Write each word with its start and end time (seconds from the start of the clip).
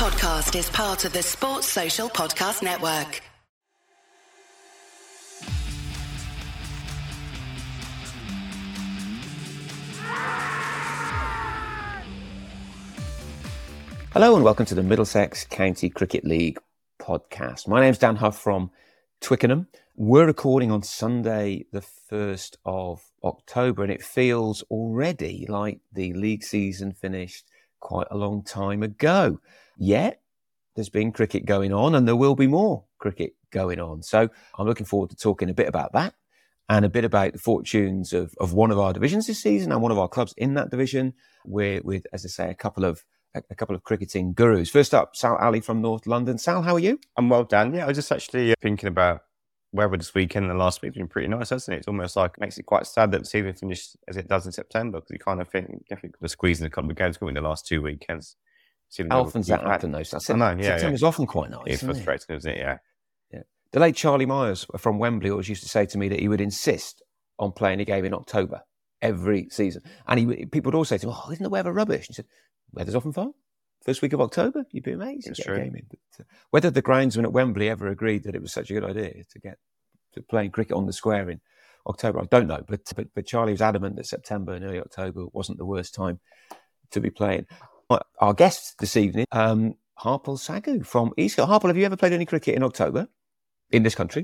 podcast 0.00 0.58
is 0.58 0.70
part 0.70 1.04
of 1.04 1.12
the 1.12 1.22
Sports 1.22 1.66
Social 1.66 2.08
Podcast 2.08 2.62
Network. 2.62 3.20
Hello 14.14 14.36
and 14.36 14.42
welcome 14.42 14.64
to 14.64 14.74
the 14.74 14.82
Middlesex 14.82 15.44
County 15.44 15.90
Cricket 15.90 16.24
League 16.24 16.58
podcast. 16.98 17.68
My 17.68 17.82
name's 17.82 17.98
Dan 17.98 18.16
Huff 18.16 18.38
from 18.38 18.70
Twickenham. 19.20 19.68
We're 19.96 20.24
recording 20.24 20.70
on 20.70 20.82
Sunday, 20.82 21.66
the 21.72 21.84
1st 22.10 22.56
of 22.64 23.02
October, 23.22 23.82
and 23.82 23.92
it 23.92 24.02
feels 24.02 24.62
already 24.70 25.44
like 25.46 25.80
the 25.92 26.14
league 26.14 26.42
season 26.42 26.92
finished 26.92 27.44
quite 27.80 28.06
a 28.10 28.16
long 28.16 28.42
time 28.42 28.82
ago. 28.82 29.40
Yet, 29.80 30.20
there's 30.76 30.90
been 30.90 31.10
cricket 31.10 31.46
going 31.46 31.72
on, 31.72 31.96
and 31.96 32.06
there 32.06 32.14
will 32.14 32.36
be 32.36 32.46
more 32.46 32.84
cricket 32.98 33.34
going 33.50 33.80
on. 33.80 34.02
So, 34.02 34.28
I'm 34.56 34.66
looking 34.66 34.86
forward 34.86 35.10
to 35.10 35.16
talking 35.16 35.50
a 35.50 35.54
bit 35.54 35.66
about 35.68 35.92
that 35.94 36.14
and 36.68 36.84
a 36.84 36.88
bit 36.88 37.04
about 37.04 37.32
the 37.32 37.38
fortunes 37.38 38.12
of, 38.12 38.32
of 38.38 38.52
one 38.52 38.70
of 38.70 38.78
our 38.78 38.92
divisions 38.92 39.26
this 39.26 39.42
season 39.42 39.72
and 39.72 39.82
one 39.82 39.90
of 39.90 39.98
our 39.98 40.06
clubs 40.06 40.32
in 40.36 40.54
that 40.54 40.70
division. 40.70 41.14
We're 41.44 41.80
with, 41.82 42.06
as 42.12 42.24
I 42.24 42.28
say, 42.28 42.50
a 42.50 42.54
couple 42.54 42.84
of 42.84 43.04
a, 43.34 43.54
couple 43.54 43.74
of 43.74 43.84
cricketing 43.84 44.32
gurus. 44.34 44.70
First 44.70 44.94
up, 44.94 45.16
Sal 45.16 45.36
Ali 45.36 45.60
from 45.60 45.80
North 45.80 46.06
London. 46.06 46.38
Sal, 46.38 46.62
how 46.62 46.74
are 46.74 46.80
you? 46.80 47.00
I'm 47.16 47.28
well, 47.28 47.44
Dan. 47.44 47.74
Yeah, 47.74 47.84
I 47.84 47.88
was 47.88 47.96
just 47.96 48.12
actually 48.12 48.52
uh, 48.52 48.54
thinking 48.60 48.88
about 48.88 49.22
weather 49.72 49.96
this 49.96 50.14
weekend 50.14 50.46
and 50.46 50.54
the 50.54 50.62
last 50.62 50.82
week's 50.82 50.96
been 50.96 51.08
pretty 51.08 51.28
nice, 51.28 51.50
hasn't 51.50 51.74
it? 51.74 51.78
It's 51.78 51.88
almost 51.88 52.16
like 52.16 52.32
it 52.36 52.40
makes 52.40 52.58
it 52.58 52.66
quite 52.66 52.86
sad 52.86 53.12
that 53.12 53.20
the 53.20 53.24
season 53.24 53.52
finished 53.54 53.96
as 54.08 54.16
it 54.16 54.28
does 54.28 54.46
in 54.46 54.52
September 54.52 54.98
because 54.98 55.12
you 55.12 55.18
kind 55.18 55.40
of 55.40 55.48
think 55.48 55.68
definitely 55.88 56.10
could 56.10 56.22
have 56.22 56.30
squeezed 56.30 56.60
in 56.60 56.66
a 56.66 56.70
couple 56.70 56.90
of 56.90 56.96
games 56.96 57.18
in 57.20 57.34
the 57.34 57.40
last 57.40 57.66
two 57.66 57.82
weekends. 57.82 58.36
Often's 58.98 59.46
that 59.48 59.62
happen 59.62 59.92
though? 59.92 59.98
I 59.98 60.32
know, 60.34 60.56
yeah. 60.58 60.76
September's 60.76 61.02
yeah. 61.02 61.08
often 61.08 61.26
quite 61.26 61.50
nice. 61.50 61.62
It's 61.66 61.82
frustrating, 61.82 62.36
isn't 62.36 62.52
it? 62.52 62.58
Yeah. 62.58 62.78
Yeah. 63.32 63.42
The 63.72 63.80
late 63.80 63.96
Charlie 63.96 64.26
Myers 64.26 64.66
from 64.78 64.98
Wembley 64.98 65.30
always 65.30 65.48
used 65.48 65.62
to 65.62 65.68
say 65.68 65.86
to 65.86 65.98
me 65.98 66.08
that 66.08 66.20
he 66.20 66.28
would 66.28 66.40
insist 66.40 67.02
on 67.38 67.52
playing 67.52 67.80
a 67.80 67.84
game 67.84 68.04
in 68.04 68.14
October 68.14 68.62
every 69.00 69.48
season. 69.50 69.82
And 70.06 70.18
he, 70.18 70.46
people 70.46 70.70
would 70.70 70.74
always 70.74 70.88
say 70.88 70.98
to 70.98 71.08
him, 71.08 71.14
Oh, 71.16 71.30
isn't 71.30 71.42
the 71.42 71.50
weather 71.50 71.72
rubbish? 71.72 72.08
And 72.08 72.08
he 72.08 72.14
said, 72.14 72.26
Weather's 72.72 72.94
often 72.94 73.12
fine 73.12 73.32
first 73.84 74.02
week 74.02 74.12
of 74.12 74.20
October, 74.20 74.64
you'd 74.70 74.84
be 74.84 74.92
amazed 74.92 75.34
to 75.34 75.42
true. 75.42 75.54
a 75.54 75.58
game 75.58 75.76
in. 75.76 75.86
But, 75.88 75.98
uh, 76.20 76.24
whether 76.50 76.70
the 76.70 76.82
groundsmen 76.82 77.24
at 77.24 77.32
Wembley 77.32 77.68
ever 77.68 77.88
agreed 77.88 78.24
that 78.24 78.34
it 78.34 78.42
was 78.42 78.52
such 78.52 78.70
a 78.70 78.74
good 78.74 78.84
idea 78.84 79.24
to 79.30 79.38
get 79.40 79.58
to 80.14 80.22
playing 80.22 80.50
cricket 80.50 80.76
on 80.76 80.86
the 80.86 80.92
square 80.92 81.30
in 81.30 81.40
October, 81.86 82.20
I 82.20 82.24
don't 82.24 82.46
know. 82.46 82.62
But 82.66 82.80
but, 82.94 83.08
but 83.14 83.26
Charlie 83.26 83.52
was 83.52 83.62
adamant 83.62 83.96
that 83.96 84.06
September 84.06 84.52
and 84.52 84.64
early 84.64 84.80
October 84.80 85.26
wasn't 85.32 85.58
the 85.58 85.66
worst 85.66 85.94
time 85.94 86.20
to 86.90 87.00
be 87.00 87.10
playing. 87.10 87.46
Our 88.20 88.34
guest 88.34 88.78
this 88.78 88.96
evening, 88.96 89.26
um, 89.32 89.74
Harpal 89.98 90.38
Sagoo 90.38 90.84
from 90.84 91.12
Eastcote. 91.18 91.48
Harpal, 91.48 91.68
have 91.68 91.76
you 91.76 91.84
ever 91.84 91.96
played 91.96 92.12
any 92.12 92.26
cricket 92.26 92.54
in 92.54 92.62
October 92.62 93.08
in 93.70 93.82
this 93.82 93.94
country? 93.94 94.22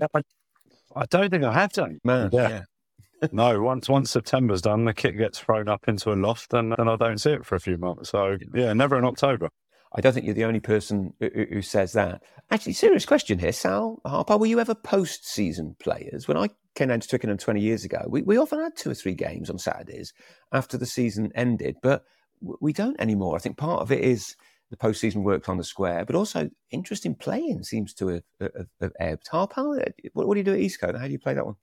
I 0.94 1.04
don't 1.10 1.30
think 1.30 1.44
I 1.44 1.52
have 1.52 1.72
done. 1.72 1.98
Man, 2.04 2.30
yeah. 2.32 2.48
yeah 2.48 3.28
no, 3.32 3.60
once 3.62 3.88
once 3.88 4.10
September's 4.10 4.62
done, 4.62 4.84
the 4.84 4.94
kit 4.94 5.16
gets 5.16 5.38
thrown 5.38 5.68
up 5.68 5.88
into 5.88 6.12
a 6.12 6.14
loft, 6.14 6.52
and 6.54 6.72
then 6.72 6.88
I 6.88 6.96
don't 6.96 7.18
see 7.18 7.32
it 7.32 7.44
for 7.46 7.54
a 7.54 7.60
few 7.60 7.76
months. 7.76 8.10
So 8.10 8.36
yeah, 8.54 8.72
never 8.72 8.98
in 8.98 9.04
October. 9.04 9.48
I 9.94 10.00
don't 10.00 10.12
think 10.12 10.26
you're 10.26 10.34
the 10.34 10.44
only 10.44 10.60
person 10.60 11.14
who, 11.20 11.30
who 11.50 11.62
says 11.62 11.92
that. 11.94 12.22
Actually, 12.50 12.74
serious 12.74 13.06
question 13.06 13.38
here, 13.38 13.52
Sal 13.52 14.00
Harper. 14.04 14.36
Were 14.36 14.46
you 14.46 14.60
ever 14.60 14.74
post-season 14.74 15.76
players? 15.78 16.28
When 16.28 16.36
I 16.36 16.50
came 16.74 16.88
down 16.88 17.00
to 17.00 17.08
Twickenham 17.08 17.38
20 17.38 17.60
years 17.60 17.84
ago, 17.84 18.04
we, 18.06 18.20
we 18.22 18.36
often 18.36 18.60
had 18.60 18.76
two 18.76 18.90
or 18.90 18.94
three 18.94 19.14
games 19.14 19.48
on 19.48 19.58
Saturdays 19.58 20.12
after 20.52 20.76
the 20.76 20.84
season 20.84 21.32
ended, 21.34 21.76
but 21.82 22.04
we 22.40 22.72
don't 22.72 23.00
anymore. 23.00 23.36
I 23.36 23.38
think 23.38 23.56
part 23.56 23.80
of 23.80 23.92
it 23.92 24.00
is 24.00 24.36
the 24.70 24.76
postseason 24.76 25.22
work 25.22 25.48
on 25.48 25.58
the 25.58 25.64
square, 25.64 26.04
but 26.04 26.16
also 26.16 26.50
interest 26.70 27.06
in 27.06 27.14
playing 27.14 27.62
seems 27.62 27.94
to 27.94 28.08
have, 28.08 28.22
have, 28.40 28.66
have 28.80 28.92
ebbed. 28.98 29.28
Harper, 29.28 29.84
what, 30.12 30.26
what 30.26 30.34
do 30.34 30.40
you 30.40 30.44
do 30.44 30.54
at 30.54 30.60
Eastcote? 30.60 30.98
How 30.98 31.06
do 31.06 31.12
you 31.12 31.18
play 31.18 31.34
that 31.34 31.46
one? 31.46 31.56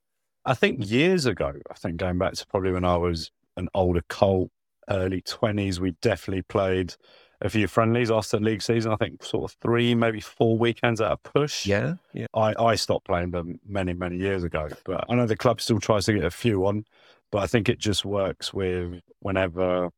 I 0.45 0.53
think 0.53 0.89
years 0.89 1.25
ago, 1.25 1.53
I 1.69 1.73
think 1.75 1.97
going 1.97 2.17
back 2.17 2.33
to 2.33 2.47
probably 2.47 2.71
when 2.71 2.85
I 2.85 2.97
was 2.97 3.31
an 3.57 3.69
older 3.73 4.03
Colt, 4.09 4.51
early 4.89 5.21
20s, 5.21 5.79
we 5.79 5.91
definitely 6.01 6.41
played 6.43 6.95
a 7.41 7.49
few 7.49 7.67
friendlies 7.67 8.11
after 8.11 8.37
the 8.37 8.43
league 8.43 8.61
season. 8.61 8.91
I 8.91 8.95
think 8.95 9.23
sort 9.23 9.51
of 9.51 9.57
three, 9.61 9.95
maybe 9.95 10.19
four 10.19 10.57
weekends 10.57 11.01
at 11.01 11.11
a 11.11 11.17
push. 11.17 11.65
Yeah. 11.65 11.95
yeah. 12.13 12.27
I, 12.33 12.53
I 12.57 12.75
stopped 12.75 13.05
playing 13.05 13.31
them 13.31 13.59
many, 13.65 13.93
many 13.93 14.17
years 14.17 14.43
ago. 14.43 14.69
But 14.85 15.05
I 15.09 15.15
know 15.15 15.25
the 15.25 15.37
club 15.37 15.61
still 15.61 15.79
tries 15.79 16.05
to 16.05 16.13
get 16.13 16.25
a 16.25 16.31
few 16.31 16.65
on, 16.65 16.85
but 17.31 17.39
I 17.39 17.47
think 17.47 17.69
it 17.69 17.79
just 17.79 18.05
works 18.05 18.53
with 18.53 19.01
whenever 19.19 19.89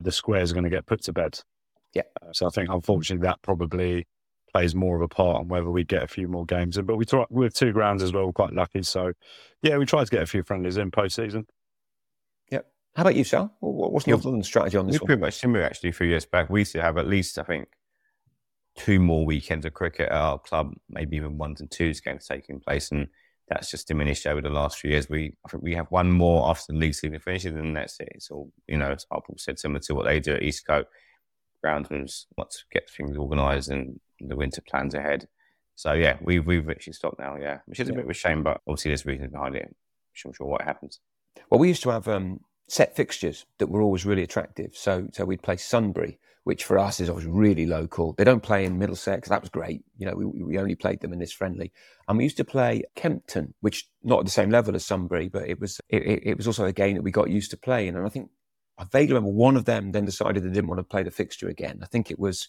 the 0.00 0.12
squares 0.12 0.50
are 0.50 0.54
going 0.54 0.64
to 0.64 0.70
get 0.70 0.86
put 0.86 1.02
to 1.04 1.12
bed. 1.12 1.40
Yeah. 1.94 2.02
Uh, 2.22 2.32
so 2.32 2.46
I 2.46 2.50
think 2.50 2.68
unfortunately 2.70 3.26
that 3.26 3.42
probably 3.42 4.06
plays 4.52 4.74
more 4.74 4.96
of 4.96 5.02
a 5.02 5.08
part 5.08 5.40
on 5.40 5.48
whether 5.48 5.70
we 5.70 5.84
get 5.84 6.02
a 6.02 6.06
few 6.06 6.28
more 6.28 6.46
games 6.46 6.76
in. 6.76 6.86
But 6.86 6.96
we 6.96 7.04
try 7.04 7.24
with 7.30 7.54
two 7.54 7.72
grounds 7.72 8.02
as 8.02 8.12
well. 8.12 8.26
We're 8.26 8.32
quite 8.32 8.52
lucky. 8.52 8.82
So, 8.82 9.12
yeah, 9.62 9.76
we 9.76 9.84
try 9.84 10.04
to 10.04 10.10
get 10.10 10.22
a 10.22 10.26
few 10.26 10.42
friendlies 10.42 10.76
in 10.76 10.90
postseason. 10.90 11.44
Yep. 12.50 12.66
How 12.96 13.02
about 13.02 13.14
you, 13.14 13.24
Sal? 13.24 13.54
What's 13.60 14.06
North 14.06 14.24
London's 14.24 14.46
strategy 14.46 14.76
on 14.76 14.86
this 14.86 15.00
We're 15.00 15.06
pretty 15.06 15.20
much 15.20 15.34
similar, 15.34 15.64
actually. 15.64 15.90
A 15.90 15.92
few 15.92 16.06
years 16.06 16.24
back, 16.24 16.50
we 16.50 16.60
used 16.60 16.72
to 16.72 16.82
have 16.82 16.98
at 16.98 17.06
least, 17.06 17.38
I 17.38 17.42
think, 17.42 17.68
two 18.76 19.00
more 19.00 19.26
weekends 19.26 19.66
of 19.66 19.74
cricket 19.74 20.08
at 20.08 20.12
our 20.12 20.38
club, 20.38 20.72
maybe 20.88 21.16
even 21.16 21.36
ones 21.36 21.60
and 21.60 21.70
twos 21.70 22.00
games 22.00 22.26
taking 22.26 22.60
place, 22.60 22.90
and 22.90 23.08
that's 23.48 23.70
just 23.70 23.88
diminished 23.88 24.26
over 24.26 24.40
the 24.40 24.50
last 24.50 24.78
few 24.78 24.90
years. 24.90 25.08
We, 25.08 25.34
I 25.44 25.48
think, 25.48 25.62
we 25.62 25.74
have 25.74 25.90
one 25.90 26.10
more 26.10 26.48
after 26.48 26.72
the 26.72 26.78
league 26.78 26.94
season 26.94 27.18
finishes, 27.18 27.54
and 27.54 27.76
that's 27.76 27.98
it. 28.00 28.08
It's 28.14 28.30
all, 28.30 28.52
you 28.66 28.76
know, 28.76 28.90
as 28.90 29.06
Harpal 29.10 29.38
said, 29.38 29.58
similar 29.58 29.80
to 29.80 29.94
what 29.94 30.06
they 30.06 30.20
do 30.20 30.34
at 30.34 30.42
Eastcote. 30.42 30.84
Groundsmen 31.64 32.08
want 32.36 32.50
to 32.50 32.58
get 32.72 32.88
things 32.88 33.16
organised 33.16 33.68
and 33.68 33.98
the 34.20 34.36
winter 34.36 34.60
plans 34.60 34.94
ahead. 34.94 35.26
So 35.74 35.92
yeah, 35.92 36.16
we've 36.20 36.46
we've 36.46 36.68
actually 36.68 36.92
stopped 36.92 37.18
now. 37.18 37.36
Yeah, 37.36 37.58
which 37.66 37.80
is 37.80 37.88
a 37.88 37.92
bit 37.92 38.04
of 38.04 38.10
a 38.10 38.14
shame, 38.14 38.42
but 38.42 38.60
obviously 38.66 38.90
there's 38.90 39.06
reasons 39.06 39.32
behind 39.32 39.56
it. 39.56 39.74
I'm 40.24 40.32
sure 40.32 40.46
what 40.46 40.62
happens. 40.62 41.00
Well, 41.50 41.60
we 41.60 41.68
used 41.68 41.82
to 41.84 41.90
have 41.90 42.08
um, 42.08 42.40
set 42.68 42.96
fixtures 42.96 43.46
that 43.58 43.68
were 43.68 43.82
always 43.82 44.04
really 44.04 44.22
attractive. 44.22 44.76
So 44.76 45.08
so 45.12 45.24
we'd 45.24 45.42
play 45.42 45.56
Sunbury, 45.56 46.18
which 46.48 46.64
for 46.64 46.78
us 46.78 46.98
is 46.98 47.10
always 47.10 47.26
really 47.26 47.66
local. 47.66 48.14
They 48.14 48.24
don't 48.24 48.42
play 48.42 48.64
in 48.64 48.78
Middlesex. 48.78 49.28
That 49.28 49.42
was 49.42 49.50
great. 49.50 49.84
You 49.98 50.06
know, 50.06 50.14
we, 50.14 50.24
we 50.24 50.58
only 50.58 50.76
played 50.76 50.98
them 51.02 51.12
in 51.12 51.18
this 51.18 51.30
friendly. 51.30 51.74
And 52.08 52.16
we 52.16 52.24
used 52.24 52.38
to 52.38 52.44
play 52.44 52.84
Kempton, 52.96 53.52
which 53.60 53.86
not 54.02 54.20
at 54.20 54.24
the 54.24 54.30
same 54.30 54.48
level 54.48 54.74
as 54.74 54.82
Sunbury, 54.82 55.28
but 55.28 55.46
it 55.46 55.60
was 55.60 55.78
it, 55.90 56.22
it 56.24 56.36
was 56.38 56.46
also 56.46 56.64
a 56.64 56.72
game 56.72 56.96
that 56.96 57.02
we 57.02 57.10
got 57.10 57.28
used 57.28 57.50
to 57.50 57.58
playing. 57.58 57.96
And 57.96 58.06
I 58.06 58.08
think 58.08 58.30
I 58.78 58.84
vaguely 58.84 59.12
remember 59.12 59.36
one 59.36 59.58
of 59.58 59.66
them 59.66 59.92
then 59.92 60.06
decided 60.06 60.42
they 60.42 60.48
didn't 60.48 60.68
want 60.68 60.78
to 60.78 60.84
play 60.84 61.02
the 61.02 61.10
fixture 61.10 61.50
again. 61.50 61.80
I 61.82 61.86
think 61.86 62.10
it 62.10 62.18
was 62.18 62.48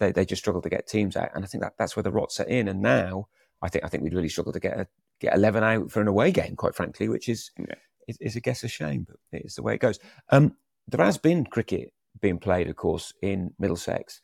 they, 0.00 0.10
they 0.10 0.24
just 0.24 0.42
struggled 0.42 0.64
to 0.64 0.70
get 0.70 0.88
teams 0.88 1.16
out, 1.16 1.30
and 1.32 1.44
I 1.44 1.46
think 1.46 1.62
that 1.62 1.74
that's 1.78 1.94
where 1.94 2.02
the 2.02 2.10
rot 2.10 2.32
set 2.32 2.48
in. 2.48 2.66
And 2.66 2.82
now 2.82 3.28
I 3.62 3.68
think 3.68 3.84
I 3.84 3.88
think 3.88 4.02
we'd 4.02 4.14
really 4.14 4.30
struggle 4.30 4.52
to 4.52 4.58
get 4.58 4.80
a, 4.80 4.88
get 5.20 5.36
eleven 5.36 5.62
out 5.62 5.92
for 5.92 6.00
an 6.00 6.08
away 6.08 6.32
game, 6.32 6.56
quite 6.56 6.74
frankly, 6.74 7.08
which 7.08 7.28
is 7.28 7.52
yeah. 7.56 7.76
is, 8.08 8.18
is, 8.20 8.36
I 8.36 8.40
guess 8.40 8.64
a 8.64 8.68
shame, 8.68 9.06
but 9.08 9.18
it's 9.30 9.54
the 9.54 9.62
way 9.62 9.74
it 9.76 9.80
goes. 9.80 10.00
Um, 10.30 10.56
there 10.88 11.06
has 11.06 11.18
been 11.18 11.44
cricket 11.44 11.92
being 12.20 12.38
played, 12.38 12.68
of 12.68 12.76
course, 12.76 13.12
in 13.22 13.52
Middlesex 13.58 14.20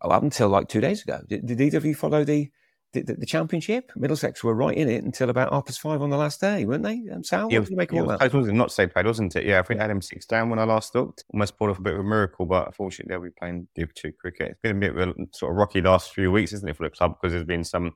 up 0.00 0.22
until 0.22 0.48
like 0.48 0.68
two 0.68 0.80
days 0.80 1.02
ago. 1.02 1.20
Did, 1.28 1.46
did 1.46 1.60
either 1.60 1.78
of 1.78 1.84
you 1.84 1.94
follow 1.94 2.24
the 2.24 2.50
the, 2.94 3.02
the, 3.02 3.14
the, 3.14 3.26
championship. 3.26 3.90
Middlesex 3.96 4.42
were 4.44 4.54
right 4.54 4.76
in 4.76 4.88
it 4.88 5.02
until 5.02 5.28
about 5.28 5.52
half 5.52 5.66
past 5.66 5.80
five 5.80 6.00
on 6.00 6.10
the 6.10 6.16
last 6.16 6.40
day, 6.40 6.64
weren't 6.64 6.84
they? 6.84 7.02
Um, 7.12 7.24
Sal, 7.24 7.50
yeah, 7.50 7.58
what 7.58 7.68
you 7.68 7.76
make 7.76 7.92
of 7.92 7.98
all 7.98 8.06
that? 8.06 8.22
It 8.22 8.32
was 8.32 8.46
not 8.52 8.70
so 8.70 8.86
played, 8.86 9.04
wasn't 9.04 9.34
it? 9.36 9.44
Yeah, 9.44 9.58
I 9.58 9.62
think 9.62 9.80
I 9.80 9.82
had 9.82 9.90
him 9.90 10.00
six 10.00 10.24
down 10.26 10.48
when 10.48 10.60
I 10.60 10.64
last 10.64 10.94
looked. 10.94 11.24
Almost 11.34 11.58
pulled 11.58 11.70
off 11.70 11.78
a 11.78 11.82
bit 11.82 11.94
of 11.94 12.00
a 12.00 12.04
miracle, 12.04 12.46
but 12.46 12.68
unfortunately 12.68 13.12
they'll 13.12 13.22
be 13.22 13.34
playing 13.36 13.66
Div 13.74 13.92
2 13.94 14.12
cricket. 14.12 14.52
It's 14.52 14.60
been 14.60 14.76
a 14.76 14.80
bit 14.80 14.96
of 14.96 15.08
a 15.08 15.14
sort 15.32 15.52
of 15.52 15.58
rocky 15.58 15.82
last 15.82 16.14
few 16.14 16.30
weeks, 16.30 16.52
isn't 16.52 16.68
it, 16.68 16.76
for 16.76 16.84
the 16.84 16.90
club? 16.90 17.16
Because 17.20 17.32
there's 17.32 17.44
been 17.44 17.64
some 17.64 17.94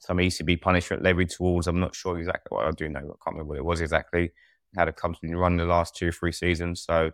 some 0.00 0.18
ECB 0.18 0.60
punishment 0.60 1.02
levied 1.02 1.28
towards, 1.28 1.66
I'm 1.66 1.80
not 1.80 1.94
sure 1.94 2.18
exactly 2.18 2.54
what 2.54 2.66
I 2.66 2.70
do 2.70 2.88
know, 2.88 3.00
I 3.00 3.02
can't 3.02 3.34
remember 3.34 3.48
what 3.48 3.58
it 3.58 3.64
was 3.64 3.80
exactly. 3.80 4.30
Had 4.76 4.88
a 4.88 4.92
club's 4.92 5.18
been 5.18 5.34
run 5.34 5.56
the 5.56 5.64
last 5.64 5.96
two 5.96 6.08
or 6.08 6.12
three 6.12 6.30
seasons, 6.30 6.82
so 6.82 7.10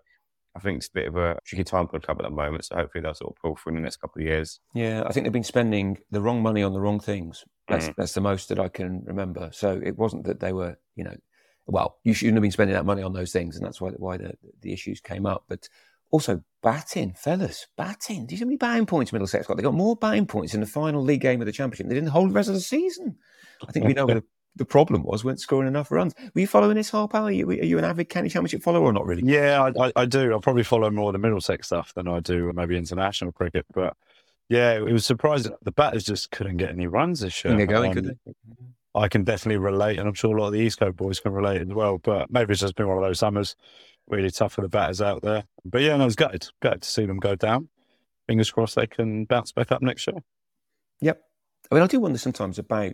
I 0.56 0.60
think 0.60 0.78
it's 0.78 0.88
a 0.88 0.92
bit 0.92 1.08
of 1.08 1.16
a 1.16 1.38
tricky 1.44 1.64
time 1.64 1.88
for 1.88 1.98
the 1.98 2.04
club 2.04 2.18
at 2.20 2.24
the 2.24 2.30
moment. 2.30 2.64
So 2.64 2.76
hopefully 2.76 3.02
they'll 3.02 3.14
sort 3.14 3.34
of 3.34 3.42
pull 3.42 3.56
through 3.56 3.70
in 3.70 3.76
the 3.76 3.82
next 3.82 3.96
couple 3.96 4.22
of 4.22 4.28
years. 4.28 4.60
Yeah, 4.74 5.02
I 5.04 5.12
think 5.12 5.24
they've 5.24 5.32
been 5.32 5.42
spending 5.42 5.98
the 6.10 6.20
wrong 6.20 6.42
money 6.42 6.62
on 6.62 6.72
the 6.72 6.80
wrong 6.80 7.00
things. 7.00 7.44
That's 7.68 7.88
mm. 7.88 7.94
that's 7.96 8.12
the 8.12 8.20
most 8.20 8.48
that 8.50 8.60
I 8.60 8.68
can 8.68 9.02
remember. 9.04 9.50
So 9.52 9.80
it 9.82 9.98
wasn't 9.98 10.24
that 10.24 10.40
they 10.40 10.52
were, 10.52 10.78
you 10.94 11.04
know, 11.04 11.16
well, 11.66 11.98
you 12.04 12.14
shouldn't 12.14 12.36
have 12.36 12.42
been 12.42 12.50
spending 12.50 12.74
that 12.74 12.84
money 12.84 13.02
on 13.02 13.12
those 13.12 13.32
things, 13.32 13.56
and 13.56 13.64
that's 13.64 13.80
why 13.80 13.90
why 13.90 14.16
the 14.16 14.34
the 14.60 14.72
issues 14.72 15.00
came 15.00 15.26
up. 15.26 15.44
But 15.48 15.68
also 16.10 16.42
batting, 16.62 17.14
fellas, 17.14 17.66
batting. 17.76 18.26
Do 18.26 18.34
you 18.34 18.38
see 18.38 18.44
how 18.44 18.46
many 18.46 18.56
batting 18.56 18.86
points 18.86 19.12
Middlesex 19.12 19.46
got? 19.46 19.56
They 19.56 19.62
got 19.62 19.74
more 19.74 19.96
batting 19.96 20.26
points 20.26 20.54
in 20.54 20.60
the 20.60 20.66
final 20.66 21.02
league 21.02 21.22
game 21.22 21.40
of 21.40 21.46
the 21.46 21.52
championship. 21.52 21.88
They 21.88 21.94
didn't 21.94 22.10
hold 22.10 22.30
the 22.30 22.34
rest 22.34 22.48
of 22.48 22.54
the 22.54 22.60
season. 22.60 23.16
I 23.66 23.72
think 23.72 23.86
we 23.86 23.94
know 23.94 24.06
where 24.06 24.16
the, 24.16 24.24
the 24.56 24.64
problem 24.64 25.02
was 25.02 25.24
weren't 25.24 25.40
scoring 25.40 25.68
enough 25.68 25.90
runs. 25.90 26.14
Were 26.34 26.40
you 26.40 26.46
following 26.46 26.76
this, 26.76 26.90
Harp? 26.90 27.14
Are 27.14 27.30
you, 27.30 27.48
are 27.48 27.54
you 27.54 27.78
an 27.78 27.84
avid 27.84 28.08
county 28.08 28.28
championship 28.28 28.62
follower 28.62 28.84
or 28.84 28.92
not 28.92 29.06
really? 29.06 29.22
Yeah, 29.24 29.70
I, 29.76 29.86
I, 29.86 29.92
I 29.96 30.04
do. 30.06 30.34
I 30.34 30.38
probably 30.38 30.62
follow 30.62 30.90
more 30.90 31.12
the 31.12 31.18
Middlesex 31.18 31.66
stuff 31.66 31.92
than 31.94 32.08
I 32.08 32.20
do 32.20 32.52
maybe 32.54 32.76
international 32.76 33.32
cricket, 33.32 33.66
but 33.72 33.96
yeah, 34.48 34.72
it 34.72 34.92
was 34.92 35.06
surprising. 35.06 35.54
The 35.62 35.72
batters 35.72 36.04
just 36.04 36.30
couldn't 36.30 36.58
get 36.58 36.70
any 36.70 36.86
runs 36.86 37.20
this 37.20 37.44
year. 37.44 37.56
They're 37.56 37.66
going, 37.66 37.90
um, 37.90 37.94
could 37.94 38.18
they? 38.24 38.32
I 38.94 39.08
can 39.08 39.24
definitely 39.24 39.56
relate, 39.56 39.98
and 39.98 40.06
I'm 40.06 40.14
sure 40.14 40.36
a 40.36 40.40
lot 40.40 40.48
of 40.48 40.52
the 40.52 40.64
Eastcote 40.64 40.96
boys 40.96 41.18
can 41.18 41.32
relate 41.32 41.62
as 41.62 41.68
well. 41.68 41.98
But 41.98 42.30
maybe 42.30 42.52
it's 42.52 42.60
just 42.60 42.76
been 42.76 42.86
one 42.86 42.98
of 42.98 43.02
those 43.02 43.18
summers, 43.18 43.56
really 44.06 44.30
tough 44.30 44.52
for 44.52 44.60
the 44.60 44.68
batters 44.68 45.02
out 45.02 45.22
there. 45.22 45.44
But 45.64 45.82
yeah, 45.82 45.96
no, 45.96 46.02
I 46.02 46.06
was 46.06 46.14
gutted, 46.14 46.46
gutted 46.60 46.82
to 46.82 46.90
see 46.90 47.06
them 47.06 47.18
go 47.18 47.34
down. 47.34 47.68
fingers 48.26 48.50
crossed 48.50 48.76
they 48.76 48.86
can 48.86 49.24
bounce 49.24 49.52
back 49.52 49.72
up 49.72 49.82
next 49.82 50.06
year. 50.06 50.16
Yep. 51.00 51.20
I 51.70 51.74
mean, 51.74 51.84
I 51.84 51.86
do 51.86 52.00
wonder 52.00 52.18
sometimes 52.18 52.58
about 52.58 52.92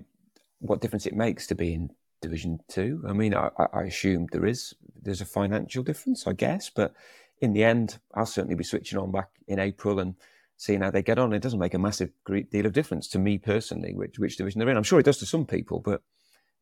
what 0.60 0.80
difference 0.80 1.06
it 1.06 1.14
makes 1.14 1.46
to 1.48 1.54
be 1.54 1.74
in 1.74 1.90
Division 2.22 2.60
Two. 2.68 3.02
I 3.08 3.12
mean, 3.12 3.34
I, 3.34 3.50
I 3.72 3.82
assume 3.82 4.26
there 4.30 4.46
is 4.46 4.74
there's 5.02 5.20
a 5.20 5.26
financial 5.26 5.82
difference, 5.82 6.26
I 6.26 6.32
guess, 6.32 6.70
but 6.70 6.94
in 7.40 7.52
the 7.52 7.64
end, 7.64 7.98
I'll 8.14 8.26
certainly 8.26 8.54
be 8.54 8.64
switching 8.64 8.98
on 8.98 9.10
back 9.10 9.30
in 9.48 9.58
April 9.58 9.98
and 9.98 10.14
seeing 10.56 10.82
how 10.82 10.90
they 10.90 11.02
get 11.02 11.18
on. 11.18 11.32
It 11.32 11.40
doesn't 11.40 11.58
make 11.58 11.74
a 11.74 11.78
massive 11.78 12.10
great 12.24 12.50
deal 12.50 12.66
of 12.66 12.74
difference 12.74 13.08
to 13.08 13.18
me 13.18 13.38
personally, 13.38 13.94
which 13.94 14.18
which 14.18 14.36
division 14.36 14.58
they're 14.58 14.68
in. 14.68 14.76
I'm 14.76 14.82
sure 14.82 15.00
it 15.00 15.06
does 15.06 15.18
to 15.18 15.26
some 15.26 15.46
people, 15.46 15.80
but 15.80 16.02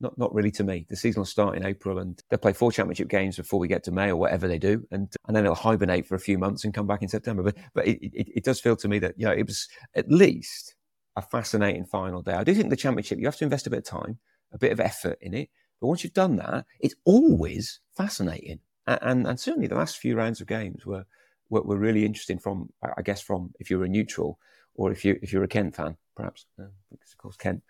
not 0.01 0.17
not 0.17 0.33
really 0.33 0.53
to 0.53 0.65
me. 0.65 0.87
The 0.89 0.97
season 0.97 1.21
will 1.21 1.27
start 1.27 1.57
in 1.57 1.67
April, 1.67 1.99
and 1.99 2.23
they'll 2.31 2.39
play 2.39 2.53
four 2.53 2.71
championship 2.71 3.09
games 3.09 3.37
before 3.37 3.59
we 3.59 3.69
get 3.69 3.83
to 3.85 3.91
May 3.91 4.11
or 4.11 4.17
whatever 4.17 4.47
they 4.47 4.59
do, 4.59 4.87
and 4.91 5.13
and 5.27 5.37
then 5.37 5.45
they'll 5.45 5.55
hibernate 5.55 6.07
for 6.07 6.15
a 6.15 6.21
few 6.21 6.39
months 6.39 6.65
and 6.65 6.73
come 6.73 6.87
back 6.87 7.03
in 7.03 7.09
September. 7.09 7.43
But 7.43 7.57
but 7.75 7.87
it, 7.89 7.99
it, 8.03 8.29
it 8.37 8.45
does 8.45 8.61
feel 8.61 8.77
to 8.77 8.89
me 8.89 9.01
that 9.01 9.15
you 9.19 9.27
know 9.27 9.33
it 9.33 9.47
was 9.47 9.69
at 9.97 10.09
least 10.09 10.77
a 11.19 11.23
fascinating 11.23 11.85
final 11.85 12.23
day. 12.23 12.33
I 12.33 12.45
do 12.45 12.55
think 12.55 12.71
the 12.71 12.77
championship 12.77 13.19
you 13.19 13.27
have 13.27 13.37
to 13.37 13.45
invest 13.45 13.67
a 13.67 13.71
bit 13.71 13.81
of 13.81 13.85
time, 13.85 14.19
a 14.53 14.59
bit 14.59 14.73
of 14.73 14.81
effort 14.81 15.19
in 15.21 15.35
it, 15.35 15.51
but 15.81 15.89
once 15.89 16.03
you've 16.03 16.15
done 16.15 16.37
that, 16.37 16.65
it's 16.81 16.95
always 17.05 17.81
fascinating. 17.97 18.61
And, 18.87 18.99
and, 19.03 19.27
and 19.27 19.41
certainly 19.41 19.69
the 19.69 19.75
last 19.75 19.99
few 19.99 20.17
rounds 20.17 20.41
of 20.41 20.47
games 20.47 20.87
were, 20.87 21.05
were, 21.51 21.63
were 21.63 21.77
really 21.77 22.05
interesting 22.05 22.39
from, 22.39 22.71
I 22.83 23.03
guess, 23.03 23.21
from 23.21 23.53
if 23.59 23.69
you're 23.69 23.85
a 23.85 23.89
neutral 23.89 24.39
or 24.75 24.93
if 24.93 25.05
you 25.05 25.19
if 25.23 25.33
you're 25.33 25.45
a 25.45 25.49
Kent 25.49 25.75
fan, 25.75 25.97
perhaps. 26.17 26.47
Uh, 26.59 26.67
because 26.91 27.13
of 27.13 27.19
course 27.19 27.37
Kent 27.37 27.63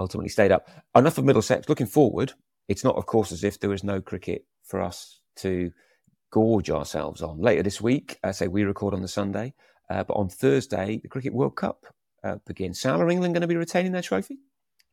ultimately 0.00 0.28
stayed 0.28 0.52
up. 0.52 0.68
Enough 0.94 1.18
of 1.18 1.24
Middlesex. 1.24 1.68
Looking 1.68 1.86
forward, 1.86 2.32
it's 2.66 2.84
not, 2.84 2.96
of 2.96 3.06
course, 3.06 3.32
as 3.32 3.44
if 3.44 3.60
there 3.60 3.70
was 3.70 3.84
no 3.84 4.00
cricket 4.00 4.44
for 4.64 4.82
us 4.82 5.20
to 5.36 5.70
gorge 6.30 6.68
ourselves 6.68 7.22
on. 7.22 7.40
Later 7.40 7.62
this 7.62 7.80
week, 7.80 8.18
I 8.22 8.32
say 8.32 8.48
we 8.48 8.64
record 8.64 8.92
on 8.92 9.02
the 9.02 9.08
Sunday, 9.08 9.54
uh, 9.88 10.04
but 10.04 10.14
on 10.14 10.28
Thursday, 10.28 11.00
the 11.02 11.08
Cricket 11.08 11.32
World 11.32 11.56
Cup 11.56 11.86
uh, 12.24 12.36
begins. 12.46 12.80
Sal, 12.80 13.00
are 13.00 13.10
England 13.10 13.34
going 13.34 13.42
to 13.42 13.48
be 13.48 13.56
retaining 13.56 13.92
their 13.92 14.02
trophy? 14.02 14.38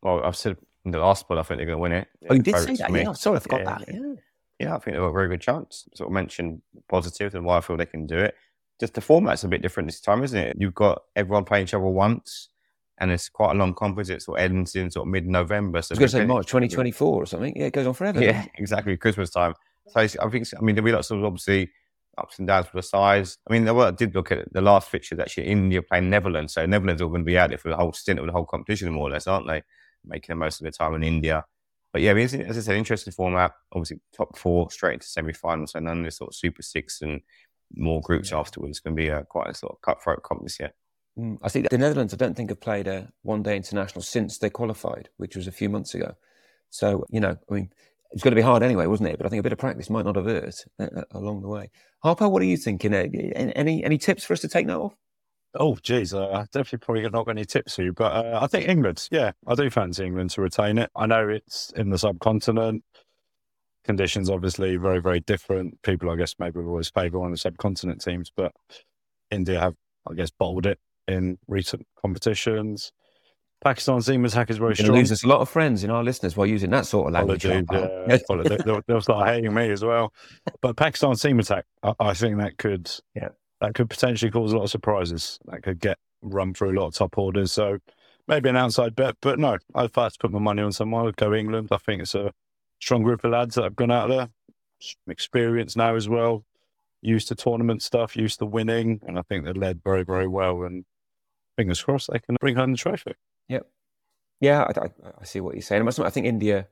Well, 0.01 0.23
I've 0.23 0.35
said 0.35 0.57
in 0.85 0.91
the 0.91 0.99
last 0.99 1.29
one, 1.29 1.39
I 1.39 1.43
think 1.43 1.57
they're 1.57 1.65
going 1.65 1.77
to 1.77 1.81
win 1.81 1.91
it. 1.91 2.07
Oh, 2.29 2.35
you 2.35 2.41
did 2.41 2.55
say 2.57 2.75
that? 2.75 2.91
Yeah, 2.91 3.13
sorry, 3.13 3.37
I 3.37 3.39
forgot 3.39 3.61
yeah, 3.61 3.77
that. 3.77 3.93
Yeah. 3.93 4.13
yeah, 4.59 4.75
I 4.75 4.79
think 4.79 4.95
they've 4.95 5.01
got 5.01 5.07
a 5.07 5.13
very 5.13 5.27
good 5.27 5.41
chance. 5.41 5.87
Sort 5.95 6.09
of 6.09 6.13
mentioned 6.13 6.61
positives 6.87 7.33
and 7.35 7.43
why 7.43 7.57
I 7.57 7.61
feel 7.61 7.77
they 7.77 7.85
can 7.85 8.05
do 8.05 8.17
it. 8.17 8.35
Just 8.79 8.93
the 8.93 9.01
format's 9.01 9.43
a 9.43 9.47
bit 9.47 9.61
different 9.61 9.87
this 9.87 10.01
time, 10.01 10.23
isn't 10.23 10.37
it? 10.37 10.57
You've 10.59 10.75
got 10.75 11.03
everyone 11.15 11.45
playing 11.45 11.63
each 11.63 11.73
other 11.73 11.85
once, 11.85 12.49
and 12.99 13.09
it's 13.09 13.29
quite 13.29 13.51
a 13.51 13.55
long 13.55 13.73
conference. 13.73 14.09
It 14.09 14.21
sort 14.21 14.39
of 14.39 14.43
ends 14.43 14.75
in 14.75 14.91
sort 14.91 15.07
of 15.07 15.11
mid-November. 15.11 15.81
So 15.81 15.93
I 15.93 15.99
was 15.99 15.99
going 15.99 16.07
to 16.07 16.17
say 16.17 16.25
March 16.25 16.47
2024 16.47 17.23
or 17.23 17.25
something. 17.25 17.55
Yeah, 17.55 17.67
it 17.67 17.73
goes 17.73 17.87
on 17.87 17.93
forever. 17.93 18.21
Yeah, 18.21 18.45
exactly. 18.55 18.95
Christmas 18.97 19.29
time. 19.29 19.53
So 19.87 19.99
I 19.99 20.07
think, 20.07 20.47
I 20.57 20.61
mean, 20.61 20.75
there'll 20.75 20.85
be 20.85 20.91
lots 20.91 21.11
of 21.11 21.23
obviously 21.23 21.71
ups 22.17 22.39
and 22.39 22.47
downs 22.47 22.67
for 22.67 22.77
the 22.77 22.83
size. 22.83 23.37
I 23.49 23.53
mean, 23.53 23.67
I 23.67 23.91
did 23.91 24.15
look 24.15 24.31
at 24.31 24.51
the 24.53 24.61
last 24.61 24.89
fixture 24.89 25.19
actually 25.21 25.47
India 25.47 25.81
playing 25.81 26.09
Netherlands. 26.09 26.53
So 26.53 26.65
Netherlands 26.65 27.01
are 27.01 27.07
going 27.07 27.21
to 27.21 27.25
be 27.25 27.37
out 27.37 27.49
there 27.49 27.57
for 27.57 27.69
the 27.69 27.77
whole 27.77 27.93
stint 27.93 28.19
of 28.19 28.25
the 28.25 28.31
whole 28.31 28.45
competition, 28.45 28.91
more 28.91 29.07
or 29.07 29.11
less, 29.11 29.27
aren't 29.27 29.47
they? 29.47 29.63
Making 30.05 30.33
the 30.33 30.39
most 30.39 30.59
of 30.59 30.63
their 30.63 30.71
time 30.71 30.95
in 30.95 31.03
India. 31.03 31.45
But 31.91 32.01
yeah, 32.01 32.13
as 32.13 32.33
I 32.35 32.61
said, 32.61 32.75
interesting 32.75 33.13
format. 33.13 33.53
Obviously, 33.71 34.01
top 34.13 34.37
four 34.37 34.69
straight 34.69 34.95
into 34.95 35.07
semi-finals, 35.07 35.71
so 35.71 35.79
none 35.79 35.99
of 35.99 36.03
this 36.03 36.17
sort 36.17 36.29
of 36.29 36.35
Super 36.35 36.61
Six 36.61 37.01
and 37.01 37.21
more 37.73 38.01
groups 38.01 38.31
yeah. 38.31 38.39
afterwards. 38.39 38.71
It's 38.71 38.79
going 38.81 38.97
to 38.97 39.01
be 39.01 39.07
a, 39.07 39.23
quite 39.23 39.49
a 39.49 39.53
sort 39.53 39.71
of 39.73 39.81
cutthroat 39.81 40.21
comp 40.21 40.43
this 40.43 40.59
year. 40.59 40.73
Mm, 41.17 41.37
I 41.41 41.47
think 41.47 41.69
the 41.69 41.77
Netherlands, 41.77 42.13
I 42.13 42.17
don't 42.17 42.35
think 42.35 42.49
have 42.49 42.59
played 42.59 42.87
a 42.87 43.13
one-day 43.21 43.55
international 43.55 44.01
since 44.01 44.37
they 44.37 44.49
qualified, 44.49 45.07
which 45.15 45.37
was 45.37 45.47
a 45.47 45.53
few 45.53 45.69
months 45.69 45.95
ago. 45.95 46.15
So 46.69 47.05
you 47.09 47.21
know, 47.21 47.37
I 47.49 47.53
mean, 47.53 47.71
it's 48.15 48.23
going 48.23 48.31
to 48.31 48.35
be 48.35 48.41
hard 48.41 48.63
anyway, 48.63 48.87
wasn't 48.87 49.09
it? 49.09 49.17
But 49.17 49.25
I 49.27 49.29
think 49.29 49.41
a 49.41 49.43
bit 49.43 49.51
of 49.51 49.59
practice 49.59 49.89
might 49.89 50.05
not 50.05 50.15
have 50.15 50.25
hurt 50.25 50.63
uh, 50.79 50.83
uh 50.83 51.03
along 51.11 51.41
the 51.41 51.49
way. 51.49 51.69
Harper, 52.01 52.29
what 52.29 52.41
are 52.41 52.45
you 52.45 52.55
thinking? 52.55 52.93
Uh, 52.93 53.07
any 53.35 53.83
any 53.83 53.97
tips 53.97 54.23
for 54.23 54.33
us 54.33 54.39
to 54.39 54.47
take 54.47 54.65
note 54.65 54.85
of? 54.85 54.95
Oh, 55.57 55.77
geez, 55.81 56.13
uh, 56.13 56.45
definitely 56.51 56.79
probably 56.79 57.01
not 57.03 57.25
got 57.25 57.31
any 57.31 57.45
tips 57.45 57.75
for 57.75 57.83
you, 57.83 57.93
but 57.93 58.11
uh, 58.11 58.39
I 58.41 58.47
think 58.47 58.67
England, 58.67 59.07
yeah, 59.11 59.31
I 59.47 59.55
do 59.55 59.69
fancy 59.69 60.05
England 60.05 60.31
to 60.31 60.41
retain 60.41 60.77
it. 60.77 60.89
I 60.95 61.05
know 61.05 61.29
it's 61.29 61.71
in 61.75 61.89
the 61.89 61.97
subcontinent. 61.97 62.83
Conditions 63.85 64.29
obviously 64.29 64.77
very, 64.77 64.99
very 64.99 65.19
different. 65.19 65.81
People, 65.81 66.09
I 66.09 66.15
guess, 66.15 66.35
maybe 66.39 66.59
always 66.59 66.89
favour 66.89 67.19
one 67.19 67.27
of 67.27 67.33
the 67.33 67.37
subcontinent 67.37 68.01
teams, 68.01 68.31
but 68.35 68.51
India 69.29 69.59
have, 69.59 69.75
I 70.09 70.13
guess, 70.13 70.31
bottled 70.31 70.65
it 70.65 70.79
in 71.07 71.37
recent 71.47 71.85
competitions. 72.01 72.91
Pakistan's 73.63 74.05
team 74.05 74.25
attack 74.25 74.49
is 74.49 74.57
very 74.57 74.75
strong. 74.75 74.97
Lose 74.97 75.11
us 75.11 75.23
a 75.23 75.27
lot 75.27 75.41
of 75.41 75.49
friends 75.49 75.83
in 75.83 75.89
our 75.89 76.03
listeners 76.03 76.37
while 76.37 76.45
using 76.45 76.69
that 76.71 76.85
sort 76.85 77.07
of 77.07 77.13
language. 77.13 77.45
yeah. 77.45 77.61
they'll, 78.63 78.81
they'll, 78.87 79.01
start 79.01 79.27
hating 79.27 79.53
me 79.53 79.71
as 79.71 79.83
well. 79.83 80.13
But 80.61 80.75
Pakistan's 80.75 81.21
team 81.21 81.39
attack, 81.39 81.65
I, 81.81 81.93
I 81.99 82.13
think 82.13 82.37
that 82.37 82.57
could 82.57 82.91
yeah 83.15 83.29
that 83.61 83.73
could 83.73 83.89
potentially 83.89 84.31
cause 84.31 84.51
a 84.51 84.57
lot 84.57 84.65
of 84.65 84.69
surprises. 84.69 85.39
That 85.45 85.63
could 85.63 85.79
get 85.79 85.97
run 86.21 86.53
through 86.53 86.71
a 86.71 86.79
lot 86.79 86.87
of 86.87 86.93
top 86.93 87.17
orders. 87.17 87.51
So 87.51 87.79
maybe 88.27 88.49
an 88.49 88.55
outside 88.55 88.95
bet, 88.95 89.15
but 89.21 89.39
no, 89.39 89.57
if 89.75 89.97
I 89.97 90.03
had 90.03 90.13
to 90.13 90.19
put 90.19 90.31
my 90.31 90.39
money 90.39 90.61
on 90.61 90.71
someone, 90.71 91.07
I'd 91.07 91.15
go 91.15 91.33
England. 91.33 91.69
I 91.71 91.77
think 91.77 92.01
it's 92.01 92.15
a 92.15 92.31
strong 92.79 93.03
group 93.03 93.23
of 93.23 93.31
lads 93.31 93.55
that 93.55 93.63
have 93.63 93.75
gone 93.75 93.91
out 93.91 94.09
there, 94.09 94.29
experience 95.07 95.75
now 95.75 95.95
as 95.95 96.09
well, 96.09 96.43
used 97.01 97.27
to 97.29 97.35
tournament 97.35 97.81
stuff, 97.81 98.15
used 98.15 98.39
to 98.39 98.45
winning, 98.45 98.99
and 99.07 99.17
I 99.17 99.21
think 99.23 99.45
they're 99.45 99.53
led 99.53 99.83
very, 99.83 100.03
very 100.03 100.27
well. 100.27 100.63
And 100.63 100.85
fingers 101.55 101.81
crossed 101.81 102.09
they 102.11 102.19
can 102.19 102.37
bring 102.39 102.55
home 102.55 102.71
the 102.71 102.77
trophy. 102.77 103.13
Yep. 103.49 103.67
Yeah, 104.41 104.63
I, 104.63 104.79
I, 104.79 104.89
I 105.21 105.23
see 105.25 105.39
what 105.39 105.55
you're 105.55 105.61
saying. 105.61 105.87
I 105.87 106.09
think 106.09 106.25
India. 106.25 106.67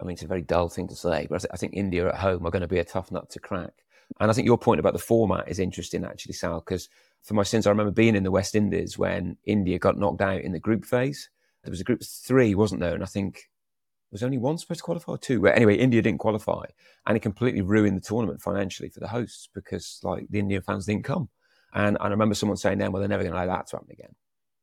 I 0.00 0.04
mean, 0.04 0.14
it's 0.14 0.22
a 0.22 0.28
very 0.28 0.42
dull 0.42 0.68
thing 0.68 0.86
to 0.88 0.94
say, 0.94 1.26
but 1.28 1.44
I 1.52 1.56
think 1.56 1.74
India 1.74 2.08
at 2.08 2.14
home 2.14 2.46
are 2.46 2.52
going 2.52 2.62
to 2.62 2.68
be 2.68 2.78
a 2.78 2.84
tough 2.84 3.10
nut 3.10 3.30
to 3.30 3.40
crack. 3.40 3.72
And 4.20 4.30
I 4.30 4.34
think 4.34 4.46
your 4.46 4.58
point 4.58 4.80
about 4.80 4.92
the 4.92 4.98
format 5.00 5.48
is 5.48 5.58
interesting, 5.58 6.04
actually, 6.04 6.34
Sal, 6.34 6.60
because 6.60 6.88
for 7.22 7.34
my 7.34 7.42
sins, 7.42 7.66
I 7.66 7.70
remember 7.70 7.90
being 7.90 8.14
in 8.14 8.22
the 8.22 8.30
West 8.30 8.54
Indies 8.54 8.96
when 8.96 9.36
India 9.44 9.78
got 9.78 9.98
knocked 9.98 10.20
out 10.20 10.40
in 10.40 10.52
the 10.52 10.60
group 10.60 10.84
phase. 10.84 11.28
There 11.64 11.70
was 11.70 11.80
a 11.80 11.84
group 11.84 12.02
three, 12.02 12.54
wasn't 12.54 12.80
there? 12.80 12.94
And 12.94 13.02
I 13.02 13.06
think 13.06 13.34
there 13.34 14.16
was 14.16 14.22
only 14.22 14.38
one 14.38 14.56
supposed 14.56 14.78
to 14.78 14.84
qualify 14.84 15.12
or 15.12 15.18
two. 15.18 15.40
But 15.40 15.56
anyway, 15.56 15.76
India 15.76 16.00
didn't 16.00 16.20
qualify, 16.20 16.64
and 17.06 17.16
it 17.16 17.20
completely 17.20 17.60
ruined 17.60 17.96
the 17.96 18.00
tournament 18.00 18.40
financially 18.40 18.88
for 18.88 19.00
the 19.00 19.08
hosts 19.08 19.48
because 19.54 20.00
like 20.02 20.28
the 20.30 20.38
Indian 20.38 20.62
fans 20.62 20.86
didn't 20.86 21.04
come. 21.04 21.28
And, 21.74 21.96
and 22.00 22.06
I 22.06 22.08
remember 22.08 22.34
someone 22.34 22.56
saying 22.56 22.78
then, 22.78 22.92
well, 22.92 23.00
they're 23.00 23.08
never 23.08 23.24
going 23.24 23.34
to 23.34 23.38
allow 23.38 23.56
that 23.56 23.66
to 23.68 23.76
happen 23.76 23.90
again. 23.90 24.14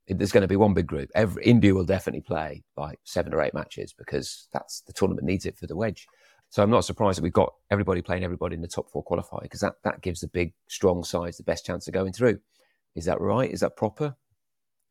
There's 0.08 0.32
going 0.32 0.42
to 0.42 0.48
be 0.48 0.56
one 0.56 0.74
big 0.74 0.88
group. 0.88 1.10
Every, 1.16 1.44
India 1.44 1.74
will 1.74 1.86
definitely 1.86 2.22
play 2.22 2.64
like 2.78 3.00
seven 3.04 3.34
or 3.34 3.42
eight 3.42 3.54
matches 3.54 3.94
because 3.94 4.48
that's 4.54 4.82
the 4.82 4.94
tournament 4.94 5.26
needs 5.26 5.46
it 5.46 5.58
for 5.58 5.66
the 5.66 5.76
wedge. 5.76 6.08
So 6.50 6.62
I'm 6.62 6.70
not 6.70 6.86
surprised 6.86 7.18
that 7.18 7.24
we've 7.24 7.34
got 7.34 7.54
everybody 7.72 8.02
playing 8.02 8.24
everybody 8.24 8.56
in 8.56 8.62
the 8.62 8.68
top 8.68 8.90
four 8.90 9.04
qualify 9.04 9.40
because 9.42 9.62
that, 9.62 9.76
that 9.84 10.02
gives 10.02 10.22
the 10.22 10.28
big, 10.28 10.54
strong 10.68 11.04
sides 11.04 11.38
the 11.38 11.44
best 11.44 11.66
chance 11.66 11.88
of 11.88 11.94
going 11.94 12.14
through. 12.14 12.40
Is 12.96 13.06
that 13.06 13.20
right? 13.20 13.52
Is 13.52 13.60
that 13.60 13.76
proper? 13.76 14.16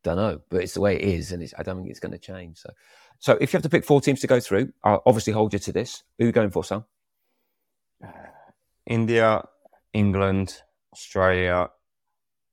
Don't 0.03 0.17
know, 0.17 0.41
but 0.51 0.63
it's 0.63 0.75
the 0.75 0.83
way 0.83 0.97
it 0.97 1.03
is, 1.03 1.33
and 1.33 1.51
I 1.57 1.63
don't 1.63 1.79
think 1.79 1.89
it's 1.89 2.01
going 2.01 2.13
to 2.13 2.19
change. 2.19 2.59
So, 2.59 2.71
so 3.19 3.39
if 3.41 3.53
you 3.53 3.57
have 3.57 3.63
to 3.63 3.71
pick 3.71 3.87
four 3.87 4.03
teams 4.03 4.21
to 4.21 4.27
go 4.27 4.39
through, 4.41 4.73
I'll 4.83 5.03
obviously 5.07 5.33
hold 5.33 5.55
you 5.55 5.59
to 5.61 5.73
this. 5.73 6.03
Who 6.19 6.25
are 6.25 6.27
you 6.27 6.33
going 6.33 6.51
for, 6.51 6.63
Sam? 6.63 6.85
Uh, 8.05 8.11
India, 8.87 9.43
England, 9.95 10.61
Australia, 10.93 11.71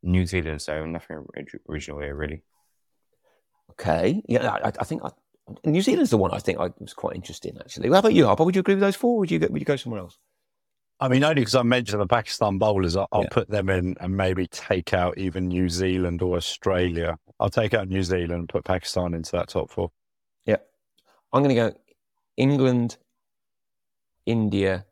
New 0.01 0.25
Zealand. 0.25 0.61
So 0.61 0.85
nothing 0.85 1.25
original 1.67 1.99
here, 1.99 2.15
really. 2.15 2.43
Okay, 3.71 4.21
yeah, 4.27 4.49
I, 4.49 4.67
I 4.67 4.83
think 4.83 5.03
I, 5.03 5.11
New 5.65 5.81
Zealand's 5.81 6.11
the 6.11 6.17
one 6.17 6.31
I 6.31 6.39
think 6.39 6.59
I 6.59 6.69
was 6.79 6.93
quite 6.93 7.15
interesting 7.15 7.57
actually. 7.59 7.89
How 7.89 7.99
about 7.99 8.13
you, 8.13 8.25
Harper? 8.25 8.43
Would 8.43 8.55
you 8.55 8.61
agree 8.61 8.75
with 8.75 8.81
those 8.81 8.95
four? 8.95 9.17
would 9.17 9.31
you 9.31 9.39
go, 9.39 9.47
would 9.49 9.61
you 9.61 9.65
go 9.65 9.75
somewhere 9.75 10.01
else? 10.01 10.17
I 10.99 11.07
mean, 11.07 11.23
only 11.23 11.41
because 11.41 11.55
I 11.55 11.63
mentioned 11.63 11.99
the 11.99 12.07
Pakistan 12.07 12.59
bowlers, 12.59 12.95
I'll, 12.95 13.07
yeah. 13.13 13.27
put 13.31 13.49
them 13.49 13.69
in 13.69 13.95
and 13.99 14.15
maybe 14.15 14.45
take 14.47 14.93
out 14.93 15.17
even 15.17 15.47
New 15.47 15.67
Zealand 15.67 16.21
or 16.21 16.37
Australia. 16.37 17.17
I'll 17.39 17.49
take 17.49 17.73
out 17.73 17.87
New 17.87 18.03
Zealand 18.03 18.31
and 18.33 18.49
put 18.49 18.63
Pakistan 18.63 19.15
into 19.15 19.31
that 19.31 19.49
top 19.49 19.71
four. 19.71 19.91
Yeah, 20.45 20.57
I'm 21.33 21.41
going 21.41 21.55
to 21.55 21.69
go 21.69 21.77
England, 22.37 22.97
India. 24.27 24.85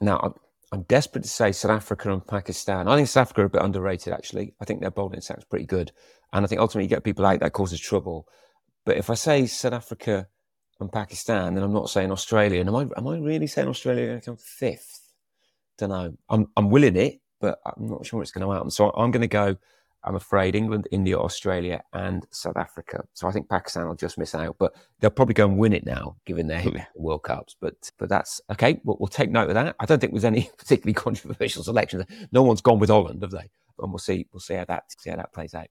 Now, 0.00 0.34
I'm, 0.72 0.82
desperate 0.82 1.22
to 1.22 1.28
say 1.28 1.52
South 1.52 1.70
Africa 1.70 2.12
and 2.12 2.26
Pakistan. 2.26 2.88
I 2.88 2.96
think 2.96 3.08
South 3.08 3.22
Africa 3.22 3.42
are 3.42 3.46
a 3.46 3.50
bit 3.50 3.62
underrated, 3.62 4.12
actually. 4.12 4.54
I 4.60 4.64
think 4.64 4.80
their 4.80 4.90
bowling 4.90 5.18
attack's 5.18 5.44
pretty 5.44 5.66
good. 5.66 5.92
And 6.32 6.44
I 6.44 6.48
think 6.48 6.60
ultimately 6.60 6.84
you 6.84 6.90
get 6.90 7.04
people 7.04 7.24
out 7.24 7.40
that 7.40 7.52
causes 7.52 7.80
trouble. 7.80 8.28
But 8.84 8.96
if 8.96 9.10
I 9.10 9.14
say 9.14 9.46
South 9.46 9.72
Africa 9.72 10.28
and 10.80 10.92
Pakistan, 10.92 11.54
then 11.54 11.64
I'm 11.64 11.72
not 11.72 11.90
saying 11.90 12.12
Australia. 12.12 12.60
And 12.60 12.68
am 12.68 12.76
I 12.76 12.82
am 12.96 13.08
I 13.08 13.18
really 13.18 13.46
saying 13.46 13.68
Australia 13.68 14.04
are 14.04 14.08
going 14.08 14.20
to 14.20 14.26
come 14.26 14.36
fifth? 14.36 15.12
Don't 15.78 15.90
know. 15.90 16.16
I'm 16.28 16.46
I'm 16.56 16.70
willing 16.70 16.96
it, 16.96 17.20
but 17.40 17.58
I'm 17.64 17.88
not 17.88 18.06
sure 18.06 18.22
it's 18.22 18.30
going 18.30 18.46
to 18.46 18.52
happen. 18.52 18.70
So 18.70 18.90
I'm 18.90 19.10
going 19.10 19.22
to 19.22 19.28
go. 19.28 19.56
I'm 20.06 20.14
afraid 20.14 20.54
England, 20.54 20.88
India, 20.90 21.18
Australia, 21.18 21.82
and 21.92 22.26
South 22.30 22.56
Africa. 22.56 23.04
So 23.14 23.26
I 23.26 23.32
think 23.32 23.48
Pakistan 23.48 23.88
will 23.88 23.96
just 23.96 24.18
miss 24.18 24.34
out, 24.34 24.56
but 24.58 24.74
they'll 25.00 25.10
probably 25.10 25.34
go 25.34 25.46
and 25.46 25.58
win 25.58 25.72
it 25.72 25.84
now, 25.84 26.16
given 26.24 26.46
their 26.46 26.88
World 26.94 27.24
Cups. 27.24 27.56
But 27.60 27.90
but 27.98 28.08
that's 28.08 28.40
okay. 28.52 28.80
We'll, 28.84 28.96
we'll 29.00 29.08
take 29.08 29.30
note 29.30 29.48
of 29.48 29.54
that. 29.54 29.76
I 29.80 29.86
don't 29.86 30.00
think 30.00 30.12
there's 30.12 30.24
any 30.24 30.50
particularly 30.58 30.94
controversial 30.94 31.64
selections. 31.64 32.04
No 32.32 32.42
one's 32.42 32.60
gone 32.60 32.78
with 32.78 32.90
Holland, 32.90 33.22
have 33.22 33.32
they? 33.32 33.50
And 33.78 33.92
we'll 33.92 33.98
see. 33.98 34.26
We'll 34.32 34.40
see 34.40 34.54
how 34.54 34.64
that 34.66 34.84
see 34.98 35.10
how 35.10 35.16
that 35.16 35.32
plays 35.32 35.54
out 35.54 35.68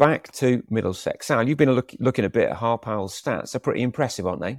back 0.00 0.32
to 0.32 0.62
Middlesex. 0.70 1.26
Sal, 1.26 1.46
you've 1.46 1.58
been 1.58 1.70
look, 1.72 1.94
looking 2.00 2.24
a 2.24 2.30
bit 2.30 2.48
at 2.48 2.56
Harpal's 2.56 3.20
stats. 3.20 3.52
They're 3.52 3.60
pretty 3.60 3.82
impressive, 3.82 4.26
aren't 4.26 4.40
they? 4.40 4.58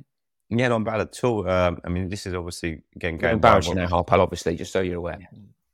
Yeah, 0.51 0.67
not 0.67 0.83
bad 0.83 1.01
at 1.01 1.23
all. 1.23 1.49
Um, 1.49 1.79
I 1.83 1.89
mean, 1.89 2.09
this 2.09 2.27
is 2.27 2.33
obviously 2.33 2.83
again 2.95 3.17
going 3.17 3.33
embarrassing 3.35 3.75
now, 3.75 3.87
Harpal, 3.87 4.19
obviously, 4.19 4.55
just 4.55 4.71
so 4.71 4.81
you're 4.81 4.97
aware. 4.97 5.27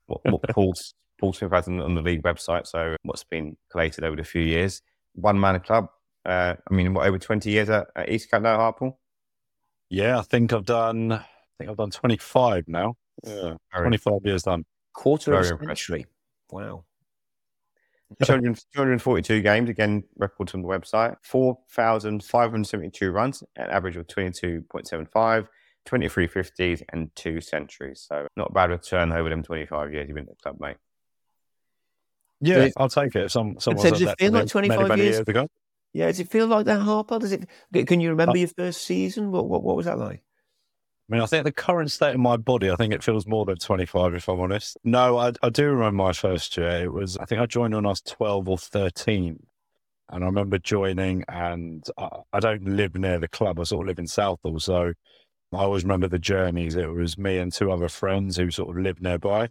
What, 0.05 0.21
what 0.23 0.41
Paul's 0.49 0.93
Portsmouth 1.19 1.51
has 1.51 1.67
on 1.67 1.95
the 1.95 2.01
league 2.01 2.23
website. 2.23 2.67
So 2.67 2.95
what's 3.03 3.23
been 3.23 3.57
collated 3.71 4.03
over 4.03 4.15
the 4.15 4.23
few 4.23 4.41
years. 4.41 4.81
One 5.13 5.39
man 5.39 5.59
club. 5.61 5.87
Uh, 6.25 6.55
I 6.69 6.73
mean, 6.73 6.93
what 6.93 7.07
over 7.07 7.17
twenty 7.17 7.51
years 7.51 7.69
at, 7.69 7.87
at 7.95 8.09
Eastcote 8.09 8.41
now, 8.41 8.57
Harpal? 8.57 8.95
Yeah, 9.89 10.19
I 10.19 10.21
think 10.23 10.53
I've 10.53 10.65
done. 10.65 11.13
I 11.13 11.25
think 11.57 11.69
I've 11.69 11.77
done 11.77 11.91
twenty 11.91 12.17
five 12.17 12.65
now. 12.67 12.95
Yeah, 13.25 13.55
twenty 13.75 13.97
five 13.97 14.19
years 14.23 14.43
done. 14.43 14.65
Quarter 14.93 15.31
Very 15.31 15.49
of 15.49 15.61
a 15.61 15.65
century. 15.65 16.05
Wow. 16.51 16.83
200, 18.23 18.55
242 18.73 19.41
games, 19.41 19.69
again, 19.69 20.03
records 20.17 20.53
on 20.53 20.61
the 20.61 20.67
website. 20.67 21.15
4,572 21.23 23.11
runs, 23.11 23.43
an 23.57 23.69
average 23.69 23.97
of 23.97 24.07
22.75, 24.07 25.47
23 25.85 26.27
50s, 26.27 26.83
and 26.93 27.13
two 27.15 27.41
centuries. 27.41 28.05
So, 28.07 28.27
not 28.37 28.51
a 28.51 28.53
bad 28.53 28.69
return 28.69 29.11
over 29.11 29.29
them 29.29 29.43
25 29.43 29.91
years 29.91 30.07
you've 30.07 30.15
been 30.15 30.23
at 30.23 30.37
the 30.37 30.41
club, 30.41 30.57
mate. 30.61 30.77
Yeah, 32.41 32.65
it, 32.65 32.73
I'll 32.77 32.89
take 32.89 33.15
it. 33.15 33.25
If 33.25 33.31
some, 33.31 33.59
someone 33.59 33.83
so 33.83 33.89
does 33.91 34.01
it 34.01 34.19
feel 34.19 34.31
like 34.31 34.47
25 34.47 34.77
many, 34.77 34.89
many 34.89 35.01
years? 35.03 35.15
years 35.15 35.27
ago. 35.27 35.47
Yeah, 35.93 36.07
does 36.07 36.19
it 36.19 36.29
feel 36.29 36.47
like 36.47 36.65
that, 36.65 36.79
Harper? 36.79 37.19
Does 37.19 37.31
it? 37.31 37.47
Can 37.87 37.99
you 37.99 38.09
remember 38.09 38.33
uh, 38.33 38.41
your 38.41 38.49
first 38.49 38.85
season? 38.85 39.31
What, 39.31 39.47
what, 39.47 39.63
what 39.63 39.75
was 39.75 39.85
that 39.85 39.97
like? 39.97 40.21
I 41.09 41.13
mean, 41.13 41.21
I 41.21 41.25
think 41.25 41.45
the 41.45 41.53
current 41.53 41.89
state 41.89 42.15
of 42.15 42.19
my 42.19 42.35
body, 42.35 42.69
I 42.69 42.75
think 42.75 42.93
it 42.93 43.01
feels 43.01 43.25
more 43.25 43.45
than 43.45 43.57
25, 43.57 44.13
if 44.13 44.27
I'm 44.27 44.41
honest. 44.41 44.77
No, 44.83 45.17
I, 45.17 45.31
I 45.41 45.49
do 45.49 45.69
remember 45.69 46.03
my 46.03 46.11
first 46.11 46.57
year. 46.57 46.83
It 46.83 46.91
was, 46.91 47.15
I 47.17 47.23
think 47.23 47.39
I 47.39 47.45
joined 47.45 47.73
when 47.73 47.85
I 47.85 47.89
was 47.89 48.01
12 48.01 48.49
or 48.49 48.57
13. 48.57 49.39
And 50.09 50.23
I 50.23 50.27
remember 50.27 50.57
joining, 50.57 51.23
and 51.29 51.85
I, 51.97 52.09
I 52.33 52.39
don't 52.41 52.65
live 52.65 52.95
near 52.95 53.19
the 53.19 53.29
club. 53.29 53.59
I 53.59 53.63
sort 53.63 53.85
of 53.85 53.87
live 53.87 53.99
in 53.99 54.07
Southall. 54.07 54.59
So 54.59 54.93
I 55.53 55.57
always 55.57 55.83
remember 55.83 56.09
the 56.09 56.19
journeys. 56.19 56.75
It 56.75 56.91
was 56.91 57.17
me 57.17 57.37
and 57.37 57.53
two 57.53 57.71
other 57.71 57.87
friends 57.87 58.35
who 58.35 58.51
sort 58.51 58.75
of 58.75 58.83
lived 58.83 59.01
nearby. 59.01 59.49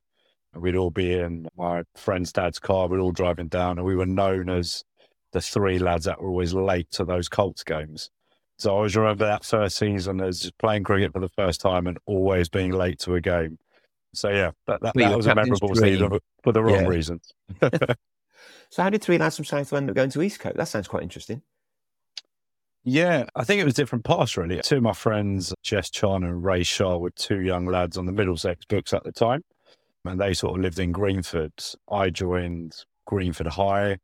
And 0.57 0.63
we'd 0.63 0.75
all 0.75 0.91
be 0.91 1.13
in 1.13 1.47
my 1.55 1.83
friend's 1.97 2.33
dad's 2.33 2.59
car. 2.59 2.89
We'd 2.89 2.99
all 2.99 3.13
driving 3.13 3.49
down, 3.49 3.77
and 3.77 3.87
we 3.87 3.95
were 3.95 4.07
known 4.07 4.49
as 4.49 4.85
the 5.33 5.43
three 5.43 5.79
lads 5.79 6.07
that 6.07 6.19
were 6.19 6.31
always 6.31 6.55
late 6.55 6.91
to 6.93 7.05
those 7.05 7.29
Colts 7.29 7.63
games. 7.63 8.09
So 8.59 8.71
I 8.71 8.77
always 8.77 8.97
remember 8.97 9.27
that 9.27 9.45
first 9.45 9.77
season 9.77 10.23
as 10.23 10.51
playing 10.59 10.85
cricket 10.85 11.13
for 11.13 11.21
the 11.21 11.29
first 11.29 11.61
time 11.61 11.87
and 11.87 11.99
always 12.07 12.49
being 12.49 12.73
late 12.73 12.99
to 13.01 13.17
a 13.17 13.21
game. 13.21 13.59
So 14.15 14.31
yeah, 14.31 14.53
that, 14.67 14.81
that, 14.81 14.95
that 14.95 15.15
was 15.15 15.27
a 15.27 15.35
memorable 15.35 15.75
dream. 15.75 15.99
season 15.99 16.19
for 16.43 16.53
the 16.53 16.63
wrong 16.63 16.85
yeah. 16.85 16.89
reasons. 16.89 17.35
so 18.71 18.83
how 18.83 18.89
did 18.89 19.03
three 19.03 19.19
lads 19.19 19.37
from 19.37 19.45
Southall 19.45 19.77
end 19.77 19.91
up 19.91 19.97
going 19.97 20.09
to 20.09 20.21
Eastcote? 20.21 20.57
That 20.57 20.69
sounds 20.69 20.89
quite 20.89 21.03
interesting. 21.03 21.43
Yeah, 22.83 23.27
I 23.35 23.45
think 23.45 23.61
it 23.61 23.65
was 23.65 23.75
different 23.75 24.07
paths 24.07 24.39
really. 24.39 24.59
Two 24.63 24.79
of 24.79 24.83
my 24.85 24.95
friends, 24.95 25.53
Jess 25.63 25.91
Chan 25.91 26.25
and 26.25 26.43
Ray 26.43 26.63
Shaw, 26.63 26.97
were 26.97 27.11
two 27.11 27.43
young 27.43 27.67
lads 27.67 27.99
on 27.99 28.07
the 28.07 28.13
Middlesex 28.13 28.65
books 28.65 28.95
at 28.95 29.05
the 29.05 29.13
time. 29.13 29.43
And 30.09 30.21
they 30.21 30.35
sort 30.35 30.57
of 30.57 30.63
lived 30.63 30.79
in 30.79 30.93
Greenford. 30.93 31.53
I 31.91 32.11
joined 32.11 32.85
Greenford 33.07 33.49
High. 33.49 33.99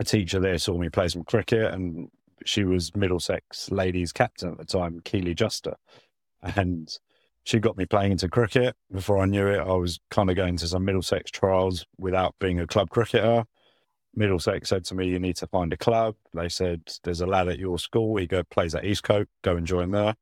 A 0.00 0.04
teacher 0.04 0.40
there 0.40 0.58
saw 0.58 0.76
me 0.76 0.88
play 0.88 1.08
some 1.08 1.24
cricket 1.24 1.72
and 1.72 2.08
she 2.44 2.64
was 2.64 2.94
Middlesex 2.94 3.70
ladies 3.70 4.12
captain 4.12 4.52
at 4.52 4.58
the 4.58 4.64
time, 4.64 5.00
Keely 5.04 5.34
Juster. 5.34 5.76
And 6.42 6.88
she 7.44 7.58
got 7.58 7.76
me 7.76 7.86
playing 7.86 8.12
into 8.12 8.28
cricket. 8.28 8.74
Before 8.90 9.18
I 9.18 9.26
knew 9.26 9.46
it, 9.46 9.58
I 9.58 9.72
was 9.74 10.00
kind 10.10 10.30
of 10.30 10.36
going 10.36 10.56
to 10.58 10.68
some 10.68 10.84
Middlesex 10.84 11.30
trials 11.30 11.86
without 11.98 12.34
being 12.38 12.60
a 12.60 12.66
club 12.66 12.90
cricketer. 12.90 13.44
Middlesex 14.14 14.68
said 14.68 14.84
to 14.86 14.94
me, 14.94 15.08
You 15.08 15.18
need 15.18 15.36
to 15.36 15.46
find 15.46 15.72
a 15.72 15.76
club. 15.76 16.16
They 16.32 16.48
said, 16.48 16.82
There's 17.02 17.20
a 17.20 17.26
lad 17.26 17.48
at 17.48 17.58
your 17.58 17.78
school. 17.78 18.16
He 18.16 18.26
go, 18.26 18.42
plays 18.44 18.74
at 18.74 18.84
Eastcote. 18.84 19.26
Go 19.42 19.56
and 19.56 19.66
join 19.66 19.90
there. 19.90 20.14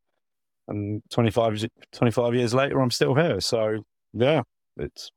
And 0.69 1.03
25, 1.11 1.67
25 1.93 2.35
years 2.35 2.55
later, 2.55 2.81
I'm 2.81 2.91
still 2.91 3.15
here. 3.15 3.41
So, 3.41 3.85
yeah, 4.13 4.43
it's, 4.77 5.11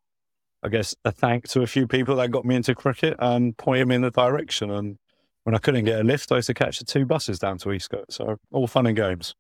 I 0.64 0.70
guess, 0.70 0.96
a 1.06 1.12
thank 1.12 1.48
to 1.50 1.62
a 1.62 1.68
few 1.68 1.88
people 1.88 2.16
that 2.18 2.32
got 2.32 2.46
me 2.46 2.56
into 2.56 2.76
cricket 2.76 3.16
and 3.20 3.58
pointed 3.58 3.88
me 3.88 3.96
in 3.96 4.02
the 4.02 4.12
direction. 4.12 4.72
And 4.72 4.98
when 5.44 5.56
I 5.56 5.60
couldn't 5.60 5.86
get 5.86 6.00
a 6.00 6.04
lift, 6.04 6.32
I 6.32 6.36
used 6.36 6.48
to 6.48 6.54
catch 6.54 6.80
the 6.80 6.86
two 6.86 7.06
buses 7.06 7.40
down 7.40 7.58
to 7.60 7.70
Eastcote. 7.70 8.06
So 8.10 8.38
all 8.52 8.68
fun 8.68 8.88
and 8.88 8.96
games. 8.96 9.36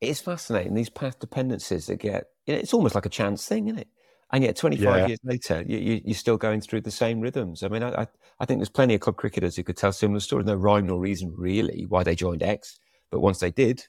It's 0.00 0.20
fascinating 0.20 0.74
these 0.74 0.90
path 0.90 1.18
dependencies 1.18 1.86
that 1.86 1.96
get. 1.96 2.24
You 2.46 2.54
know, 2.54 2.60
it's 2.60 2.74
almost 2.74 2.94
like 2.94 3.06
a 3.06 3.10
chance 3.10 3.46
thing, 3.46 3.68
isn't 3.68 3.78
it? 3.78 3.88
And 4.32 4.44
yet, 4.44 4.56
25 4.56 4.84
yeah. 4.84 5.06
years 5.08 5.18
later, 5.24 5.64
you, 5.66 6.00
are 6.08 6.14
still 6.14 6.36
going 6.36 6.60
through 6.60 6.82
the 6.82 6.90
same 6.90 7.20
rhythms. 7.20 7.64
I 7.64 7.68
mean, 7.68 7.82
I, 7.82 8.06
I, 8.38 8.44
think 8.44 8.60
there's 8.60 8.68
plenty 8.68 8.94
of 8.94 9.00
club 9.00 9.16
cricketers 9.16 9.56
who 9.56 9.64
could 9.64 9.76
tell 9.76 9.90
similar 9.90 10.20
stories. 10.20 10.46
No 10.46 10.54
rhyme 10.54 10.86
nor 10.86 11.00
reason 11.00 11.34
really 11.36 11.84
why 11.88 12.04
they 12.04 12.14
joined 12.14 12.42
X, 12.42 12.78
but 13.10 13.20
once 13.20 13.40
they 13.40 13.50
did, 13.50 13.80
it 13.80 13.88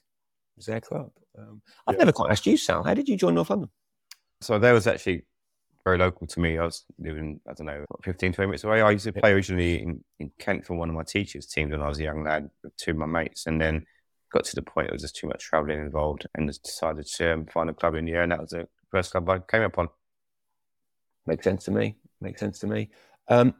was 0.56 0.66
their 0.66 0.80
club. 0.80 1.10
Um, 1.38 1.62
I've 1.86 1.94
yeah. 1.94 2.00
never 2.00 2.12
quite 2.12 2.32
asked 2.32 2.46
you, 2.46 2.56
Sal. 2.56 2.82
How 2.82 2.94
did 2.94 3.08
you 3.08 3.16
join 3.16 3.34
North 3.34 3.50
London? 3.50 3.70
So 4.40 4.58
there 4.58 4.74
was 4.74 4.88
actually 4.88 5.24
very 5.84 5.98
local 5.98 6.26
to 6.26 6.40
me. 6.40 6.58
I 6.58 6.64
was 6.64 6.84
living, 6.98 7.40
I 7.48 7.54
don't 7.54 7.66
know, 7.66 7.84
15, 8.02 8.32
20 8.32 8.46
minutes 8.46 8.64
away. 8.64 8.80
I 8.80 8.90
used 8.90 9.04
to 9.04 9.12
play 9.12 9.32
originally 9.32 9.82
in, 9.82 10.04
in 10.18 10.30
Kent 10.38 10.66
for 10.66 10.74
one 10.74 10.88
of 10.88 10.94
my 10.94 11.02
teachers' 11.02 11.46
teams 11.46 11.72
when 11.72 11.82
I 11.82 11.88
was 11.88 11.98
a 11.98 12.04
young 12.04 12.24
lad 12.24 12.50
with 12.62 12.76
two 12.76 12.92
of 12.92 12.96
my 12.96 13.06
mates. 13.06 13.46
And 13.46 13.60
then 13.60 13.84
got 14.32 14.44
to 14.44 14.54
the 14.54 14.62
point 14.62 14.88
it 14.88 14.92
was 14.92 15.02
just 15.02 15.16
too 15.16 15.26
much 15.26 15.42
travelling 15.42 15.80
involved 15.80 16.26
and 16.34 16.48
just 16.48 16.62
decided 16.62 17.06
to 17.06 17.32
um, 17.32 17.46
find 17.46 17.68
a 17.68 17.74
club 17.74 17.94
in 17.94 18.04
the 18.04 18.12
air. 18.12 18.22
And 18.22 18.32
that 18.32 18.40
was 18.40 18.50
the 18.50 18.68
first 18.90 19.12
club 19.12 19.28
I 19.28 19.40
came 19.40 19.62
upon. 19.62 19.88
Makes 21.26 21.44
sense 21.44 21.64
to 21.64 21.70
me. 21.70 21.96
Makes 22.20 22.40
sense 22.40 22.58
to 22.60 22.66
me. 22.66 22.90
Um, 23.28 23.54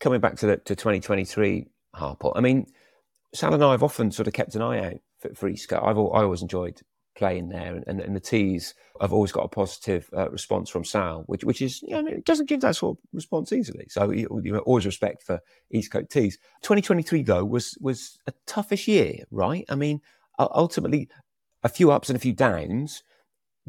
coming 0.00 0.20
back 0.20 0.36
to 0.36 0.46
the 0.46 0.56
to 0.56 0.76
2023, 0.76 1.66
Harpal, 1.96 2.32
I 2.36 2.40
mean, 2.40 2.66
Sal 3.34 3.54
and 3.54 3.64
I 3.64 3.72
have 3.72 3.82
often 3.82 4.10
sort 4.10 4.26
of 4.26 4.34
kept 4.34 4.54
an 4.54 4.62
eye 4.62 4.86
out 4.86 5.00
for, 5.18 5.34
for 5.34 5.50
Eastcote. 5.50 5.82
I've 5.82 5.98
I 5.98 6.22
always 6.22 6.42
enjoyed 6.42 6.80
playing 7.18 7.48
there, 7.48 7.82
and, 7.86 8.00
and 8.00 8.14
the 8.14 8.20
teas 8.20 8.74
I've 9.00 9.12
always 9.12 9.32
got 9.32 9.44
a 9.44 9.48
positive 9.48 10.08
uh, 10.16 10.30
response 10.30 10.70
from 10.70 10.84
Sal, 10.84 11.24
which 11.26 11.44
which 11.44 11.60
is 11.60 11.82
you 11.82 12.00
know 12.00 12.08
it 12.08 12.24
doesn't 12.24 12.48
give 12.48 12.60
that 12.60 12.76
sort 12.76 12.96
of 12.96 13.02
response 13.12 13.52
easily. 13.52 13.86
So 13.88 14.10
you, 14.10 14.40
you 14.42 14.52
know, 14.52 14.60
always 14.60 14.86
respect 14.86 15.24
for 15.24 15.40
Eastcote 15.74 16.08
teas. 16.08 16.38
2023 16.62 17.22
though 17.24 17.44
was 17.44 17.76
was 17.80 18.18
a 18.26 18.32
toughish 18.46 18.86
year, 18.86 19.24
right? 19.30 19.64
I 19.68 19.74
mean, 19.74 20.00
ultimately 20.38 21.08
a 21.62 21.68
few 21.68 21.90
ups 21.90 22.08
and 22.08 22.16
a 22.16 22.20
few 22.20 22.32
downs. 22.32 23.02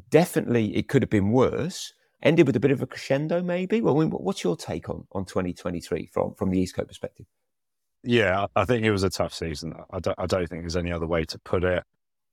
Definitely, 0.10 0.78
it 0.78 0.88
could 0.88 1.02
have 1.02 1.10
been 1.10 1.32
worse. 1.32 1.94
Ended 2.22 2.48
with 2.48 2.56
a 2.56 2.60
bit 2.60 2.72
of 2.72 2.82
a 2.82 2.88
crescendo, 2.88 3.42
maybe. 3.42 3.82
Well, 3.82 3.96
what's 3.96 4.44
your 4.44 4.58
take 4.58 4.90
on 4.90 5.08
on 5.12 5.26
2023 5.26 6.10
from 6.14 6.36
from 6.36 6.52
the 6.52 6.64
Eastcote 6.64 6.88
perspective? 6.88 7.26
Yeah, 8.04 8.46
I 8.56 8.64
think 8.64 8.86
it 8.86 8.92
was 8.92 9.04
a 9.04 9.10
tough 9.10 9.34
season. 9.34 9.74
I 9.92 10.00
don't, 10.00 10.18
I 10.18 10.26
don't 10.26 10.48
think 10.48 10.62
there's 10.62 10.78
any 10.78 10.92
other 10.92 11.08
way 11.08 11.26
to 11.26 11.40
put 11.40 11.66
it 11.66 11.84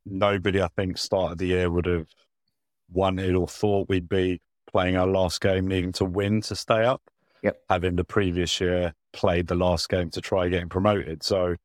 nobody, 0.07 0.63
I 0.63 0.69
think, 0.69 0.99
started 0.99 1.39
the 1.39 1.47
year 1.47 1.71
would 1.71 1.87
have 1.87 2.09
wanted 2.91 3.35
or 3.35 3.49
thought 3.49 3.89
we'd 3.89 4.09
be 4.09 4.41
playing 4.67 4.97
our 4.97 5.07
last 5.07 5.41
game, 5.41 5.67
needing 5.67 5.93
to 5.93 6.05
win 6.05 6.41
to 6.43 6.57
stay 6.57 6.85
up. 6.85 7.03
Yep. 7.43 7.61
Having 7.69 7.97
the 7.97 8.05
previous 8.05 8.61
year 8.61 8.95
played 9.13 9.47
the 9.47 9.55
last 9.55 9.89
game 9.89 10.11
to 10.11 10.21
try 10.21 10.49
getting 10.49 10.69
promoted. 10.69 11.23
So 11.23 11.57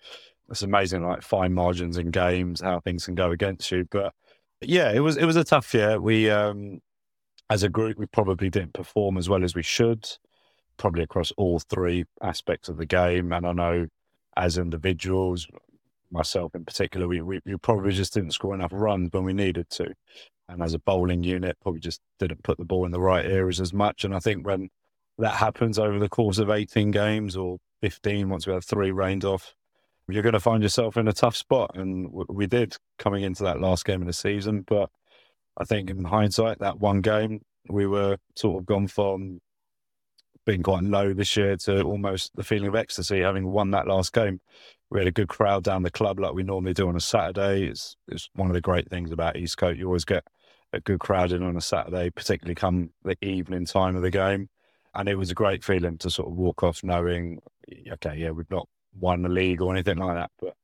it's 0.50 0.62
amazing, 0.62 1.06
like 1.06 1.22
fine 1.22 1.54
margins 1.54 1.98
in 1.98 2.12
games, 2.12 2.62
how 2.62 2.80
things 2.80 3.06
can 3.06 3.16
go 3.16 3.32
against 3.32 3.72
you. 3.72 3.88
But 3.90 4.14
yeah, 4.60 4.92
it 4.92 5.00
was 5.00 5.18
it 5.18 5.26
was 5.26 5.38
a 5.38 5.44
tough 5.44 5.74
year. 5.74 6.00
We 6.00 6.30
um 6.30 6.82
as 7.50 7.64
a 7.64 7.70
group 7.70 7.98
we 7.98 8.06
probably 8.06 8.50
didn't 8.50 8.74
perform 8.74 9.18
as 9.18 9.28
well 9.28 9.44
as 9.44 9.56
we 9.56 9.64
should, 9.64 10.08
probably 10.78 11.04
across 11.04 11.32
all 11.32 11.60
three 11.60 12.06
aspects 12.22 12.70
of 12.70 12.78
the 12.78 12.86
game. 12.86 13.32
And 13.32 13.46
I 13.46 13.54
know 13.54 13.88
as 14.38 14.58
individuals, 14.58 15.48
myself 16.12 16.54
in 16.56 16.66
particular, 16.66 17.08
we, 17.08 17.22
we, 17.22 17.40
we, 17.46 17.56
probably 17.58 17.92
just 17.92 18.14
didn't 18.14 18.32
score 18.32 18.54
enough 18.54 18.72
runs 18.74 19.10
when 19.12 19.24
we 19.24 19.34
needed 19.34 19.70
to. 19.72 19.94
And 20.50 20.62
as 20.62 20.74
a 20.74 20.80
bowling 20.80 21.24
unit, 21.24 21.58
probably 21.62 21.80
just 21.80 22.02
didn't 22.20 22.44
put 22.44 22.58
the 22.58 22.66
ball 22.66 22.86
in 22.86 22.92
the 22.92 23.00
right 23.00 23.26
areas 23.26 23.62
as 23.62 23.74
much. 23.74 24.04
And 24.04 24.14
I 24.14 24.20
think 24.20 24.46
when 24.46 24.70
that 25.18 25.36
happens 25.36 25.80
over 25.80 26.00
the 26.00 26.10
course 26.10 26.38
of 26.40 26.50
18 26.50 26.92
games 26.92 27.38
or 27.38 27.58
15, 27.82 28.30
once 28.30 28.46
we 28.46 28.54
have 28.54 28.66
three 28.66 28.92
rained 28.92 29.24
off, 29.24 29.54
you're 30.10 30.24
going 30.24 30.34
to 30.34 30.40
find 30.40 30.62
yourself 30.62 30.98
in 30.98 31.08
a 31.08 31.14
tough 31.14 31.38
spot. 31.38 31.72
And 31.76 32.10
we 32.28 32.48
did 32.48 32.76
coming 33.00 33.24
into 33.24 33.44
that 33.44 33.62
last 33.62 33.86
game 33.86 34.02
of 34.02 34.08
the 34.08 34.14
season. 34.14 34.64
But 34.68 34.90
I 35.58 35.64
think 35.64 35.90
in 35.90 36.04
hindsight, 36.04 36.60
that 36.60 36.80
one 36.80 37.02
game, 37.02 37.42
we 37.70 37.88
were 37.88 38.18
sort 38.36 38.60
of 38.60 38.66
gone 38.66 38.88
from 38.88 39.40
being 40.46 40.64
quite 40.64 40.84
low 40.84 41.14
this 41.14 41.38
year 41.38 41.56
to 41.56 41.82
almost 41.84 42.36
the 42.36 42.44
feeling 42.44 42.68
of 42.68 42.76
ecstasy 42.76 43.22
having 43.22 43.48
won 43.48 43.72
that 43.72 43.88
last 43.88 44.12
game 44.12 44.42
we 44.92 45.00
had 45.00 45.08
a 45.08 45.12
good 45.12 45.30
crowd 45.30 45.64
down 45.64 45.84
the 45.84 45.90
club 45.90 46.20
like 46.20 46.34
we 46.34 46.44
normally 46.44 46.74
do 46.74 46.90
on 46.90 46.98
a 46.98 47.02
Saturday. 47.02 47.64
It's, 47.64 47.96
it's 48.10 48.30
one 48.36 48.50
of 48.50 48.54
the 48.54 48.62
great 48.62 48.90
things 48.90 49.12
about 49.12 49.36
Eastcote. 49.36 49.78
You 49.78 49.88
always 49.88 50.04
get 50.04 50.26
a 50.74 50.82
good 50.82 51.00
crowd 51.00 51.32
in 51.32 51.42
on 51.44 51.56
a 51.56 51.62
Saturday, 51.62 52.10
particularly 52.10 52.56
come 52.56 52.90
the 53.04 53.18
evening 53.24 53.66
time 53.66 53.96
of 53.96 54.02
the 54.02 54.12
game. 54.12 54.50
And 54.94 55.08
it 55.08 55.16
was 55.16 55.32
a 55.32 55.34
great 55.34 55.64
feeling 55.64 55.98
to 56.00 56.10
sort 56.10 56.28
of 56.28 56.36
walk 56.36 56.64
off 56.64 56.84
knowing, 56.84 57.40
okay, 57.94 58.18
yeah, 58.18 58.32
we've 58.32 58.52
not 58.52 58.68
won 59.00 59.22
the 59.22 59.30
league 59.30 59.62
or 59.62 59.72
anything 59.72 59.98
like 59.98 60.16
that, 60.16 60.32
but 60.42 60.56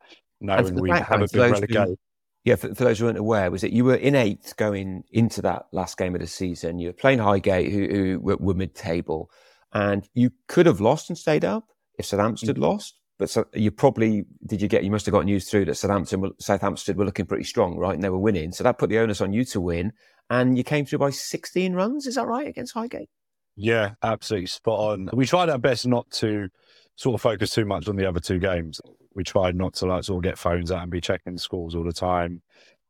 knowing 0.42 0.76
we 0.76 0.90
have 0.90 1.22
a 1.22 1.28
been 1.30 1.52
relegated. 1.52 1.98
Yeah, 2.44 2.56
for, 2.56 2.76
for, 2.76 2.84
those 2.84 3.00
who 3.00 3.06
weren't 3.06 3.18
aware, 3.18 3.50
was 3.50 3.62
that 3.62 3.74
you 3.74 3.86
were 3.86 3.96
in 3.96 4.16
eighth 4.16 4.56
going 4.58 5.04
into 5.12 5.42
that 5.42 5.68
last 5.72 5.98
game 5.98 6.16
of 6.16 6.22
the 6.22 6.28
season. 6.28 6.80
You 6.80 6.90
were 6.90 6.94
playing 6.94 7.20
Highgate, 7.20 7.72
who, 7.72 7.88
who 7.88 8.20
were, 8.20 8.38
were 8.38 8.54
mid-table, 8.54 9.30
and 9.74 10.08
you 10.14 10.32
could 10.48 10.66
have 10.66 10.80
lost 10.80 11.10
and 11.10 11.18
stayed 11.18 11.44
up 11.44 11.66
if 11.98 12.06
South 12.06 12.20
Hampstead 12.20 12.50
had 12.50 12.56
mm-hmm. 12.56 12.64
lost. 12.64 13.00
But 13.20 13.30
so 13.30 13.46
you 13.54 13.72
probably 13.72 14.26
did 14.46 14.62
you 14.62 14.68
get 14.68 14.84
you 14.84 14.92
must 14.92 15.06
have 15.08 15.14
got 15.14 15.26
news 15.26 15.50
through 15.50 15.66
that 15.66 15.76
South 15.76 15.92
Hampstead 15.92 16.22
Southampton 16.40 16.98
were 16.98 17.06
looking 17.06 17.26
pretty 17.26 17.46
strong, 17.46 17.78
right? 17.78 17.96
And 17.96 18.04
they 18.04 18.10
were 18.10 18.20
winning. 18.20 18.52
So 18.52 18.64
that 18.64 18.78
put 18.78 18.90
the 18.90 19.00
onus 19.00 19.22
on 19.22 19.34
you 19.34 19.44
to 19.46 19.62
win. 19.62 19.94
And 20.30 20.58
you 20.58 20.64
came 20.64 20.86
through 20.86 21.00
by 21.00 21.10
16 21.10 21.74
runs, 21.74 22.06
is 22.06 22.16
that 22.16 22.28
right, 22.28 22.48
against 22.48 22.74
Highgate? 22.74 23.10
Yeah, 23.56 23.92
absolutely 24.04 24.48
spot 24.48 24.80
on. 24.80 25.10
We 25.14 25.26
tried 25.26 25.50
our 25.50 25.58
best 25.58 25.88
not 25.88 26.10
to 26.12 26.50
sort 26.96 27.16
of 27.16 27.22
focus 27.22 27.52
too 27.52 27.66
much 27.66 27.88
on 27.88 27.96
the 27.96 28.08
other 28.08 28.20
two 28.20 28.40
games. 28.40 28.82
We 29.16 29.24
tried 29.24 29.56
not 29.56 29.74
to 29.76 29.86
like 29.86 30.04
sort 30.04 30.18
of 30.18 30.30
get 30.30 30.38
phones 30.38 30.72
out 30.72 30.84
and 30.84 30.92
be 30.92 31.02
checking 31.02 31.38
scores 31.38 31.76
all 31.76 31.84
the 31.84 31.94
time. 31.94 32.42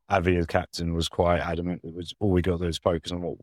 Avi, 0.09 0.37
as 0.37 0.45
captain, 0.45 0.93
was 0.93 1.07
quite 1.07 1.39
adamant. 1.39 1.81
It 1.83 1.93
was 1.93 2.13
all 2.19 2.31
we 2.31 2.41
got 2.41 2.61
is 2.61 2.77
focus 2.77 3.11
on 3.11 3.21
what 3.21 3.37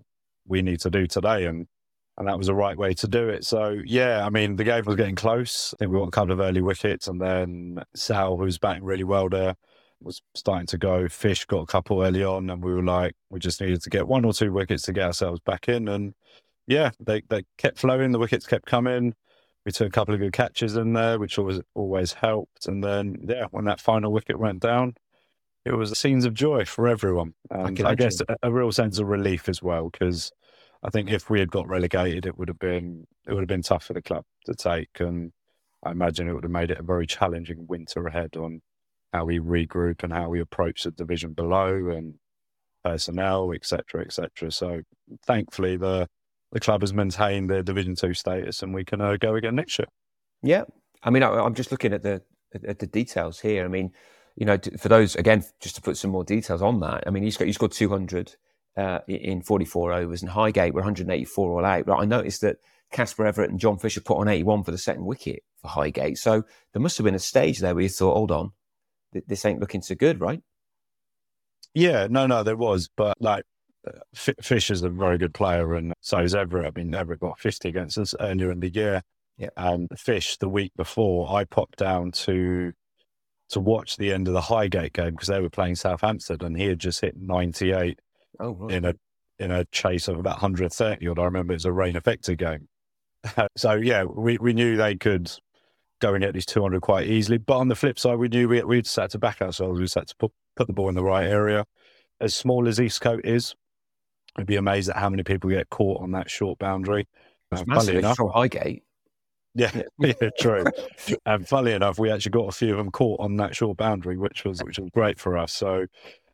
we 0.46 0.60
need 0.60 0.80
to 0.80 0.90
do 0.90 1.06
today, 1.06 1.46
and 1.46 1.66
and 2.16 2.28
that 2.28 2.38
was 2.38 2.46
the 2.46 2.54
right 2.54 2.76
way 2.76 2.94
to 2.94 3.08
do 3.08 3.28
it. 3.28 3.44
So 3.44 3.80
yeah, 3.84 4.24
I 4.24 4.30
mean 4.30 4.56
the 4.56 4.64
game 4.64 4.84
was 4.84 4.96
getting 4.96 5.16
close. 5.16 5.74
I 5.74 5.76
think 5.78 5.92
we 5.92 5.98
got 5.98 6.08
a 6.08 6.12
couple 6.12 6.32
of 6.32 6.40
early 6.40 6.60
wickets, 6.60 7.08
and 7.08 7.20
then 7.20 7.82
Sal, 7.94 8.36
who 8.36 8.44
was 8.44 8.58
batting 8.58 8.84
really 8.84 9.04
well 9.04 9.28
there, 9.28 9.56
was 10.00 10.22
starting 10.34 10.66
to 10.68 10.78
go. 10.78 11.08
Fish 11.08 11.44
got 11.46 11.62
a 11.62 11.66
couple 11.66 12.02
early 12.02 12.22
on, 12.22 12.50
and 12.50 12.62
we 12.62 12.72
were 12.72 12.82
like, 12.82 13.14
we 13.30 13.40
just 13.40 13.60
needed 13.60 13.82
to 13.82 13.90
get 13.90 14.06
one 14.06 14.24
or 14.24 14.32
two 14.32 14.52
wickets 14.52 14.84
to 14.84 14.92
get 14.92 15.06
ourselves 15.06 15.40
back 15.40 15.68
in, 15.68 15.88
and 15.88 16.14
yeah, 16.66 16.90
they 17.00 17.22
they 17.28 17.44
kept 17.58 17.78
flowing. 17.78 18.12
The 18.12 18.18
wickets 18.18 18.46
kept 18.46 18.66
coming. 18.66 19.14
We 19.66 19.72
took 19.72 19.88
a 19.88 19.90
couple 19.90 20.14
of 20.14 20.20
good 20.20 20.32
catches 20.32 20.76
in 20.76 20.92
there, 20.92 21.18
which 21.18 21.38
always 21.38 21.60
always 21.74 22.12
helped. 22.12 22.66
And 22.66 22.84
then 22.84 23.16
yeah, 23.26 23.46
when 23.50 23.64
that 23.64 23.80
final 23.80 24.12
wicket 24.12 24.38
went 24.38 24.60
down, 24.60 24.94
it 25.64 25.72
was 25.72 25.98
scenes 25.98 26.24
of 26.24 26.34
joy 26.34 26.64
for 26.64 26.86
everyone. 26.86 27.34
And 27.50 27.80
I, 27.82 27.90
I 27.90 27.94
guess 27.94 28.20
a, 28.20 28.36
a, 28.42 28.52
real 28.52 28.72
sense 28.72 28.98
of 28.98 29.08
relief 29.08 29.48
as 29.48 29.62
well, 29.62 29.88
because 29.88 30.32
I 30.84 30.90
think 30.90 31.10
if 31.10 31.30
we 31.30 31.40
had 31.40 31.50
got 31.50 31.66
relegated, 31.66 32.26
it 32.26 32.38
would 32.38 32.48
have 32.48 32.58
been 32.58 33.06
it 33.26 33.32
would 33.32 33.40
have 33.40 33.48
been 33.48 33.62
tough 33.62 33.84
for 33.84 33.94
the 33.94 34.02
club 34.02 34.24
to 34.44 34.54
take, 34.54 35.00
and 35.00 35.32
I 35.82 35.90
imagine 35.92 36.28
it 36.28 36.34
would 36.34 36.44
have 36.44 36.50
made 36.50 36.70
it 36.70 36.78
a 36.78 36.82
very 36.82 37.06
challenging 37.06 37.66
winter 37.66 38.06
ahead 38.06 38.36
on 38.36 38.60
how 39.12 39.24
we 39.24 39.38
regroup 39.38 40.02
and 40.02 40.12
how 40.12 40.28
we 40.28 40.40
approach 40.40 40.82
the 40.82 40.90
division 40.90 41.32
below 41.32 41.88
and 41.88 42.14
personnel, 42.84 43.52
etc., 43.52 44.02
etc. 44.02 44.50
So 44.50 44.82
thankfully, 45.24 45.76
the 45.78 46.08
the 46.52 46.60
club 46.60 46.82
has 46.82 46.92
maintained 46.92 47.48
their 47.48 47.62
Division 47.62 47.96
Two 47.96 48.12
status, 48.12 48.62
and 48.62 48.74
we 48.74 48.84
can 48.84 49.00
uh, 49.00 49.16
go 49.16 49.34
again 49.34 49.54
next 49.54 49.78
year. 49.78 49.88
Yeah, 50.42 50.64
I 51.02 51.10
mean, 51.10 51.22
I, 51.22 51.44
am 51.44 51.54
just 51.54 51.72
looking 51.72 51.94
at 51.94 52.02
the 52.02 52.22
at 52.66 52.78
the 52.78 52.86
details 52.86 53.40
here. 53.40 53.64
I 53.64 53.68
mean, 53.68 53.90
you 54.36 54.44
know, 54.44 54.58
for 54.78 54.88
those 54.88 55.16
again, 55.16 55.44
just 55.60 55.76
to 55.76 55.82
put 55.82 55.96
some 55.96 56.10
more 56.10 56.24
details 56.24 56.60
on 56.60 56.80
that. 56.80 57.04
I 57.06 57.10
mean, 57.10 57.22
he's 57.22 57.38
got 57.38 57.46
he's 57.46 57.58
got 57.58 57.72
200 57.72 58.36
uh, 58.76 59.00
in 59.06 59.42
44 59.42 59.92
overs, 59.92 60.22
and 60.22 60.30
Highgate 60.30 60.74
were 60.74 60.80
184 60.80 61.52
all 61.52 61.64
out. 61.64 61.86
But 61.86 61.98
I 61.98 62.04
noticed 62.04 62.40
that 62.42 62.56
Casper 62.92 63.26
Everett 63.26 63.50
and 63.50 63.60
John 63.60 63.78
Fisher 63.78 64.00
put 64.00 64.18
on 64.18 64.28
81 64.28 64.64
for 64.64 64.70
the 64.70 64.78
second 64.78 65.04
wicket 65.04 65.42
for 65.60 65.68
Highgate. 65.68 66.18
So 66.18 66.44
there 66.72 66.82
must 66.82 66.98
have 66.98 67.04
been 67.04 67.14
a 67.14 67.20
stage 67.20 67.58
there 67.58 67.74
where 67.74 67.82
you 67.82 67.88
thought, 67.88 68.14
hold 68.14 68.30
on, 68.30 68.52
this 69.26 69.44
ain't 69.44 69.60
looking 69.60 69.82
so 69.82 69.94
good, 69.94 70.20
right? 70.20 70.40
Yeah, 71.74 72.06
no, 72.08 72.26
no, 72.26 72.42
there 72.42 72.56
was, 72.56 72.88
but 72.96 73.16
like 73.20 73.44
F- 74.14 74.36
Fish 74.40 74.70
is 74.70 74.82
a 74.82 74.88
very 74.88 75.18
good 75.18 75.34
player, 75.34 75.74
and 75.74 75.92
so 76.00 76.18
is 76.18 76.34
Everett. 76.34 76.66
I 76.66 76.78
mean, 76.78 76.94
Everett 76.94 77.20
got 77.20 77.38
50 77.38 77.68
against 77.68 77.98
us 77.98 78.14
earlier 78.20 78.50
in 78.50 78.60
the 78.60 78.72
year. 78.72 79.02
Yeah. 79.36 79.48
And 79.56 79.88
Fish, 79.96 80.36
the 80.36 80.48
week 80.48 80.72
before, 80.76 81.34
I 81.36 81.44
popped 81.44 81.78
down 81.78 82.12
to 82.12 82.72
to 83.50 83.60
watch 83.60 83.98
the 83.98 84.12
end 84.12 84.26
of 84.26 84.34
the 84.34 84.40
Highgate 84.40 84.94
game 84.94 85.10
because 85.10 85.28
they 85.28 85.40
were 85.40 85.50
playing 85.50 85.76
South 85.76 86.00
Hampstead, 86.00 86.42
and 86.42 86.56
he 86.56 86.66
had 86.66 86.78
just 86.78 87.00
hit 87.00 87.16
98 87.16 87.98
oh, 88.40 88.52
right. 88.52 88.72
in 88.72 88.84
a 88.84 88.94
in 89.38 89.50
a 89.50 89.64
chase 89.66 90.08
of 90.08 90.18
about 90.18 90.34
130 90.34 91.08
odd. 91.08 91.18
I 91.18 91.24
remember 91.24 91.52
it 91.52 91.56
was 91.56 91.64
a 91.64 91.72
rain 91.72 91.96
affected 91.96 92.38
game. 92.38 92.68
so 93.56 93.72
yeah, 93.72 94.04
we, 94.04 94.38
we 94.38 94.52
knew 94.52 94.76
they 94.76 94.96
could 94.96 95.30
go 96.00 96.14
and 96.14 96.22
get 96.22 96.34
these 96.34 96.46
200 96.46 96.80
quite 96.82 97.06
easily. 97.06 97.38
But 97.38 97.58
on 97.58 97.68
the 97.68 97.74
flip 97.74 97.98
side, 97.98 98.18
we 98.18 98.28
knew 98.28 98.48
we, 98.48 98.62
we'd 98.62 98.86
set 98.86 99.10
to 99.10 99.18
back 99.18 99.40
ourselves. 99.42 99.80
We 99.80 99.86
set 99.86 100.08
to 100.08 100.16
put, 100.16 100.32
put 100.56 100.66
the 100.66 100.72
ball 100.72 100.88
in 100.88 100.94
the 100.94 101.04
right 101.04 101.26
area. 101.26 101.64
As 102.20 102.34
small 102.34 102.68
as 102.68 102.78
Eastcote 102.78 103.24
is, 103.24 103.54
I'd 104.36 104.46
be 104.46 104.56
amazed 104.56 104.90
at 104.90 104.96
how 104.96 105.10
many 105.10 105.22
people 105.22 105.50
get 105.50 105.70
caught 105.70 106.02
on 106.02 106.12
that 106.12 106.30
short 106.30 106.58
boundary. 106.58 107.08
Funny 107.50 107.98
enough, 107.98 108.18
Highgate. 108.32 108.82
Yeah, 109.54 109.70
yeah, 109.98 110.12
true. 110.38 110.64
and 111.24 111.46
funny 111.46 111.72
enough, 111.72 111.98
we 111.98 112.10
actually 112.10 112.30
got 112.30 112.48
a 112.48 112.52
few 112.52 112.72
of 112.72 112.78
them 112.78 112.90
caught 112.90 113.20
on 113.20 113.36
that 113.36 113.54
short 113.54 113.76
boundary, 113.76 114.16
which 114.16 114.44
was 114.44 114.62
which 114.62 114.78
was 114.78 114.90
great 114.90 115.20
for 115.20 115.38
us. 115.38 115.52
So, 115.52 115.86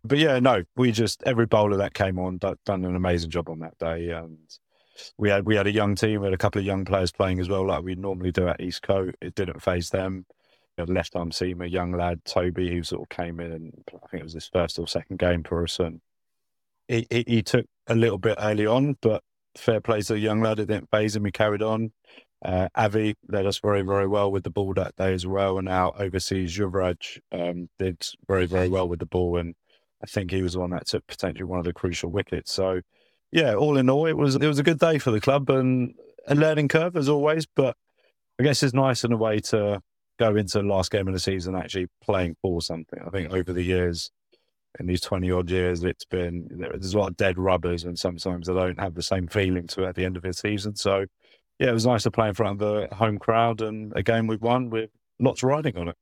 but 0.04 0.18
yeah, 0.18 0.38
no, 0.38 0.62
we 0.76 0.92
just 0.92 1.22
every 1.24 1.46
bowler 1.46 1.76
that 1.78 1.94
came 1.94 2.18
on 2.18 2.38
done 2.38 2.56
an 2.66 2.96
amazing 2.96 3.30
job 3.30 3.48
on 3.48 3.60
that 3.60 3.78
day, 3.78 4.10
and 4.10 4.38
we 5.16 5.28
had 5.30 5.46
we 5.46 5.56
had 5.56 5.66
a 5.66 5.72
young 5.72 5.94
team, 5.94 6.20
we 6.20 6.26
had 6.26 6.34
a 6.34 6.38
couple 6.38 6.58
of 6.58 6.66
young 6.66 6.84
players 6.84 7.12
playing 7.12 7.40
as 7.40 7.48
well, 7.48 7.66
like 7.66 7.82
we 7.82 7.94
normally 7.94 8.32
do 8.32 8.48
at 8.48 8.60
Eastcote. 8.60 9.14
It 9.20 9.34
didn't 9.34 9.62
phase 9.62 9.90
them. 9.90 10.26
We 10.78 10.84
left 10.84 11.16
arm 11.16 11.30
seamer, 11.30 11.70
young 11.70 11.92
lad 11.92 12.24
Toby, 12.24 12.70
who 12.70 12.82
sort 12.82 13.02
of 13.02 13.08
came 13.10 13.38
in, 13.40 13.52
and 13.52 13.84
I 13.88 14.06
think 14.08 14.20
it 14.20 14.24
was 14.24 14.32
his 14.32 14.48
first 14.48 14.78
or 14.78 14.86
second 14.86 15.18
game 15.18 15.42
for 15.42 15.62
us, 15.64 15.78
and 15.78 16.00
he, 16.88 17.06
he, 17.10 17.24
he 17.26 17.42
took 17.42 17.66
a 17.86 17.94
little 17.94 18.18
bit 18.18 18.38
early 18.40 18.66
on, 18.66 18.96
but 19.00 19.22
fair 19.56 19.80
play 19.80 20.00
to 20.02 20.14
the 20.14 20.18
young 20.18 20.40
lad. 20.40 20.58
It 20.58 20.66
didn't 20.66 20.90
phase 20.90 21.14
him. 21.16 21.24
He 21.24 21.32
carried 21.32 21.62
on. 21.62 21.92
Uh, 22.42 22.68
Avi 22.74 23.14
led 23.28 23.46
us 23.46 23.58
very, 23.58 23.82
very 23.82 24.06
well 24.06 24.32
with 24.32 24.44
the 24.44 24.50
ball 24.50 24.72
that 24.74 24.96
day 24.96 25.12
as 25.12 25.26
well. 25.26 25.58
And 25.58 25.68
our 25.68 25.92
overseas 26.00 26.56
Yuvraj 26.56 27.20
um, 27.32 27.68
did 27.78 28.06
very, 28.26 28.46
very 28.46 28.68
well 28.68 28.88
with 28.88 28.98
the 28.98 29.06
ball. 29.06 29.36
And 29.36 29.54
I 30.02 30.06
think 30.06 30.30
he 30.30 30.42
was 30.42 30.54
the 30.54 30.60
one 30.60 30.70
that 30.70 30.86
took 30.86 31.06
potentially 31.06 31.44
one 31.44 31.58
of 31.58 31.64
the 31.64 31.72
crucial 31.72 32.10
wickets. 32.10 32.52
So, 32.52 32.80
yeah, 33.32 33.54
all 33.54 33.76
in 33.76 33.90
all, 33.90 34.06
it 34.06 34.16
was 34.16 34.36
it 34.36 34.46
was 34.46 34.58
a 34.58 34.64
good 34.64 34.78
day 34.78 34.98
for 34.98 35.10
the 35.10 35.20
club 35.20 35.50
and 35.50 35.94
a 36.26 36.34
learning 36.34 36.68
curve 36.68 36.96
as 36.96 37.08
always. 37.08 37.46
But 37.46 37.76
I 38.38 38.42
guess 38.42 38.62
it's 38.62 38.74
nice 38.74 39.04
in 39.04 39.12
a 39.12 39.16
way 39.16 39.40
to 39.40 39.82
go 40.18 40.36
into 40.36 40.58
the 40.58 40.64
last 40.64 40.90
game 40.90 41.08
of 41.08 41.14
the 41.14 41.20
season 41.20 41.54
actually 41.54 41.88
playing 42.02 42.36
for 42.42 42.60
something. 42.60 43.00
I 43.04 43.10
think 43.10 43.32
over 43.32 43.52
the 43.52 43.62
years, 43.62 44.10
in 44.78 44.86
these 44.86 45.00
20 45.00 45.30
odd 45.30 45.50
years, 45.50 45.82
it's 45.82 46.04
been 46.04 46.48
there's 46.50 46.94
a 46.94 46.98
lot 46.98 47.10
of 47.10 47.16
dead 47.16 47.38
rubbers, 47.38 47.84
and 47.84 47.98
sometimes 47.98 48.46
they 48.46 48.54
don't 48.54 48.80
have 48.80 48.94
the 48.94 49.02
same 49.02 49.26
feeling 49.26 49.66
to 49.68 49.84
it 49.84 49.88
at 49.88 49.94
the 49.96 50.04
end 50.04 50.16
of 50.16 50.22
the 50.22 50.32
season. 50.32 50.76
So, 50.76 51.06
yeah, 51.58 51.70
it 51.70 51.74
was 51.74 51.86
nice 51.86 52.04
to 52.04 52.10
play 52.10 52.28
in 52.28 52.34
front 52.34 52.60
of 52.62 52.88
the 52.90 52.94
home 52.94 53.18
crowd 53.18 53.60
and 53.60 53.92
a 53.96 54.02
game 54.02 54.26
we've 54.26 54.40
won 54.40 54.70
with 54.70 54.90
lots 55.18 55.42
riding 55.42 55.76
on 55.76 55.88
it. 55.88 55.96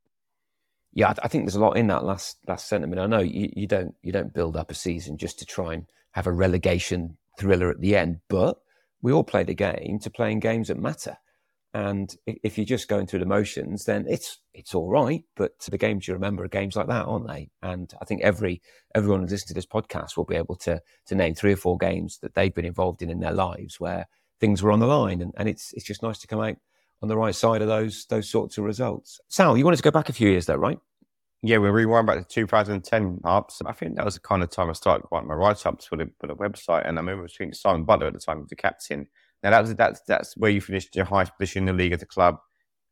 Yeah, 0.99 1.15
I 1.23 1.29
think 1.29 1.45
there's 1.45 1.55
a 1.55 1.61
lot 1.61 1.77
in 1.77 1.87
that 1.87 2.03
last 2.03 2.39
last 2.49 2.67
sentiment. 2.67 3.01
I 3.01 3.07
know 3.07 3.21
you, 3.21 3.53
you 3.55 3.69
don't 3.69 3.95
you 4.03 4.11
don't 4.11 4.35
build 4.35 4.57
up 4.57 4.69
a 4.69 4.75
season 4.75 5.17
just 5.17 5.39
to 5.39 5.47
try 5.47 5.75
and 5.75 5.87
have 6.11 6.27
a 6.27 6.33
relegation 6.33 7.17
thriller 7.39 7.71
at 7.71 7.81
the 7.81 7.95
end, 7.95 8.19
but 8.27 8.57
we 9.01 9.13
all 9.13 9.23
played 9.23 9.49
a 9.49 9.55
game 9.55 10.01
to 10.03 10.11
playing 10.11 10.41
games 10.41 10.67
that 10.67 10.77
matter. 10.77 11.17
And 11.73 12.13
if 12.27 12.59
you're 12.59 12.65
just 12.65 12.89
going 12.89 13.07
through 13.07 13.21
the 13.21 13.27
motions, 13.27 13.85
then 13.85 14.07
it's 14.09 14.41
it's 14.53 14.75
all 14.75 14.89
right. 14.89 15.23
But 15.37 15.53
the 15.71 15.79
games 15.79 16.09
you 16.09 16.15
remember 16.15 16.43
are 16.43 16.49
games 16.49 16.75
like 16.75 16.89
that, 16.89 17.07
aren't 17.07 17.29
they? 17.29 17.51
And 17.63 17.95
I 18.03 18.05
think 18.05 18.23
every 18.23 18.61
everyone 18.93 19.21
who's 19.21 19.31
listening 19.31 19.51
to 19.51 19.55
this 19.55 19.67
podcast 19.67 20.17
will 20.17 20.25
be 20.25 20.35
able 20.35 20.57
to 20.57 20.83
to 21.07 21.15
name 21.15 21.37
three 21.37 21.53
or 21.53 21.57
four 21.57 21.79
games 21.79 22.19
that 22.23 22.35
they've 22.35 22.53
been 22.53 22.65
involved 22.65 23.03
in 23.03 23.11
in 23.11 23.21
their 23.21 23.31
lives 23.31 23.79
where 23.79 24.09
things 24.41 24.65
were 24.65 24.73
on 24.73 24.81
the 24.81 24.87
line. 24.89 25.23
And, 25.23 25.33
and 25.37 25.49
it's 25.49 25.73
it's 25.75 25.87
just 25.87 26.03
nice 26.03 26.19
to 26.19 26.27
come 26.27 26.41
out 26.41 26.57
on 27.03 27.09
the 27.09 27.17
right 27.17 27.37
side 27.37 27.63
of 27.63 27.69
those 27.69 28.07
those 28.07 28.29
sorts 28.29 28.59
of 28.59 28.65
results. 28.65 29.21
Sal, 29.29 29.57
you 29.57 29.65
wanted 29.65 29.77
to 29.77 29.85
go 29.85 29.93
back 29.93 30.09
a 30.09 30.13
few 30.13 30.29
years 30.29 30.47
though, 30.47 30.57
right? 30.57 30.81
Yeah, 31.43 31.59
we 31.59 31.69
rewind 31.69 32.07
back 32.07 32.19
to 32.19 32.25
2010 32.25 33.21
ups. 33.25 33.63
I 33.65 33.73
think 33.73 33.97
that 33.97 34.05
was 34.05 34.15
the 34.15 34.21
kind 34.21 34.43
of 34.43 34.51
time 34.51 34.71
I 34.71 34.73
started 34.73 35.07
writing 35.13 35.29
my 35.29 35.35
write 35.35 35.65
ups 35.67 35.87
for 35.87 35.97
the, 35.97 36.11
for 36.19 36.27
the 36.27 36.35
website. 36.35 36.89
And 36.89 36.99
I 36.99 37.01
remember 37.01 37.29
speaking 37.29 37.53
to 37.53 37.59
Simon 37.59 37.85
Butler 37.85 38.09
at 38.09 38.15
the 38.15 38.19
time, 38.19 38.45
the 38.49 38.57
captain 38.57 39.07
now 39.43 39.51
that 39.51 39.61
was 39.61 39.75
that's 39.75 40.01
that's 40.03 40.37
where 40.37 40.51
you 40.51 40.61
finished 40.61 40.97
your 40.97 41.05
highest 41.05 41.37
position 41.39 41.69
in 41.69 41.77
the 41.77 41.83
league 41.83 41.93
at 41.93 42.01
the 42.01 42.07
club. 42.07 42.39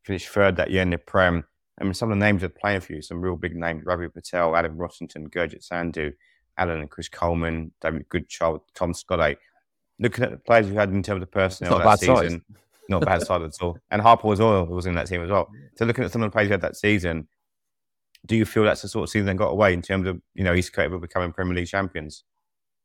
Finished 0.03 0.29
third 0.29 0.55
that 0.57 0.71
year 0.71 0.81
in 0.81 0.89
the 0.89 0.97
Prem. 0.97 1.43
I 1.79 1.83
mean, 1.83 1.93
some 1.93 2.11
of 2.11 2.17
the 2.17 2.25
names 2.25 2.43
are 2.43 2.49
playing 2.49 2.81
for 2.81 2.93
you, 2.93 3.01
some 3.01 3.21
real 3.21 3.35
big 3.35 3.55
names: 3.55 3.83
Ravi 3.85 4.07
Patel, 4.07 4.55
Adam 4.55 4.77
Rossington, 4.77 5.29
Gurjit 5.29 5.67
Sandhu, 5.67 6.13
Alan 6.57 6.79
and 6.79 6.89
Chris 6.89 7.09
Coleman, 7.09 7.71
David 7.81 8.07
Goodchild, 8.09 8.61
Tom 8.73 8.93
Scott. 8.93 9.37
Looking 9.99 10.23
at 10.23 10.31
the 10.31 10.37
players 10.37 10.67
we 10.67 10.75
had 10.75 10.91
in 10.91 11.03
terms 11.03 11.23
of 11.23 11.31
personnel 11.31 11.79
that 11.79 11.99
season, 11.99 12.15
size. 12.15 12.41
not 12.87 13.03
bad 13.03 13.23
side 13.23 13.41
at 13.41 13.61
all. 13.61 13.77
And 13.89 14.01
Harper 14.01 14.27
was 14.27 14.39
oil 14.39 14.65
was 14.65 14.85
in 14.85 14.93
that 14.93 15.07
team 15.07 15.23
as 15.23 15.29
well. 15.29 15.49
So 15.75 15.85
looking 15.85 16.03
at 16.03 16.11
some 16.11 16.21
of 16.21 16.27
the 16.29 16.33
players 16.33 16.47
we 16.47 16.51
had 16.51 16.61
that 16.61 16.77
season, 16.77 17.27
do 18.27 18.35
you 18.35 18.45
feel 18.45 18.63
that's 18.63 18.83
the 18.83 18.87
sort 18.87 19.03
of 19.03 19.09
season 19.09 19.25
that 19.25 19.35
got 19.35 19.49
away 19.49 19.73
in 19.73 19.81
terms 19.81 20.07
of 20.07 20.21
you 20.35 20.43
know 20.43 20.53
Eastcote 20.53 20.99
becoming 21.01 21.31
Premier 21.31 21.55
League 21.55 21.67
champions? 21.67 22.23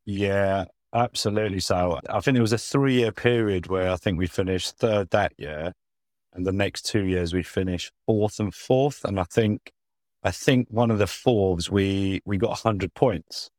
Yeah, 0.04 0.64
Absolutely. 0.94 1.60
So 1.60 2.00
I 2.10 2.20
think 2.20 2.36
it 2.36 2.42
was 2.42 2.52
a 2.52 2.58
three 2.58 2.94
year 2.94 3.12
period 3.12 3.66
where 3.66 3.90
I 3.90 3.96
think 3.96 4.18
we 4.18 4.26
finished 4.26 4.76
third 4.76 5.10
that 5.10 5.32
year. 5.38 5.72
And 6.34 6.46
the 6.46 6.52
next 6.52 6.82
two 6.82 7.04
years 7.04 7.32
we 7.32 7.42
finished 7.42 7.92
fourth 8.06 8.40
and 8.40 8.54
fourth. 8.54 9.04
And 9.04 9.18
I 9.18 9.24
think, 9.24 9.72
I 10.22 10.30
think 10.30 10.68
one 10.70 10.90
of 10.90 10.98
the 10.98 11.06
fours 11.06 11.70
we, 11.70 12.20
we 12.24 12.36
got 12.36 12.58
hundred 12.58 12.94
points. 12.94 13.50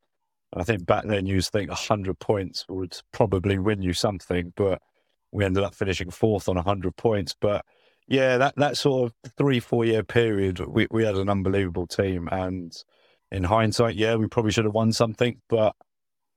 And 0.52 0.62
I 0.62 0.64
think 0.64 0.86
back 0.86 1.04
then 1.06 1.26
you 1.26 1.40
think 1.40 1.70
hundred 1.70 2.18
points 2.20 2.64
would 2.68 2.96
probably 3.12 3.58
win 3.58 3.82
you 3.82 3.92
something, 3.92 4.52
but 4.56 4.80
we 5.32 5.44
ended 5.44 5.64
up 5.64 5.74
finishing 5.74 6.10
fourth 6.10 6.48
on 6.48 6.56
hundred 6.56 6.96
points. 6.96 7.34
But 7.38 7.64
yeah, 8.06 8.36
that, 8.38 8.54
that 8.56 8.76
sort 8.76 9.06
of 9.06 9.32
three, 9.36 9.60
four 9.60 9.84
year 9.84 10.02
period, 10.02 10.60
we, 10.60 10.86
we 10.90 11.04
had 11.04 11.16
an 11.16 11.28
unbelievable 11.28 11.86
team. 11.86 12.28
And 12.30 12.74
in 13.30 13.44
hindsight, 13.44 13.96
yeah, 13.96 14.16
we 14.16 14.28
probably 14.28 14.52
should 14.52 14.64
have 14.64 14.74
won 14.74 14.92
something, 14.92 15.40
but 15.48 15.74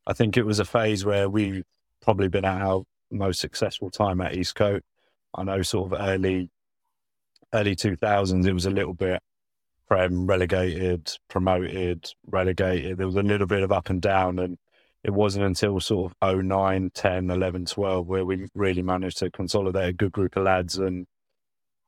I 0.06 0.14
think 0.14 0.38
it 0.38 0.46
was 0.46 0.60
a 0.60 0.66
phase 0.66 1.04
where 1.04 1.30
we've 1.30 1.64
probably 2.02 2.30
been 2.30 2.46
at 2.46 2.62
our 2.62 2.84
most 3.12 3.40
successful 3.40 3.90
time 3.90 4.22
at 4.22 4.34
Eastcote. 4.34 4.82
I 5.36 5.44
know 5.44 5.62
sort 5.62 5.92
of 5.92 6.00
early 6.00 6.50
early 7.54 7.76
2000s, 7.76 8.46
it 8.46 8.54
was 8.54 8.66
a 8.66 8.72
little 8.72 8.94
bit 8.94 9.22
prem 9.88 10.28
relegated, 10.28 11.12
promoted, 11.30 12.12
relegated. 12.26 12.98
There 12.98 13.08
was 13.08 13.16
a 13.16 13.24
little 13.24 13.48
bit 13.48 13.64
of 13.64 13.72
up 13.72 13.90
and 13.90 14.02
down, 14.02 14.40
and 14.40 14.58
it 15.04 15.12
wasn't 15.12 15.46
until 15.46 15.80
sort 15.80 16.14
of 16.22 16.38
09, 16.38 16.92
10, 16.94 17.30
11, 17.30 17.66
12 17.66 18.08
where 18.08 18.26
we 18.26 18.48
really 18.54 18.82
managed 18.82 19.20
to 19.20 19.32
consolidate 19.32 19.90
a 19.90 19.94
good 19.94 20.12
group 20.12 20.36
of 20.36 20.44
lads 20.44 20.78
and 20.78 21.08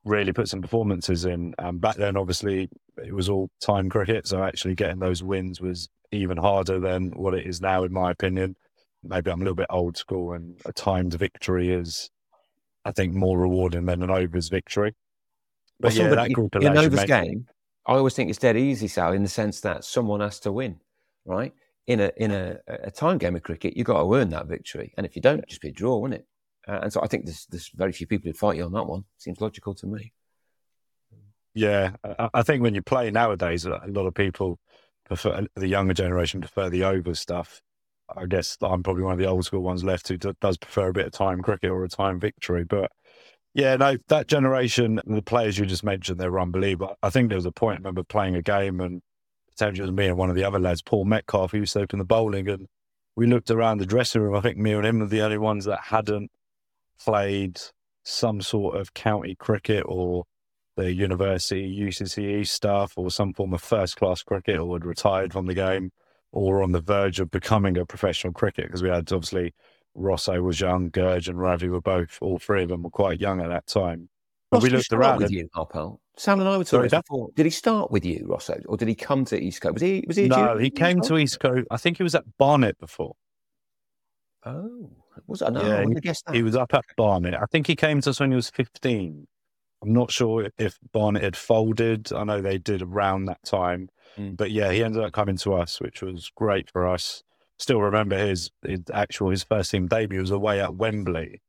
really 0.05 0.33
put 0.33 0.47
some 0.47 0.61
performances 0.61 1.25
in. 1.25 1.53
And 1.57 1.81
back 1.81 1.95
then, 1.95 2.17
obviously, 2.17 2.69
it 2.97 3.13
was 3.13 3.29
all 3.29 3.49
time 3.61 3.89
cricket, 3.89 4.27
so 4.27 4.43
actually 4.43 4.75
getting 4.75 4.99
those 4.99 5.23
wins 5.23 5.61
was 5.61 5.89
even 6.11 6.37
harder 6.37 6.79
than 6.79 7.11
what 7.11 7.33
it 7.33 7.45
is 7.45 7.61
now, 7.61 7.83
in 7.83 7.93
my 7.93 8.11
opinion. 8.11 8.55
Maybe 9.03 9.31
I'm 9.31 9.41
a 9.41 9.43
little 9.43 9.55
bit 9.55 9.67
old 9.69 9.97
school, 9.97 10.33
and 10.33 10.59
a 10.65 10.73
timed 10.73 11.13
victory 11.13 11.71
is, 11.71 12.09
I 12.85 12.91
think, 12.91 13.13
more 13.13 13.37
rewarding 13.39 13.85
than 13.85 14.03
an 14.03 14.09
overs 14.09 14.49
victory. 14.49 14.95
But 15.79 15.93
Well, 15.93 16.09
yeah, 16.09 16.15
that 16.15 16.27
in- 16.27 16.33
group 16.33 16.55
in 16.55 16.67
an 16.67 16.77
overs 16.77 17.05
game, 17.05 17.47
I 17.85 17.93
always 17.93 18.13
think 18.13 18.29
it's 18.29 18.39
dead 18.39 18.57
easy, 18.57 18.87
Sal, 18.87 19.13
in 19.13 19.23
the 19.23 19.29
sense 19.29 19.61
that 19.61 19.85
someone 19.85 20.19
has 20.19 20.39
to 20.41 20.51
win, 20.51 20.79
right? 21.25 21.53
In 21.87 22.01
a 22.01 22.11
in 22.17 22.31
a, 22.31 22.57
a 22.67 22.91
time 22.91 23.17
game 23.17 23.35
of 23.35 23.43
cricket, 23.43 23.75
you've 23.75 23.87
got 23.87 24.03
to 24.03 24.15
earn 24.15 24.29
that 24.31 24.47
victory, 24.47 24.93
and 24.97 25.05
if 25.05 25.15
you 25.15 25.21
don't, 25.21 25.47
just 25.47 25.61
be 25.61 25.69
a 25.69 25.71
draw, 25.71 25.97
wouldn't 25.97 26.21
it? 26.21 26.27
Uh, 26.69 26.81
and 26.83 26.93
so 26.93 27.01
I 27.01 27.07
think 27.07 27.25
there's 27.25 27.47
there's 27.49 27.69
very 27.73 27.91
few 27.91 28.05
people 28.05 28.29
who'd 28.29 28.37
fight 28.37 28.57
you 28.57 28.65
on 28.65 28.73
that 28.73 28.85
one. 28.85 29.05
Seems 29.17 29.41
logical 29.41 29.73
to 29.75 29.87
me. 29.87 30.13
Yeah, 31.55 31.93
I, 32.03 32.29
I 32.35 32.43
think 32.43 32.61
when 32.61 32.75
you 32.75 32.81
play 32.81 33.09
nowadays, 33.09 33.65
a 33.65 33.81
lot 33.87 34.05
of 34.05 34.13
people 34.13 34.59
prefer 35.05 35.45
the 35.55 35.67
younger 35.67 35.93
generation 35.93 36.41
prefer 36.41 36.69
the 36.69 36.83
over 36.83 37.15
stuff. 37.15 37.61
I 38.15 38.25
guess 38.25 38.57
I'm 38.61 38.83
probably 38.83 39.03
one 39.03 39.13
of 39.13 39.19
the 39.19 39.27
old 39.27 39.45
school 39.45 39.61
ones 39.61 39.83
left 39.83 40.07
who 40.07 40.17
d- 40.17 40.33
does 40.41 40.57
prefer 40.57 40.89
a 40.89 40.93
bit 40.93 41.07
of 41.07 41.11
time 41.11 41.41
cricket 41.41 41.71
or 41.71 41.83
a 41.83 41.89
time 41.89 42.19
victory. 42.19 42.63
But 42.63 42.91
yeah, 43.53 43.75
no, 43.75 43.97
that 44.07 44.27
generation, 44.27 45.01
the 45.05 45.21
players 45.21 45.57
you 45.57 45.65
just 45.65 45.83
mentioned, 45.83 46.19
they 46.19 46.29
were 46.29 46.39
unbelievable. 46.39 46.95
I 47.01 47.09
think 47.09 47.29
there 47.29 47.37
was 47.37 47.45
a 47.45 47.51
point. 47.51 47.77
I 47.77 47.79
remember 47.79 48.03
playing 48.03 48.35
a 48.35 48.41
game 48.41 48.79
and 48.79 49.01
potentially 49.49 49.83
it 49.83 49.91
was 49.91 49.97
me 49.97 50.07
and 50.07 50.17
one 50.17 50.29
of 50.29 50.35
the 50.35 50.43
other 50.43 50.59
lads, 50.59 50.81
Paul 50.81 51.05
Metcalf, 51.05 51.51
who 51.51 51.59
used 51.59 51.73
to 51.73 51.81
open 51.81 51.99
the 51.99 52.05
bowling, 52.05 52.47
and 52.47 52.67
we 53.15 53.27
looked 53.27 53.51
around 53.51 53.79
the 53.79 53.85
dressing 53.85 54.21
room. 54.21 54.35
I 54.35 54.41
think 54.41 54.57
me 54.57 54.73
and 54.73 54.85
him 54.85 54.99
were 54.99 55.07
the 55.07 55.21
only 55.21 55.39
ones 55.39 55.65
that 55.65 55.81
hadn't 55.81 56.31
played 57.03 57.59
some 58.03 58.41
sort 58.41 58.75
of 58.75 58.93
county 58.93 59.35
cricket 59.35 59.83
or 59.87 60.23
the 60.75 60.93
university 60.93 61.77
UCCE 61.81 62.47
stuff 62.47 62.93
or 62.95 63.11
some 63.11 63.33
form 63.33 63.53
of 63.53 63.61
first 63.61 63.97
class 63.97 64.23
cricket 64.23 64.57
or 64.59 64.75
had 64.75 64.85
retired 64.85 65.33
from 65.33 65.45
the 65.45 65.53
game 65.53 65.91
or 66.31 66.63
on 66.63 66.71
the 66.71 66.79
verge 66.81 67.19
of 67.19 67.29
becoming 67.29 67.77
a 67.77 67.85
professional 67.85 68.33
cricket 68.33 68.65
because 68.65 68.81
we 68.81 68.89
had 68.89 69.11
obviously 69.11 69.53
Rosso 69.95 70.41
was 70.41 70.61
young, 70.61 70.89
Gurge 70.89 71.27
and 71.27 71.39
Ravi 71.39 71.67
were 71.67 71.81
both, 71.81 72.17
all 72.21 72.39
three 72.39 72.63
of 72.63 72.69
them 72.69 72.83
were 72.83 72.89
quite 72.89 73.19
young 73.19 73.41
at 73.41 73.49
that 73.49 73.67
time. 73.67 74.07
But 74.51 74.57
Ross, 74.57 74.63
we 74.63 74.69
looked 74.69 74.93
around 74.93 75.17
with 75.17 75.27
and- 75.27 75.35
you. 75.35 75.49
Sal 76.17 76.39
and 76.39 76.49
I 76.49 76.57
were 76.57 76.65
Sorry, 76.65 76.89
talking 76.89 76.89
Dan? 76.89 77.01
before. 77.07 77.29
Did 77.35 77.45
he 77.45 77.49
start 77.49 77.91
with 77.91 78.03
you, 78.03 78.25
Rosso, 78.27 78.59
or 78.67 78.75
did 78.75 78.89
he 78.89 78.95
come 78.95 79.23
to 79.25 79.39
Eastcote? 79.39 79.73
Was 79.73 79.81
he? 79.81 80.03
Was 80.05 80.17
he? 80.17 80.27
No, 80.27 80.57
he 80.57 80.69
came 80.69 80.99
East 80.99 81.07
to 81.07 81.13
Eastcote. 81.13 81.63
I 81.71 81.77
think 81.77 81.95
he 81.95 82.03
was 82.03 82.13
at 82.13 82.25
Barnet 82.37 82.77
before. 82.77 83.15
Oh, 84.45 84.89
was 85.27 85.41
it? 85.41 85.51
No, 85.51 85.61
Yeah, 85.61 85.75
I 85.77 85.85
wouldn't 85.85 86.03
that. 86.03 86.35
He 86.35 86.43
was 86.43 86.55
up 86.55 86.73
at 86.73 86.85
Barnet. 86.97 87.35
I 87.35 87.45
think 87.45 87.67
he 87.67 87.75
came 87.75 88.01
to 88.01 88.09
us 88.09 88.19
when 88.19 88.31
he 88.31 88.35
was 88.35 88.49
15. 88.49 89.27
I'm 89.81 89.93
not 89.93 90.11
sure 90.11 90.49
if 90.57 90.77
Barnet 90.91 91.23
had 91.23 91.37
folded. 91.37 92.11
I 92.11 92.23
know 92.23 92.41
they 92.41 92.57
did 92.57 92.81
around 92.81 93.25
that 93.25 93.43
time. 93.43 93.89
Mm. 94.17 94.35
But 94.35 94.51
yeah, 94.51 94.71
he 94.71 94.83
ended 94.83 95.03
up 95.03 95.13
coming 95.13 95.37
to 95.37 95.53
us, 95.53 95.79
which 95.79 96.01
was 96.01 96.31
great 96.35 96.69
for 96.69 96.87
us. 96.87 97.23
Still 97.57 97.81
remember 97.81 98.17
his, 98.17 98.51
his 98.65 98.81
actual 98.93 99.29
his 99.29 99.43
first 99.43 99.71
team 99.71 99.87
debut 99.87 100.19
was 100.19 100.31
away 100.31 100.61
at 100.61 100.75
Wembley. 100.75 101.41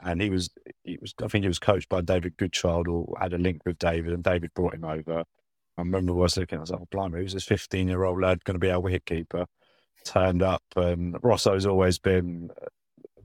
And 0.00 0.22
he 0.22 0.30
was 0.30 0.50
he 0.84 0.96
was 1.00 1.12
I 1.22 1.28
think 1.28 1.42
he 1.42 1.48
was 1.48 1.58
coached 1.58 1.88
by 1.88 2.02
David 2.02 2.36
Goodchild 2.36 2.86
or 2.88 3.14
had 3.20 3.32
a 3.32 3.38
link 3.38 3.62
with 3.66 3.78
David 3.78 4.12
and 4.12 4.22
David 4.22 4.54
brought 4.54 4.74
him 4.74 4.84
over. 4.84 5.20
I 5.20 5.80
remember 5.80 6.12
I 6.12 6.16
was 6.16 6.36
looking, 6.36 6.58
I 6.58 6.60
was 6.60 6.70
like, 6.70 6.80
oh, 6.80 6.88
blimey, 6.90 7.20
who's 7.20 7.34
this 7.34 7.44
15 7.44 7.88
year 7.88 8.04
old 8.04 8.20
lad 8.20 8.44
going 8.44 8.54
to 8.54 8.60
be 8.60 8.70
our 8.70 8.80
wicketkeeper? 8.80 9.46
Turned 10.04 10.42
up 10.42 10.62
and 10.76 11.16
Rosso's 11.22 11.66
always 11.66 11.98
been 11.98 12.50
a 12.60 12.66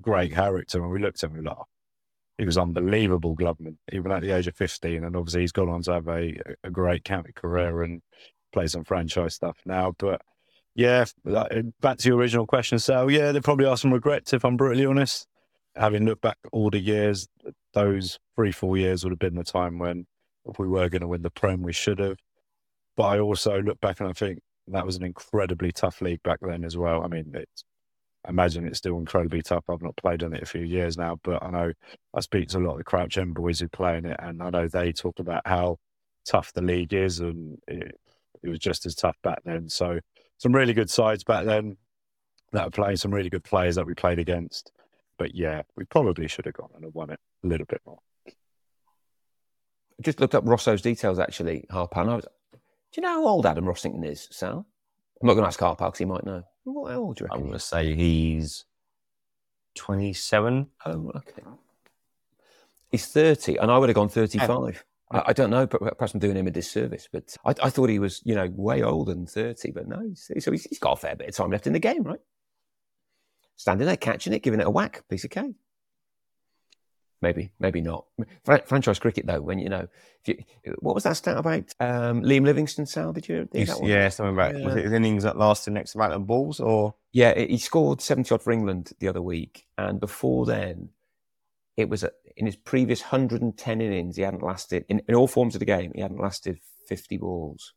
great 0.03 0.33
character. 0.33 0.81
And 0.81 0.91
we 0.91 0.99
looked 0.99 1.23
at 1.23 1.29
him, 1.29 1.33
we 1.33 1.39
were 1.39 1.45
like, 1.45 1.57
oh, 1.59 1.67
he 2.37 2.45
was 2.45 2.57
unbelievable 2.57 3.35
gloveman, 3.35 3.77
even 3.91 4.11
at 4.11 4.21
the 4.21 4.31
age 4.31 4.47
of 4.47 4.55
15. 4.55 5.03
And 5.03 5.15
obviously, 5.15 5.41
he's 5.41 5.51
gone 5.51 5.69
on 5.69 5.81
to 5.83 5.93
have 5.93 6.07
a, 6.07 6.35
a 6.63 6.71
great 6.71 7.03
county 7.03 7.31
career 7.33 7.83
and 7.83 8.01
play 8.51 8.67
some 8.67 8.83
franchise 8.83 9.35
stuff 9.35 9.57
now. 9.65 9.93
But 9.97 10.21
yeah, 10.75 11.05
back 11.81 11.97
to 11.99 12.09
your 12.09 12.17
original 12.17 12.47
question, 12.47 12.79
Sal. 12.79 13.11
Yeah, 13.11 13.31
there 13.31 13.41
probably 13.41 13.65
are 13.65 13.77
some 13.77 13.93
regrets, 13.93 14.33
if 14.33 14.43
I'm 14.43 14.57
brutally 14.57 14.85
honest. 14.85 15.27
Having 15.75 16.05
looked 16.05 16.21
back 16.21 16.37
all 16.51 16.69
the 16.69 16.79
years, 16.79 17.27
those 17.73 18.19
three, 18.35 18.51
four 18.51 18.77
years 18.77 19.03
would 19.03 19.11
have 19.11 19.19
been 19.19 19.35
the 19.35 19.43
time 19.43 19.79
when, 19.79 20.05
if 20.45 20.59
we 20.59 20.67
were 20.67 20.89
going 20.89 21.01
to 21.01 21.07
win 21.07 21.21
the 21.21 21.31
Prem, 21.31 21.61
we 21.61 21.73
should 21.73 21.99
have. 21.99 22.17
But 22.95 23.03
I 23.03 23.19
also 23.19 23.59
look 23.61 23.79
back 23.81 23.99
and 23.99 24.09
I 24.09 24.13
think 24.13 24.39
that 24.67 24.85
was 24.85 24.95
an 24.95 25.03
incredibly 25.03 25.71
tough 25.71 26.01
league 26.01 26.21
back 26.23 26.39
then 26.41 26.63
as 26.63 26.77
well. 26.77 27.03
I 27.03 27.07
mean, 27.07 27.31
it's, 27.33 27.63
I 28.25 28.29
imagine 28.29 28.65
it's 28.65 28.77
still 28.77 28.97
incredibly 28.97 29.41
tough. 29.41 29.65
I've 29.69 29.81
not 29.81 29.97
played 29.97 30.23
in 30.23 30.33
it 30.33 30.43
a 30.43 30.47
few 30.47 30.61
years 30.61 30.97
now, 30.97 31.19
but 31.23 31.43
I 31.43 31.49
know 31.49 31.73
I 32.13 32.21
speak 32.21 32.49
to 32.49 32.57
a 32.57 32.59
lot 32.59 32.73
of 32.73 32.77
the 32.77 32.83
Crouch 32.83 33.17
End 33.17 33.33
boys 33.33 33.59
who 33.59 33.67
play 33.67 33.97
in 33.97 34.05
it, 34.05 34.17
and 34.19 34.41
I 34.41 34.49
know 34.49 34.67
they 34.67 34.93
talk 34.93 35.19
about 35.19 35.41
how 35.45 35.77
tough 36.25 36.53
the 36.53 36.61
league 36.61 36.93
is, 36.93 37.19
and 37.19 37.57
it, 37.67 37.99
it 38.41 38.49
was 38.49 38.59
just 38.59 38.85
as 38.85 38.95
tough 38.95 39.17
back 39.23 39.39
then. 39.43 39.67
So 39.69 39.99
some 40.37 40.55
really 40.55 40.73
good 40.73 40.89
sides 40.89 41.23
back 41.23 41.45
then 41.45 41.77
that 42.53 42.65
were 42.65 42.71
playing, 42.71 42.97
some 42.97 43.13
really 43.13 43.29
good 43.29 43.43
players 43.43 43.75
that 43.75 43.85
we 43.85 43.93
played 43.93 44.19
against. 44.19 44.71
But 45.17 45.35
yeah, 45.35 45.63
we 45.75 45.85
probably 45.85 46.27
should 46.27 46.45
have 46.45 46.55
gone 46.55 46.69
and 46.75 46.93
won 46.93 47.09
it 47.09 47.19
a 47.43 47.47
little 47.47 47.65
bit 47.65 47.81
more. 47.85 47.99
Just 50.01 50.19
looked 50.19 50.35
up 50.35 50.45
Rosso's 50.45 50.81
details 50.81 51.19
actually, 51.19 51.65
Harpal. 51.71 52.09
I 52.09 52.15
was, 52.15 52.25
do 52.53 52.59
you 52.95 53.03
know 53.03 53.09
how 53.09 53.27
old 53.27 53.45
Adam 53.45 53.65
Rossington 53.65 54.05
is, 54.05 54.27
Sal? 54.31 54.65
I'm 55.21 55.27
not 55.27 55.33
going 55.33 55.43
to 55.43 55.47
ask 55.47 55.59
Harpal 55.59 55.77
because 55.77 55.99
he 55.99 56.05
might 56.05 56.25
know. 56.25 56.43
What, 56.63 56.93
old 56.93 57.17
do 57.17 57.23
you 57.23 57.25
reckon? 57.25 57.41
I'm 57.41 57.47
going 57.47 57.53
to 57.53 57.59
say 57.59 57.95
he's 57.95 58.65
27. 59.75 60.67
Oh, 60.85 61.11
okay. 61.15 61.43
He's 62.91 63.07
30, 63.07 63.57
and 63.57 63.71
I 63.71 63.77
would 63.77 63.89
have 63.89 63.95
gone 63.95 64.09
35. 64.09 64.83
I, 65.11 65.23
I 65.27 65.33
don't 65.33 65.49
know, 65.49 65.65
but 65.65 65.79
perhaps 65.79 66.13
I'm 66.13 66.19
doing 66.19 66.35
him 66.35 66.47
a 66.47 66.51
disservice. 66.51 67.09
But 67.11 67.35
I, 67.45 67.53
I 67.63 67.69
thought 67.69 67.89
he 67.89 67.99
was, 67.99 68.21
you 68.23 68.35
know, 68.35 68.49
way 68.55 68.83
older 68.83 69.13
than 69.13 69.25
30. 69.25 69.71
But 69.71 69.87
no, 69.87 70.11
so 70.15 70.33
he's, 70.51 70.63
he's 70.65 70.79
got 70.79 70.93
a 70.93 70.97
fair 70.97 71.15
bit 71.15 71.29
of 71.29 71.35
time 71.35 71.51
left 71.51 71.67
in 71.67 71.73
the 71.73 71.79
game, 71.79 72.03
right? 72.03 72.19
Standing 73.55 73.87
there, 73.87 73.97
catching 73.97 74.33
it, 74.33 74.43
giving 74.43 74.59
it 74.59 74.67
a 74.67 74.71
whack, 74.71 75.03
piece 75.09 75.23
of 75.23 75.29
cake. 75.29 75.55
Maybe, 77.23 77.53
maybe 77.57 77.79
not. 77.79 78.05
Fra- 78.43 78.65
franchise 78.65 78.99
cricket, 78.99 79.25
though, 79.25 79.39
when 79.39 79.57
you 79.57 79.69
know, 79.69 79.87
if 80.25 80.27
you, 80.27 80.73
what 80.79 80.93
was 80.93 81.05
that 81.05 81.15
stat 81.15 81.37
about 81.37 81.73
um, 81.79 82.21
Liam 82.21 82.43
Livingstone? 82.43 82.85
Sal, 82.85 83.13
did 83.13 83.29
you 83.29 83.47
that 83.53 83.79
one? 83.79 83.89
yeah, 83.89 84.09
something 84.09 84.33
about 84.33 84.55
was 84.55 84.75
it 84.75 84.83
his 84.83 84.91
innings 84.91 85.23
that 85.23 85.37
lasted 85.37 85.71
next 85.71 85.95
amount 85.95 86.11
of 86.11 86.27
balls 86.27 86.59
or 86.59 86.95
Yeah, 87.13 87.33
he 87.33 87.57
scored 87.57 88.01
70 88.01 88.35
odd 88.35 88.41
for 88.41 88.51
England 88.51 88.91
the 88.99 89.07
other 89.07 89.21
week. 89.21 89.65
And 89.77 90.01
before 90.01 90.45
then, 90.45 90.89
it 91.77 91.87
was 91.87 92.03
a, 92.03 92.11
in 92.35 92.45
his 92.45 92.57
previous 92.57 93.01
110 93.01 93.79
innings, 93.79 94.17
he 94.17 94.23
hadn't 94.23 94.43
lasted, 94.43 94.83
in, 94.89 95.01
in 95.07 95.15
all 95.15 95.27
forms 95.27 95.55
of 95.55 95.59
the 95.59 95.65
game, 95.65 95.93
he 95.95 96.01
hadn't 96.01 96.19
lasted 96.19 96.59
50 96.89 97.15
balls. 97.15 97.73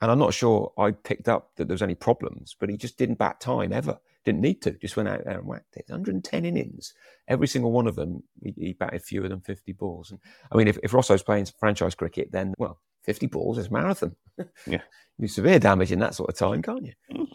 And 0.00 0.10
I'm 0.10 0.18
not 0.18 0.34
sure 0.34 0.72
I 0.76 0.90
picked 0.90 1.28
up 1.28 1.50
that 1.56 1.68
there 1.68 1.74
was 1.74 1.82
any 1.82 1.94
problems, 1.94 2.56
but 2.58 2.68
he 2.68 2.76
just 2.76 2.98
didn't 2.98 3.18
bat 3.18 3.40
time 3.40 3.72
ever. 3.72 4.00
Didn't 4.24 4.40
need 4.40 4.62
to, 4.62 4.72
just 4.72 4.96
went 4.96 5.08
out 5.08 5.24
there 5.24 5.38
and 5.38 5.46
whacked 5.46 5.76
it. 5.76 5.86
110 5.88 6.44
innings, 6.44 6.94
every 7.28 7.48
single 7.48 7.72
one 7.72 7.86
of 7.86 7.96
them, 7.96 8.22
he, 8.42 8.54
he 8.56 8.72
batted 8.72 9.02
fewer 9.02 9.28
than 9.28 9.40
50 9.40 9.72
balls. 9.72 10.10
And 10.10 10.20
I 10.50 10.56
mean, 10.56 10.68
if, 10.68 10.78
if 10.82 10.94
Rosso's 10.94 11.22
playing 11.22 11.46
franchise 11.58 11.94
cricket, 11.94 12.30
then, 12.30 12.54
well, 12.58 12.80
50 13.04 13.26
balls 13.26 13.58
is 13.58 13.70
marathon. 13.70 14.16
Yeah. 14.66 14.82
You 15.18 15.26
do 15.26 15.28
severe 15.28 15.58
damage 15.58 15.92
in 15.92 15.98
that 15.98 16.14
sort 16.14 16.30
of 16.30 16.36
time, 16.36 16.62
can't 16.62 16.86
you? 16.86 16.92
Mm. 17.12 17.26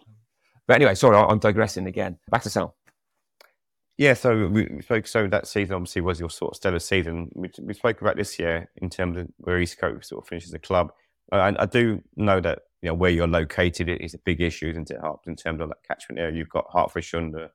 But 0.67 0.76
anyway, 0.76 0.95
sorry, 0.95 1.15
I'm 1.15 1.39
digressing 1.39 1.88
again. 1.88 2.17
Back 2.30 2.41
to 2.43 2.50
Sal. 2.50 2.76
Yeah, 3.97 4.13
so 4.13 4.47
we 4.47 4.67
we 4.69 4.82
spoke. 4.82 5.08
So 5.08 5.28
that 5.28 5.47
season 5.47 5.76
obviously 5.76 6.02
was 6.02 6.19
your 6.19 6.30
sort 6.30 6.52
of 6.52 6.58
stellar 6.58 6.80
season. 6.80 7.30
We, 7.34 7.50
we 7.62 7.73
spoke 7.73 8.02
about 8.02 8.15
this 8.15 8.38
year 8.38 8.69
in 8.78 8.89
terms 8.89 9.17
of 9.17 9.28
where 9.38 9.58
Eastcote 9.58 10.06
sort 10.06 10.23
of 10.23 10.28
finishes 10.28 10.52
the 10.52 10.60
club. 10.60 10.91
Uh, 11.32 11.38
and 11.38 11.58
I 11.58 11.66
do 11.66 12.02
know 12.16 12.40
that 12.42 12.60
you 12.82 12.88
know 12.90 12.94
where 12.94 13.12
you're 13.12 13.28
located 13.28 13.90
is 13.90 14.13
a 14.13 14.20
big 14.20 14.42
issue, 14.42 14.70
isn't 14.70 14.92
it, 14.92 15.00
Harps, 15.00 15.28
in 15.28 15.36
terms 15.36 15.62
of 15.62 15.70
that 15.70 15.84
catchment 15.88 16.20
area. 16.20 16.36
You've 16.36 16.50
got 16.50 16.66
Hertfordshire 16.72 17.20
under 17.20 17.50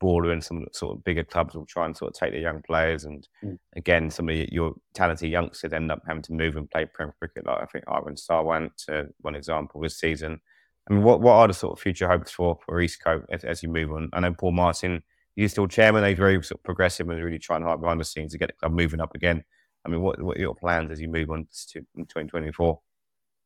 Border 0.00 0.32
and 0.32 0.42
some 0.42 0.58
of 0.58 0.64
the 0.64 0.70
sort 0.72 0.96
of 0.96 1.04
bigger 1.04 1.24
clubs 1.24 1.54
will 1.54 1.66
try 1.66 1.84
and 1.86 1.96
sort 1.96 2.10
of 2.10 2.18
take 2.18 2.32
their 2.32 2.40
young 2.40 2.62
players. 2.62 3.04
And 3.04 3.26
Mm. 3.44 3.58
again, 3.76 4.10
some 4.10 4.28
of 4.28 4.36
your 4.50 4.74
talented 4.94 5.30
youngsters 5.30 5.72
end 5.72 5.90
up 5.92 6.02
having 6.06 6.22
to 6.22 6.32
move 6.32 6.56
and 6.56 6.70
play 6.70 6.86
Premier 6.86 7.14
cricket. 7.18 7.46
Like 7.46 7.62
I 7.62 7.66
think 7.66 7.84
Ivan 7.88 8.16
Star 8.16 8.44
went 8.44 8.76
to 8.86 9.08
one 9.20 9.34
example 9.34 9.80
this 9.80 9.98
season. 9.98 10.40
I 10.88 10.94
mean, 10.94 11.02
what 11.02 11.20
what 11.20 11.34
are 11.34 11.48
the 11.48 11.54
sort 11.54 11.72
of 11.78 11.82
future 11.82 12.08
hopes 12.08 12.30
for 12.30 12.58
for 12.64 12.80
Eastcote 12.80 13.24
as, 13.30 13.44
as 13.44 13.62
you 13.62 13.68
move 13.68 13.92
on? 13.92 14.08
I 14.12 14.20
know 14.20 14.32
Paul 14.32 14.52
Martin 14.52 15.02
he's 15.36 15.52
still 15.52 15.68
chairman. 15.68 16.04
He's 16.04 16.18
very 16.18 16.34
sort 16.42 16.58
of 16.60 16.64
progressive 16.64 17.08
and 17.08 17.22
really 17.22 17.38
trying 17.38 17.62
hard 17.62 17.80
behind 17.80 18.00
the 18.00 18.04
scenes 18.04 18.32
to 18.32 18.38
get 18.38 18.48
the 18.48 18.54
club 18.54 18.72
moving 18.72 19.00
up 19.00 19.14
again. 19.14 19.44
I 19.84 19.88
mean, 19.88 20.00
what 20.02 20.20
what 20.20 20.36
are 20.36 20.40
your 20.40 20.54
plans 20.54 20.90
as 20.90 21.00
you 21.00 21.08
move 21.08 21.30
on 21.30 21.46
to 21.68 21.80
2024? 21.96 22.80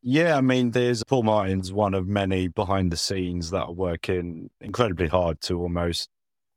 Yeah, 0.06 0.36
I 0.36 0.42
mean, 0.42 0.72
there's 0.72 1.02
Paul 1.02 1.22
Martin's 1.22 1.72
one 1.72 1.94
of 1.94 2.06
many 2.06 2.46
behind 2.48 2.92
the 2.92 2.96
scenes 2.96 3.48
that 3.50 3.62
are 3.62 3.72
working 3.72 4.50
incredibly 4.60 5.08
hard 5.08 5.40
to 5.42 5.58
almost, 5.58 6.10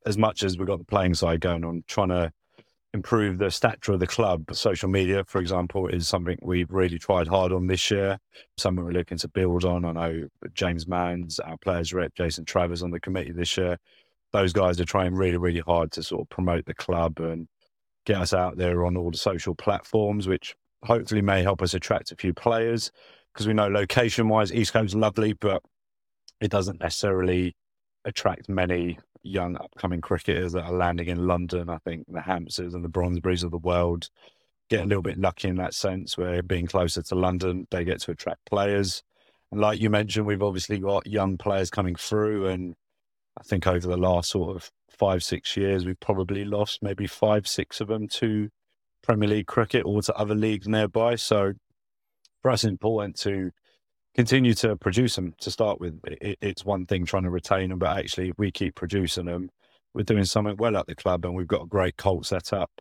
as 0.06 0.18
much 0.18 0.44
as 0.44 0.58
we've 0.58 0.68
got 0.68 0.80
the 0.80 0.86
playing 0.86 1.14
side 1.14 1.40
going 1.40 1.64
on, 1.64 1.86
trying 1.88 2.10
to 2.10 2.34
improve 2.94 3.38
the 3.38 3.50
stature 3.50 3.94
of 3.94 4.02
the 4.02 4.08
club. 4.08 4.54
Social 4.54 4.90
media, 4.90 5.24
for 5.24 5.40
example, 5.40 5.88
is 5.88 6.10
something 6.10 6.38
we've 6.42 6.70
really 6.74 7.00
tried 7.00 7.30
hard 7.30 7.54
on 7.54 7.68
this 7.68 7.90
year. 7.90 8.20
Something 8.58 8.84
we're 8.84 8.92
looking 8.92 9.18
to 9.20 9.30
build 9.30 9.64
on. 9.64 9.86
I 9.86 9.94
know 9.94 10.28
James 10.54 10.84
Manns, 10.84 11.40
our 11.42 11.58
players 11.58 11.94
rep, 11.94 12.14
Jason 12.16 12.44
Travers 12.44 12.84
on 12.84 12.92
the 12.92 13.00
committee 13.00 13.32
this 13.32 13.56
year. 13.56 13.78
Those 14.34 14.52
guys 14.52 14.78
are 14.82 14.86
trying 14.86 15.16
really, 15.16 15.38
really 15.38 15.62
hard 15.62 15.94
to 15.94 16.04
sort 16.04 16.24
of 16.24 16.30
promote 16.30 16.66
the 16.66 16.74
club 16.74 17.22
and 17.22 17.48
get 18.06 18.18
us 18.18 18.34
out 18.34 18.58
there 18.58 18.86
on 18.86 18.98
all 18.98 19.10
the 19.10 19.18
social 19.18 19.56
platforms, 19.56 20.28
which 20.28 20.54
hopefully 20.84 21.22
may 21.22 21.44
help 21.44 21.62
us 21.62 21.74
attract 21.74 22.12
a 22.12 22.18
few 22.18 22.34
players. 22.34 22.92
Because 23.38 23.45
we 23.45 23.54
know 23.54 23.67
location 23.67 24.30
wise, 24.30 24.50
Eastcote 24.50 24.95
lovely, 24.95 25.34
but 25.34 25.62
it 26.41 26.50
doesn't 26.50 26.80
necessarily 26.80 27.56
attract 28.04 28.50
many 28.50 28.97
young 29.21 29.56
upcoming 29.58 30.02
cricketers 30.02 30.54
that 30.54 30.63
are 30.63 30.73
landing 30.73 31.08
in 31.08 31.28
London. 31.28 31.69
I 31.69 31.78
think 31.78 32.06
the 32.08 32.21
Hampsteads 32.21 32.73
and 32.73 32.84
the 32.84 32.89
Brondesburys 32.89 33.43
of 33.43 33.52
the 33.52 33.60
world 33.60 34.10
get 34.71 34.82
a 34.82 34.88
little 34.88 35.04
bit 35.04 35.19
lucky 35.19 35.50
in 35.50 35.58
that 35.58 35.76
sense, 35.76 36.17
where 36.17 36.41
being 36.41 36.65
closer 36.65 37.04
to 37.04 37.13
London, 37.13 37.67
they 37.69 37.84
get 37.84 38.02
to 38.02 38.12
attract 38.12 38.43
players. 38.50 39.04
And 39.52 39.62
like 39.62 39.80
you 39.80 39.91
mentioned, 39.91 40.26
we've 40.26 40.41
obviously 40.41 40.80
got 40.80 41.06
young 41.06 41.38
players 41.38 41.69
coming 41.69 41.95
through. 41.95 42.47
And 42.47 42.73
I 43.39 43.43
think 43.43 43.67
over 43.67 43.88
the 43.88 43.97
last 43.97 44.32
sort 44.32 44.56
of 44.56 44.71
five, 44.89 45.23
six 45.23 45.56
years, 45.56 45.86
we've 45.86 46.00
probably 46.00 46.43
lost 46.43 46.82
maybe 46.82 47.06
five, 47.06 47.47
six 47.47 47.82
of 47.82 47.89
them 47.89 48.08
to 48.08 48.50
Premier 49.04 49.30
League 49.30 49.45
cricket 49.45 49.86
or 49.86 50.02
to 50.02 50.15
other 50.15 50.34
leagues 50.34 50.67
nearby. 50.67 51.17
So 51.17 51.54
for 52.48 52.52
us, 52.52 52.64
important 52.64 53.18
to 53.18 53.52
continue 54.16 54.54
to 54.54 54.78
produce 54.78 55.18
them 55.18 55.34
to 55.42 55.52
start 55.52 55.82
with. 55.82 56.00
It, 56.06 56.38
it's 56.42 56.64
one 56.64 56.86
thing 56.86 57.06
trying 57.06 57.24
to 57.24 57.30
retain 57.30 57.70
them, 57.72 57.80
but 57.80 57.98
actually, 57.98 58.30
if 58.30 58.38
we 58.38 58.52
keep 58.52 58.76
producing 58.76 59.26
them, 59.26 59.50
we're 59.94 60.04
doing 60.04 60.24
something 60.24 60.56
well 60.56 60.78
at 60.78 60.88
the 60.88 60.96
club, 60.96 61.26
and 61.26 61.36
we've 61.36 61.46
got 61.46 61.64
a 61.64 61.68
great 61.68 61.98
cult 61.98 62.26
set 62.26 62.54
up. 62.54 62.72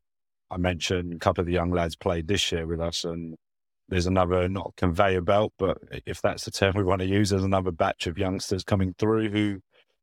I 0.52 0.56
mentioned 0.56 1.14
a 1.14 1.18
couple 1.18 1.42
of 1.42 1.46
the 1.48 1.52
young 1.52 1.72
lads 1.72 1.96
played 1.96 2.28
this 2.28 2.52
year 2.52 2.64
with 2.64 2.80
us, 2.80 3.02
and 3.02 3.34
there's 3.88 4.06
another 4.06 4.48
not 4.48 4.74
conveyor 4.76 5.22
belt, 5.22 5.52
but 5.58 5.78
if 6.06 6.22
that's 6.22 6.44
the 6.44 6.52
term 6.52 6.74
we 6.76 6.84
want 6.84 7.00
to 7.00 7.08
use, 7.08 7.30
there's 7.30 7.42
another 7.42 7.72
batch 7.72 8.06
of 8.06 8.18
youngsters 8.18 8.62
coming 8.62 8.94
through 9.00 9.30
who 9.30 9.58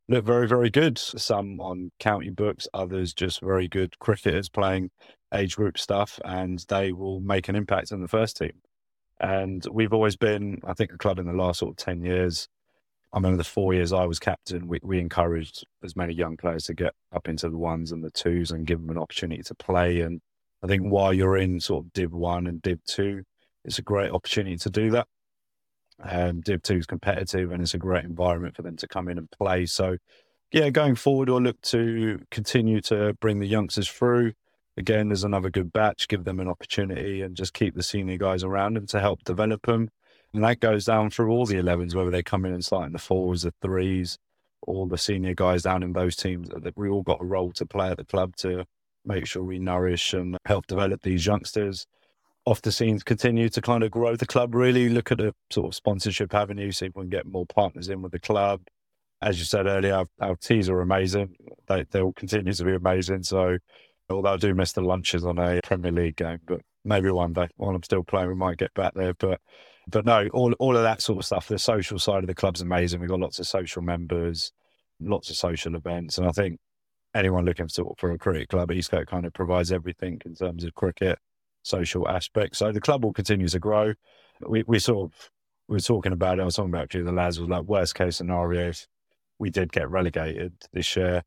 look 0.09 0.25
very, 0.25 0.45
very 0.45 0.69
good. 0.71 0.97
Some 0.97 1.61
on 1.61 1.91
county 1.99 2.31
books, 2.31 2.67
others 2.73 3.13
just 3.13 3.39
very 3.39 3.69
good 3.69 3.97
cricketers 3.99 4.49
playing 4.49 4.89
age 5.33 5.55
group 5.55 5.77
stuff, 5.77 6.19
and 6.25 6.65
they 6.67 6.91
will 6.91 7.21
make 7.21 7.47
an 7.47 7.55
impact 7.55 7.93
in 7.93 8.01
the 8.01 8.09
first 8.09 8.35
team. 8.35 8.62
And 9.23 9.65
we've 9.71 9.93
always 9.93 10.17
been, 10.17 10.59
I 10.65 10.73
think, 10.73 10.91
a 10.91 10.97
club 10.97 11.17
in 11.17 11.25
the 11.25 11.31
last 11.31 11.59
sort 11.59 11.71
of 11.71 11.77
10 11.77 12.03
years. 12.03 12.49
I 13.13 13.17
remember 13.17 13.37
the 13.37 13.45
four 13.45 13.73
years 13.73 13.93
I 13.93 14.05
was 14.05 14.19
captain, 14.19 14.67
we, 14.67 14.79
we 14.83 14.99
encouraged 14.99 15.65
as 15.81 15.95
many 15.95 16.13
young 16.13 16.35
players 16.35 16.65
to 16.65 16.73
get 16.73 16.93
up 17.13 17.29
into 17.29 17.49
the 17.49 17.57
ones 17.57 17.93
and 17.93 18.03
the 18.03 18.11
twos 18.11 18.51
and 18.51 18.67
give 18.67 18.81
them 18.81 18.89
an 18.89 18.97
opportunity 18.97 19.41
to 19.43 19.55
play. 19.55 20.01
And 20.01 20.19
I 20.61 20.67
think 20.67 20.83
while 20.83 21.13
you're 21.13 21.37
in 21.37 21.61
sort 21.61 21.85
of 21.85 21.93
Div 21.93 22.11
1 22.11 22.47
and 22.47 22.61
Div 22.61 22.83
2, 22.83 23.23
it's 23.63 23.79
a 23.79 23.81
great 23.83 24.11
opportunity 24.11 24.57
to 24.57 24.69
do 24.69 24.91
that. 24.91 25.07
Um, 26.03 26.41
Div 26.41 26.61
2 26.61 26.79
is 26.79 26.85
competitive 26.85 27.51
and 27.51 27.61
it's 27.61 27.75
a 27.75 27.77
great 27.77 28.03
environment 28.03 28.57
for 28.57 28.63
them 28.63 28.75
to 28.75 28.87
come 28.89 29.07
in 29.07 29.17
and 29.17 29.31
play. 29.31 29.67
So, 29.67 29.95
yeah, 30.51 30.69
going 30.69 30.95
forward, 30.95 31.29
we'll 31.29 31.41
look 31.41 31.61
to 31.61 32.19
continue 32.29 32.81
to 32.81 33.13
bring 33.21 33.39
the 33.39 33.47
youngsters 33.47 33.87
through 33.87 34.33
again, 34.77 35.09
there's 35.09 35.23
another 35.23 35.49
good 35.49 35.71
batch, 35.71 36.07
give 36.07 36.23
them 36.23 36.39
an 36.39 36.47
opportunity 36.47 37.21
and 37.21 37.35
just 37.35 37.53
keep 37.53 37.75
the 37.75 37.83
senior 37.83 38.17
guys 38.17 38.43
around 38.43 38.75
them 38.75 38.87
to 38.87 38.99
help 38.99 39.23
develop 39.23 39.65
them. 39.65 39.89
And 40.33 40.43
that 40.43 40.59
goes 40.59 40.85
down 40.85 41.11
through 41.11 41.31
all 41.31 41.45
the 41.45 41.55
11s, 41.55 41.93
whether 41.93 42.09
they 42.09 42.23
come 42.23 42.45
in 42.45 42.53
and 42.53 42.65
start 42.65 42.87
in 42.87 42.93
the 42.93 42.99
fours, 42.99 43.43
the 43.43 43.53
threes, 43.61 44.17
all 44.61 44.87
the 44.87 44.97
senior 44.97 45.35
guys 45.35 45.63
down 45.63 45.83
in 45.83 45.93
those 45.93 46.15
teams. 46.15 46.49
We 46.75 46.89
all 46.89 47.03
got 47.03 47.21
a 47.21 47.25
role 47.25 47.51
to 47.53 47.65
play 47.65 47.89
at 47.89 47.97
the 47.97 48.05
club 48.05 48.35
to 48.37 48.65
make 49.05 49.27
sure 49.27 49.43
we 49.43 49.59
nourish 49.59 50.13
and 50.13 50.37
help 50.45 50.65
develop 50.67 51.01
these 51.03 51.25
youngsters. 51.25 51.85
Off 52.45 52.61
the 52.61 52.71
scenes, 52.71 53.03
continue 53.03 53.47
to 53.49 53.61
kind 53.61 53.83
of 53.83 53.91
grow 53.91 54.15
the 54.15 54.25
club, 54.25 54.55
really 54.55 54.89
look 54.89 55.11
at 55.11 55.21
a 55.21 55.33
sort 55.49 55.67
of 55.67 55.75
sponsorship 55.75 56.33
avenue, 56.33 56.71
see 56.71 56.87
if 56.87 56.95
we 56.95 57.03
can 57.03 57.09
get 57.09 57.25
more 57.25 57.45
partners 57.45 57.89
in 57.89 58.01
with 58.01 58.11
the 58.11 58.19
club. 58.19 58.61
As 59.21 59.39
you 59.39 59.45
said 59.45 59.65
earlier, 59.65 59.95
our, 59.95 60.07
our 60.19 60.35
teas 60.35 60.67
are 60.67 60.81
amazing. 60.81 61.35
They, 61.67 61.85
they 61.91 62.01
will 62.01 62.11
continue 62.11 62.51
to 62.51 62.63
be 62.65 62.75
amazing. 62.75 63.23
So 63.23 63.57
Although 64.09 64.33
I 64.33 64.37
do 64.37 64.53
miss 64.53 64.73
the 64.73 64.81
lunches 64.81 65.25
on 65.25 65.37
a 65.39 65.61
Premier 65.63 65.91
League 65.91 66.17
game, 66.17 66.39
but 66.45 66.61
maybe 66.83 67.09
one 67.09 67.33
day 67.33 67.47
while 67.55 67.75
I'm 67.75 67.83
still 67.83 68.03
playing, 68.03 68.29
we 68.29 68.35
might 68.35 68.57
get 68.57 68.73
back 68.73 68.93
there. 68.95 69.13
But 69.13 69.41
but 69.87 70.05
no, 70.05 70.27
all 70.33 70.53
all 70.53 70.75
of 70.75 70.83
that 70.83 71.01
sort 71.01 71.19
of 71.19 71.25
stuff. 71.25 71.47
The 71.47 71.59
social 71.59 71.99
side 71.99 72.23
of 72.23 72.27
the 72.27 72.35
club's 72.35 72.61
amazing. 72.61 72.99
We've 72.99 73.09
got 73.09 73.19
lots 73.19 73.39
of 73.39 73.47
social 73.47 73.81
members, 73.81 74.51
lots 74.99 75.29
of 75.29 75.35
social 75.35 75.75
events, 75.75 76.17
and 76.17 76.27
I 76.27 76.31
think 76.31 76.59
anyone 77.15 77.45
looking 77.45 77.67
for, 77.67 77.93
for 77.97 78.11
a 78.11 78.17
cricket 78.17 78.49
club, 78.49 78.69
Eastcote 78.69 79.07
kind 79.07 79.25
of 79.25 79.33
provides 79.33 79.71
everything 79.71 80.19
in 80.25 80.35
terms 80.35 80.63
of 80.63 80.73
cricket, 80.73 81.19
social 81.61 82.07
aspects. 82.07 82.57
So 82.59 82.71
the 82.71 82.81
club 82.81 83.03
will 83.03 83.13
continue 83.13 83.47
to 83.47 83.59
grow. 83.59 83.93
We 84.41 84.63
we 84.67 84.79
sort 84.79 85.11
of 85.11 85.29
we 85.67 85.75
were 85.75 85.79
talking 85.79 86.11
about 86.11 86.39
it. 86.39 86.41
I 86.41 86.45
was 86.45 86.55
talking 86.55 86.73
about 86.73 86.93
it. 86.93 87.05
The 87.05 87.11
lads 87.11 87.39
was 87.39 87.49
like 87.49 87.63
worst 87.63 87.95
case 87.95 88.17
scenario 88.17 88.69
if 88.69 88.87
we 89.39 89.49
did 89.49 89.71
get 89.71 89.89
relegated 89.89 90.53
this 90.71 90.95
year 90.95 91.23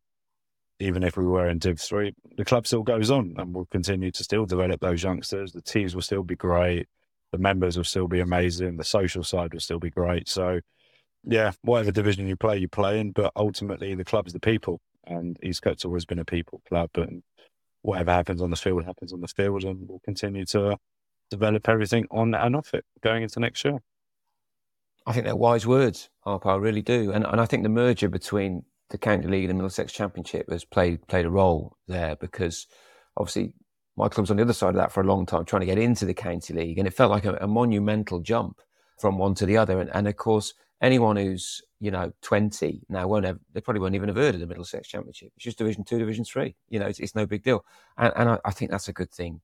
even 0.79 1.03
if 1.03 1.17
we 1.17 1.25
were 1.25 1.49
in 1.49 1.59
Div 1.59 1.81
3, 1.81 2.15
the 2.37 2.45
club 2.45 2.67
still 2.67 2.83
goes 2.83 3.11
on 3.11 3.35
and 3.39 3.55
will 3.55 3.67
continue 3.67 4.11
to 4.11 4.25
still 4.25 4.45
develop 4.45 4.81
those 4.81 5.03
youngsters. 5.03 5.53
The 5.53 5.63
teams 5.63 5.95
will 5.95 6.03
still 6.03 6.23
be 6.23 6.37
great. 6.37 6.87
The 7.33 7.39
members 7.39 7.77
will 7.77 7.85
still 7.85 8.09
be 8.09 8.21
amazing. 8.21 8.77
The 8.77 8.85
social 8.85 9.25
side 9.25 9.53
will 9.53 9.61
still 9.61 9.79
be 9.79 9.91
great. 9.91 10.29
So, 10.29 10.61
yeah, 11.25 11.53
whatever 11.63 11.93
division 11.93 12.27
you 12.27 12.37
play, 12.37 12.59
you 12.59 12.69
play 12.69 13.01
in. 13.01 13.13
But 13.13 13.33
ultimately, 13.37 13.95
the 13.95 14.05
club's 14.05 14.33
the 14.33 14.41
people. 14.41 14.81
And 15.07 15.39
Eastcote's 15.43 15.85
always 15.85 16.05
been 16.05 16.19
a 16.19 16.25
people 16.25 16.61
club. 16.69 16.91
And 16.97 17.23
whatever 17.83 18.13
happens 18.13 18.43
on 18.43 18.51
the 18.51 18.57
field 18.57 18.85
happens 18.85 19.13
on 19.13 19.23
the 19.23 19.29
field. 19.29 19.65
And 19.65 19.89
we'll 19.89 20.01
continue 20.01 20.45
to 20.47 20.77
develop 21.31 21.69
everything 21.69 22.07
on 22.11 22.35
and 22.35 22.55
off 22.55 22.75
it 22.75 22.85
going 23.03 23.23
into 23.23 23.41
next 23.41 23.65
year. 23.65 23.79
I 25.07 25.13
think 25.13 25.25
they're 25.25 25.37
wise 25.37 25.67
words, 25.67 26.11
Harper. 26.21 26.51
I 26.51 26.57
really 26.57 26.83
do. 26.83 27.13
And, 27.13 27.25
and 27.25 27.41
I 27.41 27.47
think 27.47 27.63
the 27.63 27.69
merger 27.69 28.09
between 28.09 28.65
the 28.91 28.99
county 28.99 29.27
league 29.27 29.45
and 29.45 29.51
the 29.51 29.55
Middlesex 29.55 29.93
Championship 29.93 30.51
has 30.51 30.65
played 30.65 31.07
played 31.09 31.27
a 31.27 31.31
role 31.31 31.77
there 31.89 32.17
because 32.17 32.67
obviously 33.17 33.53
my 33.97 34.09
club's 34.09 34.31
on 34.31 34.37
the 34.37 34.43
other 34.43 34.53
side 34.53 34.71
of 34.71 34.77
that 34.77 34.93
for 34.93 35.01
a 35.01 35.07
long 35.07 35.27
time, 35.27 35.45
trying 35.45 35.61
to 35.61 35.67
get 35.67 35.79
into 35.79 36.05
the 36.05 36.15
county 36.15 36.53
league, 36.53 36.79
and 36.79 36.87
it 36.87 36.95
felt 36.95 37.11
like 37.11 37.25
a, 37.25 37.35
a 37.41 37.47
monumental 37.47 38.21
jump 38.21 38.61
from 38.99 39.19
one 39.19 39.35
to 39.35 39.47
the 39.47 39.57
other. 39.57 39.81
And, 39.81 39.91
and, 39.95 40.07
of 40.07 40.17
course, 40.17 40.55
anyone 40.81 41.17
who's 41.17 41.63
you 41.81 41.91
know 41.91 42.13
twenty 42.23 42.83
now 42.89 43.07
won't 43.07 43.25
have 43.25 43.39
they 43.53 43.61
probably 43.61 43.81
won't 43.81 43.95
even 43.95 44.09
have 44.09 44.17
heard 44.17 44.35
of 44.35 44.41
the 44.41 44.47
Middlesex 44.47 44.89
Championship. 44.89 45.33
It's 45.37 45.45
just 45.45 45.59
Division 45.59 45.85
Two, 45.85 45.99
Division 45.99 46.25
Three. 46.25 46.55
You 46.69 46.79
know, 46.79 46.87
it's, 46.87 47.01
it's 47.01 47.15
no 47.15 47.27
big 47.27 47.43
deal, 47.43 47.65
and, 47.97 48.13
and 48.17 48.29
I, 48.31 48.39
I, 48.45 48.51
think 48.51 48.71
that's 48.71 48.89
a 48.89 48.93
good 48.93 49.11
thing. 49.11 49.41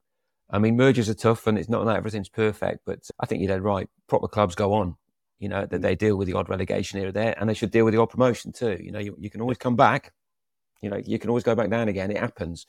I 0.50 0.58
mean, 0.58 0.76
mergers 0.76 1.08
are 1.08 1.14
tough, 1.14 1.46
and 1.46 1.58
it's 1.58 1.70
not 1.70 1.84
that 1.86 1.96
everything's 1.96 2.28
perfect, 2.28 2.80
but 2.84 3.08
I 3.18 3.26
think 3.26 3.40
you're 3.40 3.48
dead 3.48 3.62
right. 3.62 3.88
Proper 4.08 4.28
clubs 4.28 4.54
go 4.54 4.74
on, 4.74 4.96
you 5.42 5.48
know, 5.48 5.66
that 5.66 5.80
mm. 5.80 5.82
they 5.82 5.96
deal 5.96 6.16
with 6.16 6.28
the 6.28 6.34
odd 6.34 6.48
relegation 6.48 7.00
here 7.00 7.08
or 7.08 7.12
there, 7.12 7.34
and 7.36 7.50
they 7.50 7.54
should 7.54 7.72
deal 7.72 7.84
with 7.84 7.92
the 7.92 8.00
odd 8.00 8.10
promotion 8.10 8.52
too. 8.52 8.78
You 8.80 8.92
know, 8.92 9.00
you, 9.00 9.16
you 9.18 9.28
can 9.28 9.40
always 9.40 9.58
come 9.58 9.74
back. 9.74 10.12
You 10.80 10.88
know, 10.88 11.02
you 11.04 11.18
can 11.18 11.30
always 11.30 11.42
go 11.42 11.56
back 11.56 11.68
down 11.68 11.88
again. 11.88 12.12
It 12.12 12.18
happens, 12.18 12.64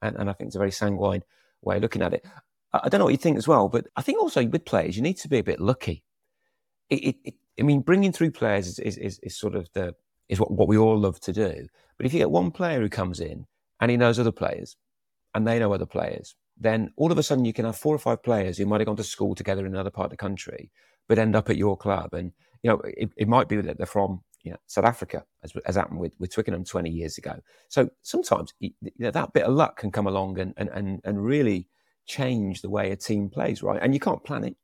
and, 0.00 0.16
and 0.16 0.30
I 0.30 0.32
think 0.32 0.48
it's 0.48 0.56
a 0.56 0.58
very 0.58 0.70
sanguine 0.70 1.22
way 1.60 1.76
of 1.76 1.82
looking 1.82 2.00
at 2.00 2.14
it. 2.14 2.24
I, 2.72 2.80
I 2.84 2.88
don't 2.88 2.98
know 2.98 3.04
what 3.04 3.12
you 3.12 3.18
think 3.18 3.36
as 3.36 3.46
well, 3.46 3.68
but 3.68 3.86
I 3.94 4.00
think 4.00 4.18
also 4.18 4.44
with 4.46 4.64
players, 4.64 4.96
you 4.96 5.02
need 5.02 5.18
to 5.18 5.28
be 5.28 5.38
a 5.38 5.44
bit 5.44 5.60
lucky. 5.60 6.02
It, 6.88 7.04
it, 7.04 7.16
it, 7.24 7.34
I 7.60 7.62
mean, 7.62 7.82
bringing 7.82 8.10
through 8.12 8.30
players 8.30 8.66
is, 8.66 8.78
is, 8.78 8.96
is, 8.96 9.20
is 9.22 9.38
sort 9.38 9.54
of 9.54 9.68
the 9.74 9.94
is 10.30 10.40
what, 10.40 10.50
what 10.50 10.68
we 10.68 10.78
all 10.78 10.98
love 10.98 11.20
to 11.20 11.32
do. 11.34 11.66
But 11.98 12.06
if 12.06 12.14
you 12.14 12.20
get 12.20 12.30
one 12.30 12.50
player 12.52 12.80
who 12.80 12.88
comes 12.88 13.20
in 13.20 13.44
and 13.80 13.90
he 13.90 13.98
knows 13.98 14.18
other 14.18 14.32
players, 14.32 14.76
and 15.34 15.46
they 15.46 15.58
know 15.58 15.74
other 15.74 15.84
players, 15.84 16.36
then 16.56 16.90
all 16.96 17.12
of 17.12 17.18
a 17.18 17.22
sudden 17.22 17.44
you 17.44 17.52
can 17.52 17.66
have 17.66 17.76
four 17.76 17.94
or 17.94 17.98
five 17.98 18.22
players 18.22 18.56
who 18.56 18.64
might 18.64 18.80
have 18.80 18.86
gone 18.86 18.96
to 18.96 19.04
school 19.04 19.34
together 19.34 19.66
in 19.66 19.74
another 19.74 19.90
part 19.90 20.06
of 20.06 20.10
the 20.10 20.16
country 20.16 20.70
but 21.08 21.18
end 21.18 21.36
up 21.36 21.50
at 21.50 21.56
your 21.56 21.76
club. 21.76 22.14
And 22.14 22.32
you 22.62 22.70
know, 22.70 22.80
it, 22.84 23.10
it 23.16 23.28
might 23.28 23.48
be 23.48 23.56
that 23.60 23.76
they're 23.76 23.86
from 23.86 24.22
you 24.42 24.52
know, 24.52 24.58
South 24.66 24.84
Africa, 24.84 25.24
as, 25.42 25.52
as 25.66 25.76
happened 25.76 25.98
with, 25.98 26.14
with 26.18 26.32
Twickenham 26.32 26.64
20 26.64 26.90
years 26.90 27.18
ago. 27.18 27.40
So 27.68 27.88
sometimes 28.02 28.52
you 28.60 28.72
know, 28.98 29.10
that 29.10 29.32
bit 29.32 29.44
of 29.44 29.54
luck 29.54 29.78
can 29.78 29.90
come 29.90 30.06
along 30.06 30.38
and, 30.38 30.52
and, 30.56 30.68
and, 30.68 31.00
and 31.04 31.24
really 31.24 31.66
change 32.06 32.60
the 32.60 32.68
way 32.68 32.90
a 32.90 32.96
team 32.96 33.30
plays, 33.30 33.62
right? 33.62 33.80
And 33.82 33.94
you 33.94 34.00
can't 34.00 34.22
plan 34.22 34.44
it. 34.44 34.56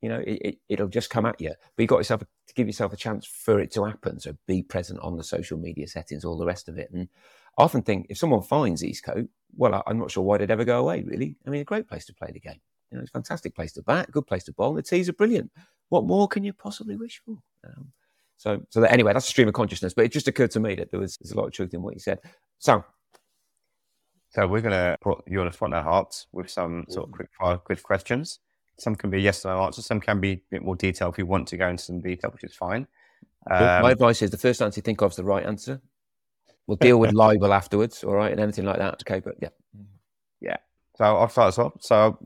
You 0.00 0.08
know, 0.08 0.22
it, 0.26 0.58
it, 0.68 0.80
will 0.80 0.88
just 0.88 1.10
come 1.10 1.24
at 1.24 1.40
you. 1.40 1.50
But 1.50 1.82
you've 1.82 1.88
got 1.88 1.98
yourself 1.98 2.22
to 2.22 2.54
give 2.54 2.66
yourself 2.66 2.92
a 2.92 2.96
chance 2.96 3.24
for 3.24 3.60
it 3.60 3.72
to 3.74 3.84
happen. 3.84 4.18
So 4.18 4.36
be 4.48 4.64
present 4.64 4.98
on 5.00 5.16
the 5.16 5.22
social 5.22 5.56
media 5.56 5.86
settings, 5.86 6.24
all 6.24 6.36
the 6.36 6.44
rest 6.44 6.68
of 6.68 6.76
it. 6.76 6.90
And 6.92 7.08
I 7.56 7.62
often 7.62 7.82
think 7.82 8.06
if 8.10 8.18
someone 8.18 8.42
finds 8.42 8.82
Eastcote, 8.82 9.28
well, 9.56 9.80
I'm 9.86 9.98
not 9.98 10.10
sure 10.10 10.24
why 10.24 10.38
they'd 10.38 10.50
ever 10.50 10.64
go 10.64 10.80
away, 10.80 11.04
really. 11.04 11.36
I 11.46 11.50
mean, 11.50 11.60
a 11.60 11.64
great 11.64 11.86
place 11.86 12.04
to 12.06 12.14
play 12.14 12.30
the 12.32 12.40
game. 12.40 12.60
You 12.90 12.98
know, 12.98 13.02
it's 13.02 13.10
a 13.10 13.12
fantastic 13.12 13.54
place 13.54 13.72
to 13.74 13.82
bat, 13.82 14.10
good 14.10 14.26
place 14.26 14.44
to 14.44 14.52
bowl. 14.52 14.74
The 14.74 14.82
teas 14.82 15.08
are 15.08 15.14
brilliant. 15.14 15.52
What 15.92 16.06
more 16.06 16.26
can 16.26 16.42
you 16.42 16.54
possibly 16.54 16.96
wish 16.96 17.20
for? 17.22 17.36
Um, 17.66 17.92
so, 18.38 18.62
so 18.70 18.80
that, 18.80 18.90
anyway, 18.90 19.12
that's 19.12 19.26
a 19.26 19.30
stream 19.30 19.46
of 19.46 19.52
consciousness. 19.52 19.92
But 19.92 20.06
it 20.06 20.10
just 20.10 20.26
occurred 20.26 20.50
to 20.52 20.58
me 20.58 20.74
that 20.76 20.90
there 20.90 20.98
was 20.98 21.18
there's 21.18 21.32
a 21.32 21.36
lot 21.36 21.44
of 21.44 21.52
truth 21.52 21.74
in 21.74 21.82
what 21.82 21.92
you 21.92 22.00
said. 22.00 22.18
So, 22.60 22.82
so 24.30 24.46
we're 24.46 24.62
going 24.62 24.72
to 24.72 24.96
put 25.02 25.22
you 25.26 25.40
on 25.40 25.46
the 25.46 25.52
front 25.52 25.74
of 25.74 25.84
our 25.84 25.92
hearts 25.92 26.28
with 26.32 26.48
some 26.48 26.86
sort 26.88 27.08
of 27.08 27.12
quick 27.12 27.28
fire, 27.38 27.58
quick 27.58 27.82
questions. 27.82 28.38
Some 28.78 28.96
can 28.96 29.10
be 29.10 29.20
yes 29.20 29.44
or 29.44 29.54
no 29.54 29.62
answers. 29.64 29.84
Some 29.84 30.00
can 30.00 30.18
be 30.18 30.32
a 30.32 30.42
bit 30.50 30.62
more 30.62 30.76
detail 30.76 31.10
if 31.10 31.18
you 31.18 31.26
want 31.26 31.46
to 31.48 31.58
go 31.58 31.68
into 31.68 31.84
some 31.84 32.00
detail, 32.00 32.30
which 32.30 32.44
is 32.44 32.54
fine. 32.54 32.86
Um, 33.50 33.82
My 33.82 33.90
advice 33.90 34.22
is 34.22 34.30
the 34.30 34.38
first 34.38 34.62
answer 34.62 34.78
you 34.78 34.82
think 34.82 35.02
of 35.02 35.10
is 35.10 35.16
the 35.16 35.24
right 35.24 35.44
answer. 35.44 35.78
We'll 36.66 36.78
deal 36.78 36.96
with 36.96 37.12
libel 37.22 37.52
afterwards, 37.52 38.02
all 38.02 38.14
right, 38.14 38.32
and 38.32 38.40
anything 38.40 38.64
like 38.64 38.78
that. 38.78 39.02
Okay, 39.02 39.20
but 39.20 39.34
yeah, 39.42 39.50
yeah. 40.40 40.56
So 40.96 41.04
I'll 41.04 41.28
start 41.28 41.48
us 41.48 41.58
off. 41.58 41.74
So 41.80 42.16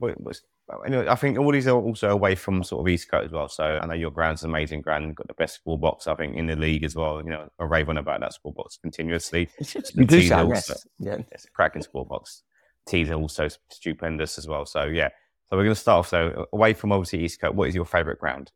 I 0.69 1.15
think 1.15 1.39
all 1.39 1.53
these 1.53 1.69
are 1.69 1.77
also 1.77 2.11
away 2.11 2.35
from 2.35 2.65
sort 2.65 2.81
of 2.87 2.93
Eastcote 2.93 3.27
as 3.27 3.31
well. 3.31 3.49
So 3.49 3.79
I 3.81 3.87
know 3.87 3.95
your 3.95 4.11
ground's 4.11 4.43
an 4.43 4.51
amazing 4.51 4.81
ground, 4.81 5.15
got 5.15 5.29
the 5.29 5.35
best 5.35 5.55
score 5.55 5.79
box, 5.79 6.09
I 6.09 6.15
think, 6.17 6.37
in 6.37 6.47
the 6.47 6.57
league 6.57 6.83
as 6.83 6.97
well. 6.97 7.23
You 7.23 7.31
know, 7.31 7.49
I 7.61 7.65
rave 7.65 7.89
on 7.89 7.99
about 7.99 8.21
that 8.21 8.33
score 8.33 8.53
box 8.53 8.77
continuously. 8.77 9.49
you 9.95 10.05
do 10.05 10.23
so, 10.23 10.49
yes. 10.49 10.87
Yeah. 10.99 11.19
It's 11.31 11.45
a 11.45 11.51
cracking 11.51 11.83
score 11.83 12.05
box. 12.05 12.43
Teas 12.87 13.11
are 13.11 13.15
also 13.15 13.49
stupendous 13.69 14.39
as 14.39 14.49
well. 14.49 14.67
So 14.67 14.85
yeah. 14.85 15.11
So 15.49 15.57
we're 15.57 15.65
going 15.65 15.75
to 15.75 15.81
start 15.81 16.01
off. 16.01 16.09
So 16.09 16.47
away 16.53 16.75
from 16.75 16.91
obviously 16.91 17.21
Eastcote, 17.21 17.55
what 17.55 17.69
is 17.69 17.75
your 17.75 17.85
favourite 17.85 18.19
ground? 18.19 18.51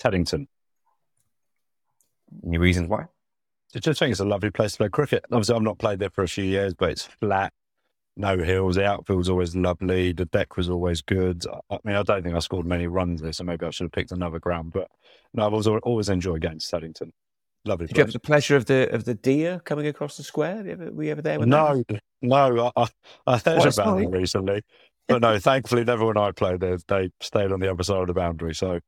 Teddington. 0.00 0.48
Any 2.44 2.58
reasons 2.58 2.88
why? 2.88 3.06
I 3.74 3.78
just 3.78 3.98
think 3.98 4.10
it's 4.10 4.20
a 4.20 4.24
lovely 4.24 4.50
place 4.50 4.72
to 4.72 4.78
play 4.78 4.88
cricket. 4.88 5.24
Obviously, 5.30 5.54
I've 5.54 5.62
not 5.62 5.78
played 5.78 5.98
there 5.98 6.10
for 6.10 6.24
a 6.24 6.28
few 6.28 6.44
years, 6.44 6.74
but 6.74 6.90
it's 6.90 7.04
flat, 7.04 7.52
no 8.16 8.38
hills. 8.38 8.76
The 8.76 8.84
outfield's 8.84 9.28
always 9.28 9.54
lovely. 9.54 10.12
The 10.12 10.24
deck 10.26 10.56
was 10.56 10.70
always 10.70 11.02
good. 11.02 11.44
I 11.70 11.78
mean, 11.84 11.96
I 11.96 12.02
don't 12.02 12.22
think 12.22 12.34
I 12.34 12.38
scored 12.40 12.66
many 12.66 12.86
runs 12.86 13.20
there, 13.20 13.32
so 13.32 13.44
maybe 13.44 13.66
I 13.66 13.70
should 13.70 13.84
have 13.84 13.92
picked 13.92 14.12
another 14.12 14.38
ground. 14.38 14.72
But 14.72 14.88
no, 15.34 15.46
I've 15.46 15.52
always, 15.52 15.66
always 15.66 16.08
enjoyed 16.08 16.40
going 16.40 16.58
to 16.58 16.66
Teddington. 16.66 17.12
Lovely. 17.64 17.86
Did 17.86 17.94
place. 17.94 17.98
you 17.98 18.04
have 18.04 18.12
the 18.12 18.20
pleasure 18.20 18.56
of 18.56 18.66
the 18.66 18.88
of 18.94 19.04
the 19.04 19.14
deer 19.14 19.60
coming 19.64 19.86
across 19.86 20.16
the 20.16 20.22
square? 20.22 20.62
Were 20.92 21.02
you 21.02 21.10
ever 21.10 21.22
there? 21.22 21.38
no, 21.40 21.82
that? 21.88 22.00
no. 22.22 22.72
I, 22.76 22.86
I 23.26 23.38
heard 23.38 23.58
what 23.58 23.78
about 23.78 23.98
them 23.98 24.10
recently, 24.10 24.62
but 25.08 25.20
no. 25.20 25.38
thankfully, 25.38 25.84
never 25.84 26.06
when 26.06 26.16
I 26.16 26.30
played 26.30 26.60
there, 26.60 26.78
they 26.86 27.10
stayed 27.20 27.52
on 27.52 27.60
the 27.60 27.70
other 27.70 27.82
side 27.82 28.00
of 28.00 28.06
the 28.06 28.14
boundary. 28.14 28.54
So 28.54 28.80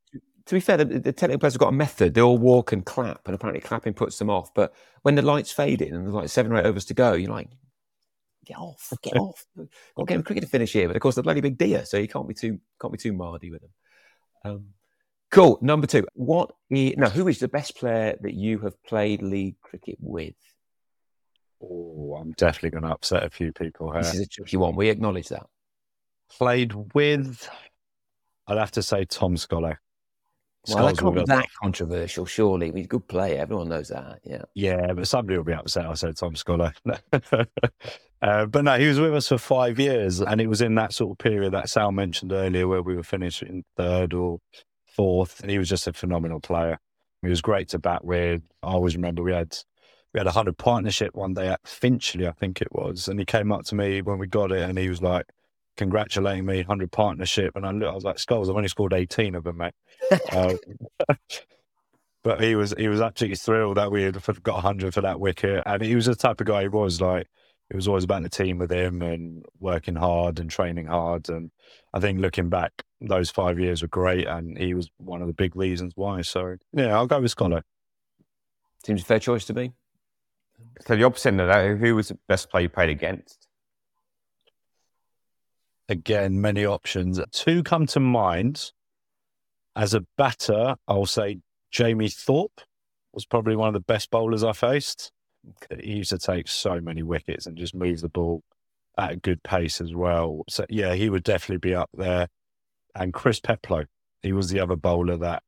to 0.49 0.55
be 0.55 0.61
fair, 0.61 0.79
the, 0.79 0.85
the 0.85 1.13
technical 1.13 1.41
players 1.41 1.55
have 1.55 1.61
got 1.61 1.69
a 1.69 1.73
method. 1.73 2.15
They 2.15 2.23
all 2.23 2.39
walk 2.39 2.73
and 2.73 2.87
clap, 2.87 3.27
and 3.27 3.35
apparently 3.35 3.61
clapping 3.61 3.95
puts 3.95 4.19
them 4.19 4.31
off. 4.31 4.55
But 4.55 4.73
when 5.03 5.15
the 5.17 5.23
lights 5.23 5.53
fade 5.53 5.83
in 5.83 5.95
and 5.95 6.05
there's 6.05 6.15
like 6.15 6.29
seven 6.29 6.53
or 6.53 6.59
eight 6.59 6.65
overs 6.67 6.87
to 6.87 6.95
go, 6.95 7.13
you're 7.13 7.31
like, 7.31 7.51
get 8.49 8.59
off, 8.59 8.93
get 9.03 9.17
off. 9.17 9.47
Got 9.57 10.03
a 10.03 10.07
game 10.07 10.21
of 10.21 10.25
cricket 10.25 10.45
to 10.45 10.49
finish 10.49 10.73
here. 10.73 10.89
But 10.89 10.97
of 10.97 11.03
course, 11.03 11.15
they're 11.15 11.23
bloody 11.23 11.41
big 11.41 11.59
deer, 11.59 11.85
so 11.85 11.99
you 11.99 12.09
can't 12.09 12.27
be 12.27 12.35
too 12.35 12.59
can't 12.81 12.93
be 12.93 12.99
too 12.99 13.13
mardy 13.13 13.51
with 13.51 13.61
them. 13.61 13.71
Um, 14.45 14.65
cool. 15.31 15.59
Number 15.61 15.87
two. 15.87 16.07
What 16.15 16.53
is, 16.71 16.95
now? 16.97 17.11
Who 17.11 17.29
is 17.29 17.39
the 17.39 17.49
best 17.49 17.77
player 17.77 18.17
that 18.23 18.35
you 18.35 18.59
have 18.61 18.83
played 18.85 19.23
league 19.23 19.61
cricket 19.61 19.99
with? 20.01 20.35
Oh, 21.63 22.17
I'm 22.21 22.33
definitely 22.33 22.71
going 22.71 22.85
to 22.85 22.91
upset 22.91 23.25
a 23.25 23.31
few 23.31 23.53
people 23.53 23.93
here. 23.93 24.03
This 24.03 24.15
is 24.15 24.21
a 24.21 24.27
tricky 24.29 24.57
one. 24.57 24.77
We 24.77 24.91
acknowledge 24.91 25.29
that. 25.29 25.47
Played 26.31 26.73
with, 26.95 27.49
I'd 28.47 28.59
have 28.59 28.71
to 28.73 28.83
say 28.83 29.05
Tom 29.05 29.37
Scholar. 29.37 29.81
Well, 30.75 30.87
that 30.87 30.99
can't 30.99 31.15
be 31.15 31.25
that 31.25 31.47
controversial, 31.63 32.27
surely. 32.27 32.73
He's 32.73 32.85
a 32.85 32.89
good 32.89 33.09
player. 33.09 33.41
Everyone 33.41 33.69
knows 33.69 33.89
that. 33.89 34.21
Yeah. 34.25 34.43
Yeah, 34.55 34.93
but 34.93 35.09
somebody 35.09 35.37
will 35.37 35.45
be 35.45 35.53
upset. 35.53 35.87
I 35.87 35.95
said 35.95 36.17
Tom 36.17 36.37
Scholar. 36.37 36.73
uh, 37.33 38.47
but 38.47 38.65
no, 38.65 38.79
he 38.79 38.87
was 38.87 39.01
with 39.01 39.15
us 39.15 39.29
for 39.29 39.39
five 39.39 39.79
years. 39.79 40.21
And 40.21 40.41
it 40.41 40.47
was 40.47 40.61
in 40.61 40.75
that 40.77 40.93
sort 40.93 41.13
of 41.13 41.19
period 41.19 41.53
that 41.53 41.69
Sal 41.69 41.93
mentioned 41.93 42.33
earlier 42.33 42.69
where 42.69 42.83
we 42.83 42.97
were 42.97 43.03
finishing 43.03 43.65
third 43.77 44.15
or 44.15 44.41
fourth. 44.87 45.41
And 45.41 45.51
he 45.51 45.59
was 45.59 45.69
just 45.69 45.87
a 45.87 45.93
phenomenal 45.93 46.41
player. 46.41 46.79
He 47.23 47.29
was 47.29 47.41
great 47.41 47.69
to 47.71 47.79
bat 47.79 48.05
with. 48.05 48.43
I 48.63 48.69
always 48.69 48.95
remember 48.95 49.23
we 49.23 49.33
had 49.33 49.57
we 50.15 50.19
had 50.19 50.27
a 50.27 50.33
hundred 50.33 50.57
partnership 50.57 51.15
one 51.15 51.35
day 51.35 51.49
at 51.49 51.67
Finchley, 51.67 52.27
I 52.27 52.33
think 52.33 52.63
it 52.63 52.73
was, 52.73 53.09
and 53.09 53.19
he 53.19 53.27
came 53.27 53.53
up 53.53 53.65
to 53.67 53.75
me 53.75 54.01
when 54.01 54.19
we 54.19 54.27
got 54.27 54.53
it, 54.53 54.63
and 54.63 54.79
he 54.79 54.89
was 54.89 55.03
like, 55.03 55.27
congratulating 55.79 56.45
me, 56.45 56.59
100 56.59 56.93
partnership. 56.93 57.57
And 57.57 57.65
I, 57.65 57.71
looked, 57.71 57.91
I 57.91 57.95
was 57.95 58.05
like, 58.05 58.19
Skulls, 58.19 58.51
I've 58.51 58.57
only 58.57 58.69
scored 58.69 58.93
18 58.93 59.35
of 59.35 59.45
them, 59.45 59.57
mate. 59.57 59.75
uh, 60.33 60.55
but 62.23 62.43
he 62.43 62.55
was 62.55 62.75
he 62.77 62.89
was 62.89 63.01
absolutely 63.01 63.37
thrilled 63.37 63.79
that 63.79 63.91
we 63.91 64.03
had 64.03 64.15
got 64.43 64.55
100 64.57 64.93
for 64.93 65.01
that 65.01 65.21
wicket. 65.21 65.63
And 65.65 65.83
he 65.83 65.95
was 65.95 66.07
the 66.07 66.15
type 66.15 66.41
of 66.41 66.47
guy 66.47 66.63
he 66.63 66.69
was 66.69 67.01
like, 67.01 67.29
it 67.71 67.77
was 67.77 67.87
always 67.87 68.05
about 68.05 68.23
the 68.23 68.29
team 68.29 68.59
with 68.59 68.73
him 68.73 69.03
and 69.03 69.45
working 69.61 69.95
hard 69.95 70.41
and 70.41 70.51
training 70.51 70.87
hard. 70.87 71.29
And 71.29 71.51
I 71.93 72.01
think 72.01 72.19
looking 72.19 72.49
back, 72.49 72.73
those 73.01 73.31
five 73.31 73.59
years 73.59 73.83
were 73.83 73.89
great. 73.89 74.27
And 74.27 74.59
he 74.59 74.75
was 74.75 74.91
one 74.97 75.21
of 75.21 75.27
the 75.27 75.35
big 75.35 75.55
reasons 75.55 75.93
why. 75.95 76.23
So, 76.23 76.57
yeah, 76.73 76.95
I'll 76.95 77.07
go 77.07 77.21
with 77.21 77.31
Scholar. 77.31 77.63
Seems 78.85 79.03
a 79.03 79.05
fair 79.05 79.19
choice 79.19 79.45
to 79.47 79.55
me. 79.55 79.73
So, 80.87 80.97
the 80.97 81.05
opposite 81.05 81.39
of 81.41 81.49
that, 81.49 81.79
who 81.79 81.95
was 81.95 82.09
the 82.09 82.19
best 82.27 82.51
player 82.51 82.63
you 82.63 82.69
played 82.69 82.91
against? 82.91 83.48
Again, 85.89 86.41
many 86.41 86.65
options. 86.65 87.21
Two 87.33 87.63
come 87.63 87.87
to 87.87 88.01
mind. 88.01 88.73
As 89.77 89.95
a 89.95 90.05
batter, 90.17 90.77
I'll 90.89 91.07
say 91.07 91.39
Jamie 91.71 92.09
Thorpe 92.09 92.61
was 93.13 93.25
probably 93.25 93.57
one 93.57 93.69
of 93.69 93.75
the 93.75 93.81
best 93.81 94.11
bowlers 94.11 94.45
I 94.45 94.53
faced. 94.53 95.13
He 95.81 95.95
used 95.95 96.11
to 96.11 96.19
take 96.19 96.49
so 96.49 96.81
many 96.81 97.03
wickets 97.03 97.47
and 97.47 97.57
just 97.57 97.75
move 97.75 98.01
the 98.01 98.09
ball 98.09 98.43
at 98.99 99.13
a 99.13 99.17
good 99.17 99.43
pace 99.43 99.81
as 99.81 99.95
well. 99.95 100.43
So, 100.49 100.67
yeah, 100.69 100.95
he 100.95 101.09
would 101.11 101.23
definitely 101.23 101.59
be 101.59 101.75
up 101.75 101.91
there. 101.95 102.29
And 102.95 103.15
Chris 103.15 103.39
Peplow, 103.41 103.85
he 104.23 104.33
was 104.33 104.51
the 104.51 104.61
other 104.61 104.77
bowler 104.77 105.17
that 105.19 105.45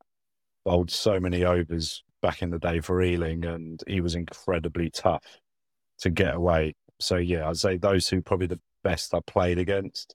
bowled 0.64 0.90
so 0.90 1.18
many 1.18 1.44
overs 1.44 2.05
back 2.22 2.42
in 2.42 2.50
the 2.50 2.59
day 2.59 2.81
for 2.81 3.03
Ealing, 3.03 3.44
and 3.44 3.83
he 3.88 4.00
was 4.00 4.14
incredibly 4.14 4.90
tough 4.90 5.40
to 5.98 6.11
get 6.11 6.35
away. 6.35 6.74
So, 7.00 7.16
yeah, 7.16 7.48
I'd 7.48 7.57
say 7.57 7.76
those 7.76 8.07
two 8.07 8.22
probably 8.22 8.46
the 8.46 8.61
best 8.85 9.12
I 9.12 9.20
played 9.26 9.59
against 9.59 10.14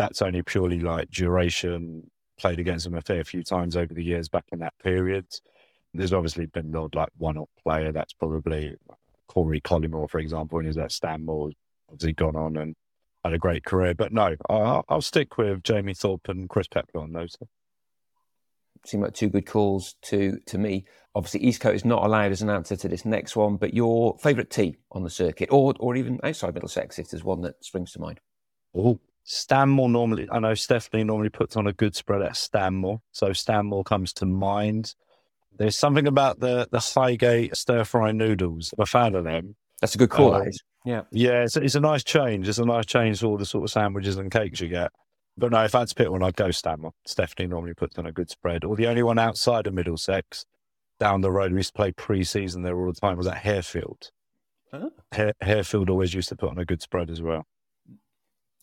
that's 0.00 0.22
only 0.22 0.42
purely 0.42 0.80
like 0.80 1.10
duration. 1.10 2.10
Played 2.38 2.58
against 2.58 2.86
them 2.86 2.94
a 2.94 3.02
fair 3.02 3.22
few 3.22 3.42
times 3.42 3.76
over 3.76 3.92
the 3.92 4.02
years 4.02 4.30
back 4.30 4.46
in 4.50 4.60
that 4.60 4.72
period. 4.82 5.26
There's 5.92 6.14
obviously 6.14 6.46
been 6.46 6.70
not 6.70 6.94
like 6.94 7.10
one 7.18 7.36
off 7.36 7.50
player 7.62 7.92
that's 7.92 8.14
probably 8.14 8.76
Corey 9.28 9.60
Collymore, 9.60 10.08
for 10.08 10.18
example, 10.18 10.58
and 10.58 10.64
he 10.64 10.68
was 10.68 10.78
at 10.78 10.90
Stanmore, 10.90 11.50
obviously 11.90 12.14
gone 12.14 12.36
on 12.36 12.56
and 12.56 12.74
had 13.22 13.34
a 13.34 13.38
great 13.38 13.62
career. 13.66 13.92
But 13.94 14.10
no, 14.10 14.36
I'll, 14.48 14.86
I'll 14.88 15.02
stick 15.02 15.36
with 15.36 15.62
Jamie 15.62 15.92
Thorpe 15.92 16.30
and 16.30 16.48
Chris 16.48 16.66
Peplow 16.66 17.02
on 17.02 17.12
those. 17.12 17.36
Seem 18.86 19.02
like 19.02 19.12
two 19.12 19.28
good 19.28 19.46
calls 19.46 19.96
to 20.02 20.38
to 20.46 20.56
me. 20.56 20.86
Obviously, 21.14 21.40
East 21.40 21.60
Coast 21.60 21.74
is 21.74 21.84
not 21.84 22.06
allowed 22.06 22.32
as 22.32 22.40
an 22.40 22.48
answer 22.48 22.76
to 22.76 22.88
this 22.88 23.04
next 23.04 23.36
one, 23.36 23.56
but 23.56 23.74
your 23.74 24.16
favourite 24.16 24.48
tea 24.48 24.76
on 24.92 25.02
the 25.02 25.10
circuit, 25.10 25.50
or 25.52 25.74
or 25.78 25.94
even 25.94 26.18
outside 26.22 26.54
Middlesex, 26.54 26.98
if 26.98 27.10
there's 27.10 27.22
one 27.22 27.42
that 27.42 27.62
springs 27.62 27.92
to 27.92 28.00
mind. 28.00 28.18
Oh, 28.74 28.98
Stanmore 29.24 29.88
normally, 29.88 30.28
I 30.30 30.38
know 30.38 30.54
Stephanie 30.54 31.04
normally 31.04 31.28
puts 31.28 31.56
on 31.56 31.66
a 31.66 31.72
good 31.72 31.94
spread 31.94 32.22
at 32.22 32.36
Stanmore, 32.36 33.00
so 33.12 33.32
Stanmore 33.32 33.84
comes 33.84 34.12
to 34.14 34.26
mind. 34.26 34.94
There's 35.56 35.76
something 35.76 36.06
about 36.06 36.40
the 36.40 36.68
the 36.70 36.80
Highgate 36.80 37.56
stir 37.56 37.84
fry 37.84 38.12
noodles. 38.12 38.72
I'm 38.76 38.82
a 38.82 38.86
fan 38.86 39.14
of 39.14 39.24
them. 39.24 39.56
That's 39.80 39.94
a 39.94 39.98
good 39.98 40.10
call. 40.10 40.34
Uh, 40.34 40.46
yeah, 40.84 41.02
yeah, 41.10 41.42
it's, 41.42 41.56
it's 41.56 41.74
a 41.74 41.80
nice 41.80 42.02
change. 42.02 42.48
It's 42.48 42.58
a 42.58 42.64
nice 42.64 42.86
change 42.86 43.20
to 43.20 43.26
all 43.26 43.36
the 43.36 43.44
sort 43.44 43.64
of 43.64 43.70
sandwiches 43.70 44.16
and 44.16 44.30
cakes 44.30 44.60
you 44.60 44.68
get. 44.68 44.90
But 45.36 45.52
no, 45.52 45.62
if 45.64 45.74
I 45.74 45.80
had 45.80 45.88
to 45.88 45.94
pick 45.94 46.10
one, 46.10 46.22
I'd 46.22 46.36
go 46.36 46.50
Stanmore. 46.50 46.92
Stephanie 47.06 47.48
normally 47.48 47.74
puts 47.74 47.98
on 47.98 48.06
a 48.06 48.12
good 48.12 48.30
spread. 48.30 48.64
Or 48.64 48.76
the 48.76 48.86
only 48.86 49.02
one 49.02 49.18
outside 49.18 49.66
of 49.66 49.74
Middlesex, 49.74 50.44
down 50.98 51.20
the 51.20 51.30
road, 51.30 51.52
we 51.52 51.58
used 51.58 51.70
to 51.70 51.76
play 51.76 51.92
pre-season 51.92 52.62
there 52.62 52.78
all 52.78 52.92
the 52.92 53.00
time. 53.00 53.16
Was 53.16 53.26
at 53.26 53.42
Harefield. 53.42 54.10
Oh. 54.72 54.90
Harefield 55.12 55.90
always 55.90 56.14
used 56.14 56.28
to 56.30 56.36
put 56.36 56.50
on 56.50 56.58
a 56.58 56.64
good 56.64 56.82
spread 56.82 57.10
as 57.10 57.22
well. 57.22 57.46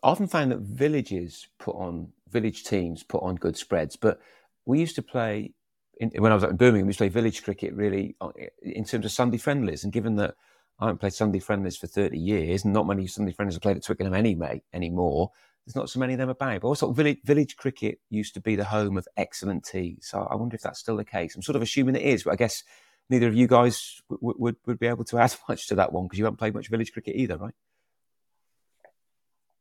I 0.03 0.09
often 0.09 0.27
find 0.27 0.51
that 0.51 0.59
villages 0.59 1.47
put 1.59 1.75
on 1.75 2.13
village 2.29 2.63
teams 2.63 3.03
put 3.03 3.23
on 3.23 3.35
good 3.35 3.57
spreads, 3.57 3.95
but 3.95 4.19
we 4.65 4.79
used 4.79 4.95
to 4.95 5.01
play 5.01 5.53
in, 5.99 6.11
when 6.17 6.31
I 6.31 6.35
was 6.35 6.43
at 6.43 6.57
Birmingham. 6.57 6.87
We 6.87 6.89
used 6.89 6.99
to 6.99 7.05
play 7.05 7.09
village 7.09 7.43
cricket 7.43 7.73
really 7.73 8.15
uh, 8.21 8.29
in 8.61 8.83
terms 8.83 9.05
of 9.05 9.11
Sunday 9.11 9.37
friendlies, 9.37 9.83
and 9.83 9.93
given 9.93 10.15
that 10.15 10.35
I 10.79 10.85
haven't 10.85 10.99
played 10.99 11.13
Sunday 11.13 11.39
friendlies 11.39 11.77
for 11.77 11.87
thirty 11.87 12.19
years, 12.19 12.63
and 12.63 12.73
not 12.73 12.87
many 12.87 13.07
Sunday 13.07 13.31
friendlies 13.31 13.55
have 13.55 13.61
played 13.61 13.77
at 13.77 13.83
Twickenham 13.83 14.13
anyway 14.13 14.61
anymore. 14.73 15.31
There's 15.65 15.75
not 15.75 15.89
so 15.89 15.99
many 15.99 16.13
of 16.13 16.19
them 16.19 16.29
about. 16.29 16.61
But 16.61 16.67
also, 16.67 16.91
village, 16.93 17.19
village 17.25 17.57
cricket 17.57 17.99
used 18.09 18.33
to 18.35 18.39
be 18.39 18.55
the 18.55 18.63
home 18.63 18.97
of 18.97 19.05
excellent 19.17 19.65
tea. 19.65 19.97
So 20.01 20.25
I 20.29 20.35
wonder 20.35 20.55
if 20.55 20.61
that's 20.61 20.79
still 20.79 20.95
the 20.95 21.03
case. 21.03 21.35
I'm 21.35 21.41
sort 21.41 21.57
of 21.57 21.61
assuming 21.61 21.95
it 21.95 22.03
is, 22.03 22.23
but 22.23 22.31
I 22.31 22.37
guess 22.37 22.63
neither 23.09 23.27
of 23.27 23.35
you 23.35 23.47
guys 23.47 24.01
would 24.09 24.55
would 24.65 24.79
be 24.79 24.87
able 24.87 25.03
to 25.05 25.17
add 25.17 25.35
much 25.49 25.67
to 25.67 25.75
that 25.75 25.91
one 25.91 26.05
because 26.05 26.19
you 26.19 26.25
haven't 26.25 26.37
played 26.37 26.53
much 26.53 26.69
village 26.69 26.93
cricket 26.93 27.15
either, 27.15 27.37
right? 27.37 27.55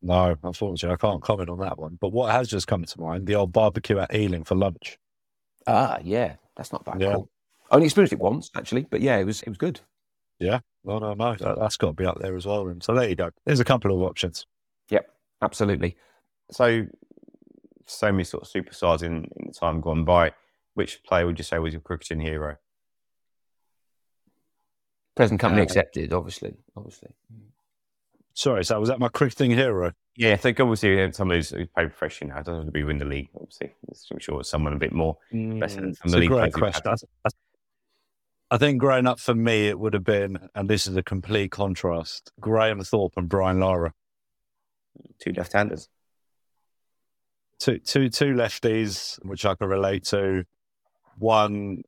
No, 0.03 0.37
unfortunately, 0.43 0.95
I 0.95 0.97
can't 0.97 1.23
comment 1.23 1.51
on 1.51 1.59
that 1.61 1.79
one. 1.79 1.99
But 2.01 2.13
what 2.13 2.33
has 2.33 2.49
just 2.49 2.67
come 2.67 2.85
to 2.85 3.01
mind, 3.01 3.27
the 3.27 3.35
old 3.35 3.53
barbecue 3.53 3.99
at 3.99 4.15
Ealing 4.15 4.45
for 4.45 4.55
lunch. 4.55 4.99
Ah, 5.67 5.99
yeah, 6.03 6.37
that's 6.57 6.73
not 6.73 6.85
bad. 6.85 7.01
Yeah. 7.01 7.15
Cool. 7.15 7.31
Only 7.71 7.87
experienced 7.87 8.13
it 8.13 8.21
once, 8.21 8.51
actually, 8.57 8.87
but 8.89 9.01
yeah, 9.01 9.17
it 9.17 9.25
was 9.25 9.43
it 9.43 9.49
was 9.49 9.59
good. 9.59 9.81
Yeah, 10.39 10.61
no, 10.85 10.99
no, 10.99 11.15
no, 11.15 11.35
that, 11.35 11.59
has 11.59 11.77
got 11.77 11.89
to 11.89 11.93
be 11.95 12.07
up 12.07 12.21
there 12.21 12.37
as 12.37 12.47
well. 12.47 12.73
So 12.81 12.95
there 12.95 13.09
you 13.09 13.17
go. 13.17 13.31
There's 13.45 13.61
a 13.61 13.65
couple 13.65 13.93
of 13.93 14.03
options. 14.03 14.47
Yep, 14.91 15.09
absolutely. 15.43 15.97
So, 16.51 16.87
so 17.87 18.13
many 18.13 18.25
sort 18.25 18.45
of 18.45 18.49
superstars 18.51 19.03
in, 19.03 19.29
in 19.37 19.47
the 19.47 19.53
time 19.53 19.81
gone 19.81 20.05
by. 20.05 20.33
Which 20.75 21.03
player 21.05 21.27
would 21.27 21.39
you 21.39 21.45
say 21.45 21.59
was 21.59 21.73
your 21.73 21.81
cricketing 21.81 22.21
hero? 22.21 22.57
Present 25.17 25.41
company 25.41 25.63
uh, 25.63 25.65
accepted, 25.65 26.13
obviously. 26.13 26.55
Obviously. 26.77 27.09
Sorry, 28.37 28.67
so 28.67 28.79
was 28.79 28.91
that 28.91 29.01
my 29.01 29.09
cricketing 29.09 29.51
hero? 29.51 29.93
Yeah, 30.15 30.35
I 30.35 30.37
think 30.37 30.61
obviously 30.61 31.11
somebody 31.13 31.39
who's 31.39 31.51
played 31.51 31.69
professionally 31.75 32.35
now 32.35 32.41
doesn't 32.41 32.55
want 32.55 32.67
to 32.67 32.71
be 32.73 32.81
in 32.81 32.99
the 32.99 33.07
league. 33.07 33.31
Obviously, 33.35 33.73
I'm 34.13 34.19
sure 34.19 34.41
it's 34.41 34.51
someone 34.51 34.75
a 34.75 34.79
bit 34.79 34.93
more 34.93 35.17
mm, 35.33 35.59
better 35.59 35.81
than 35.81 35.95
some 35.95 36.09
of 36.09 36.11
the 36.11 36.19
league. 36.19 36.29
Great 36.29 36.53
question. 36.53 36.83
I, 37.25 37.29
I 38.51 38.59
think 38.59 38.79
growing 38.79 39.07
up 39.07 39.21
for 39.21 39.35
me, 39.35 39.69
it 39.69 39.79
would 39.79 39.95
have 39.95 40.05
been, 40.05 40.51
and 40.55 40.69
this 40.69 40.87
is 40.87 40.97
a 40.97 41.03
complete 41.03 41.51
contrast: 41.51 42.31
Graham 42.39 42.83
Thorpe 42.85 43.15
and 43.17 43.27
Brian 43.27 43.59
Lara. 43.59 43.95
two 45.19 45.33
left-handers. 45.33 45.89
Two, 47.59 47.79
two, 47.79 48.11
two 48.11 48.35
lefties, 48.35 49.19
which 49.25 49.47
I 49.47 49.55
can 49.55 49.69
relate 49.69 50.05
to. 50.05 50.45
One, 51.17 51.85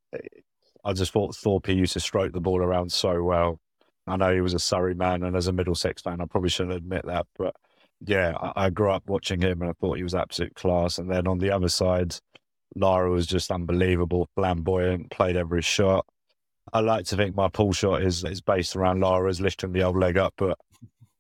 I 0.82 0.94
just 0.94 1.12
thought 1.12 1.36
Thorpe 1.36 1.68
used 1.68 1.92
to 1.92 2.01
stroke 2.01 2.32
the 2.32 2.40
ball 2.40 2.62
around 2.62 2.90
so 2.90 3.22
well. 3.22 3.61
I 4.09 4.16
know 4.16 4.34
he 4.34 4.40
was 4.40 4.54
a 4.54 4.59
Surrey 4.59 4.94
man, 4.94 5.22
and 5.22 5.36
as 5.36 5.46
a 5.46 5.52
Middlesex 5.52 6.02
fan, 6.02 6.20
I 6.20 6.26
probably 6.26 6.50
shouldn't 6.50 6.76
admit 6.76 7.06
that, 7.06 7.26
but 7.36 7.54
yeah, 8.00 8.34
I, 8.36 8.66
I 8.66 8.70
grew 8.70 8.90
up 8.90 9.04
watching 9.06 9.40
him, 9.40 9.61
and 9.62 9.70
I 9.70 9.74
thought 9.74 9.96
he 9.96 10.02
was 10.02 10.14
absolute 10.14 10.54
class. 10.54 10.98
And 10.98 11.11
then 11.11 11.26
on 11.26 11.38
the 11.38 11.50
other 11.50 11.68
side, 11.68 12.14
Lara 12.76 13.11
was 13.11 13.26
just 13.26 13.50
unbelievable, 13.50 14.28
flamboyant, 14.34 15.11
played 15.11 15.36
every 15.36 15.62
shot. 15.62 16.06
I 16.72 16.80
like 16.80 17.06
to 17.06 17.16
think 17.16 17.34
my 17.34 17.48
pull 17.48 17.72
shot 17.72 18.02
is 18.02 18.24
is 18.24 18.40
based 18.40 18.76
around 18.76 19.00
Lara's 19.00 19.40
lifting 19.40 19.72
the 19.72 19.82
old 19.82 19.96
leg 19.96 20.18
up, 20.18 20.34
but 20.36 20.59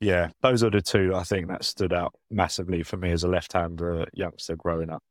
yeah, 0.00 0.28
those 0.42 0.62
are 0.62 0.70
the 0.70 0.80
two 0.80 1.14
I 1.14 1.24
think 1.24 1.48
that 1.48 1.64
stood 1.64 1.92
out 1.92 2.14
massively 2.30 2.82
for 2.82 2.96
me 2.96 3.10
as 3.10 3.24
a 3.24 3.28
left-hander 3.28 4.06
youngster 4.12 4.54
growing 4.54 4.90
up. 4.90 5.02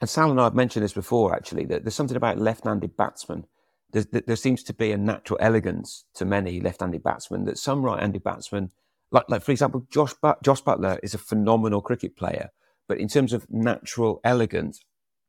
And 0.00 0.08
Sal 0.08 0.30
and 0.30 0.40
I 0.40 0.44
have 0.44 0.54
mentioned 0.54 0.84
this 0.84 0.92
before, 0.92 1.34
actually, 1.34 1.64
that 1.66 1.84
there's 1.84 1.94
something 1.94 2.16
about 2.16 2.38
left-handed 2.38 2.96
batsmen. 2.96 3.46
There 4.04 4.36
seems 4.36 4.62
to 4.64 4.74
be 4.74 4.92
a 4.92 4.98
natural 4.98 5.38
elegance 5.40 6.04
to 6.14 6.24
many 6.24 6.60
left-handed 6.60 7.02
batsmen 7.02 7.44
that 7.44 7.58
some 7.58 7.82
right-handed 7.82 8.22
batsmen, 8.22 8.70
like, 9.10 9.24
like 9.28 9.42
for 9.42 9.52
example, 9.52 9.86
Josh, 9.90 10.14
but- 10.20 10.42
Josh 10.42 10.62
Buttler 10.62 10.98
is 11.02 11.14
a 11.14 11.18
phenomenal 11.18 11.80
cricket 11.80 12.16
player, 12.16 12.50
but 12.88 12.98
in 12.98 13.08
terms 13.08 13.32
of 13.32 13.46
natural 13.50 14.20
elegance, 14.22 14.80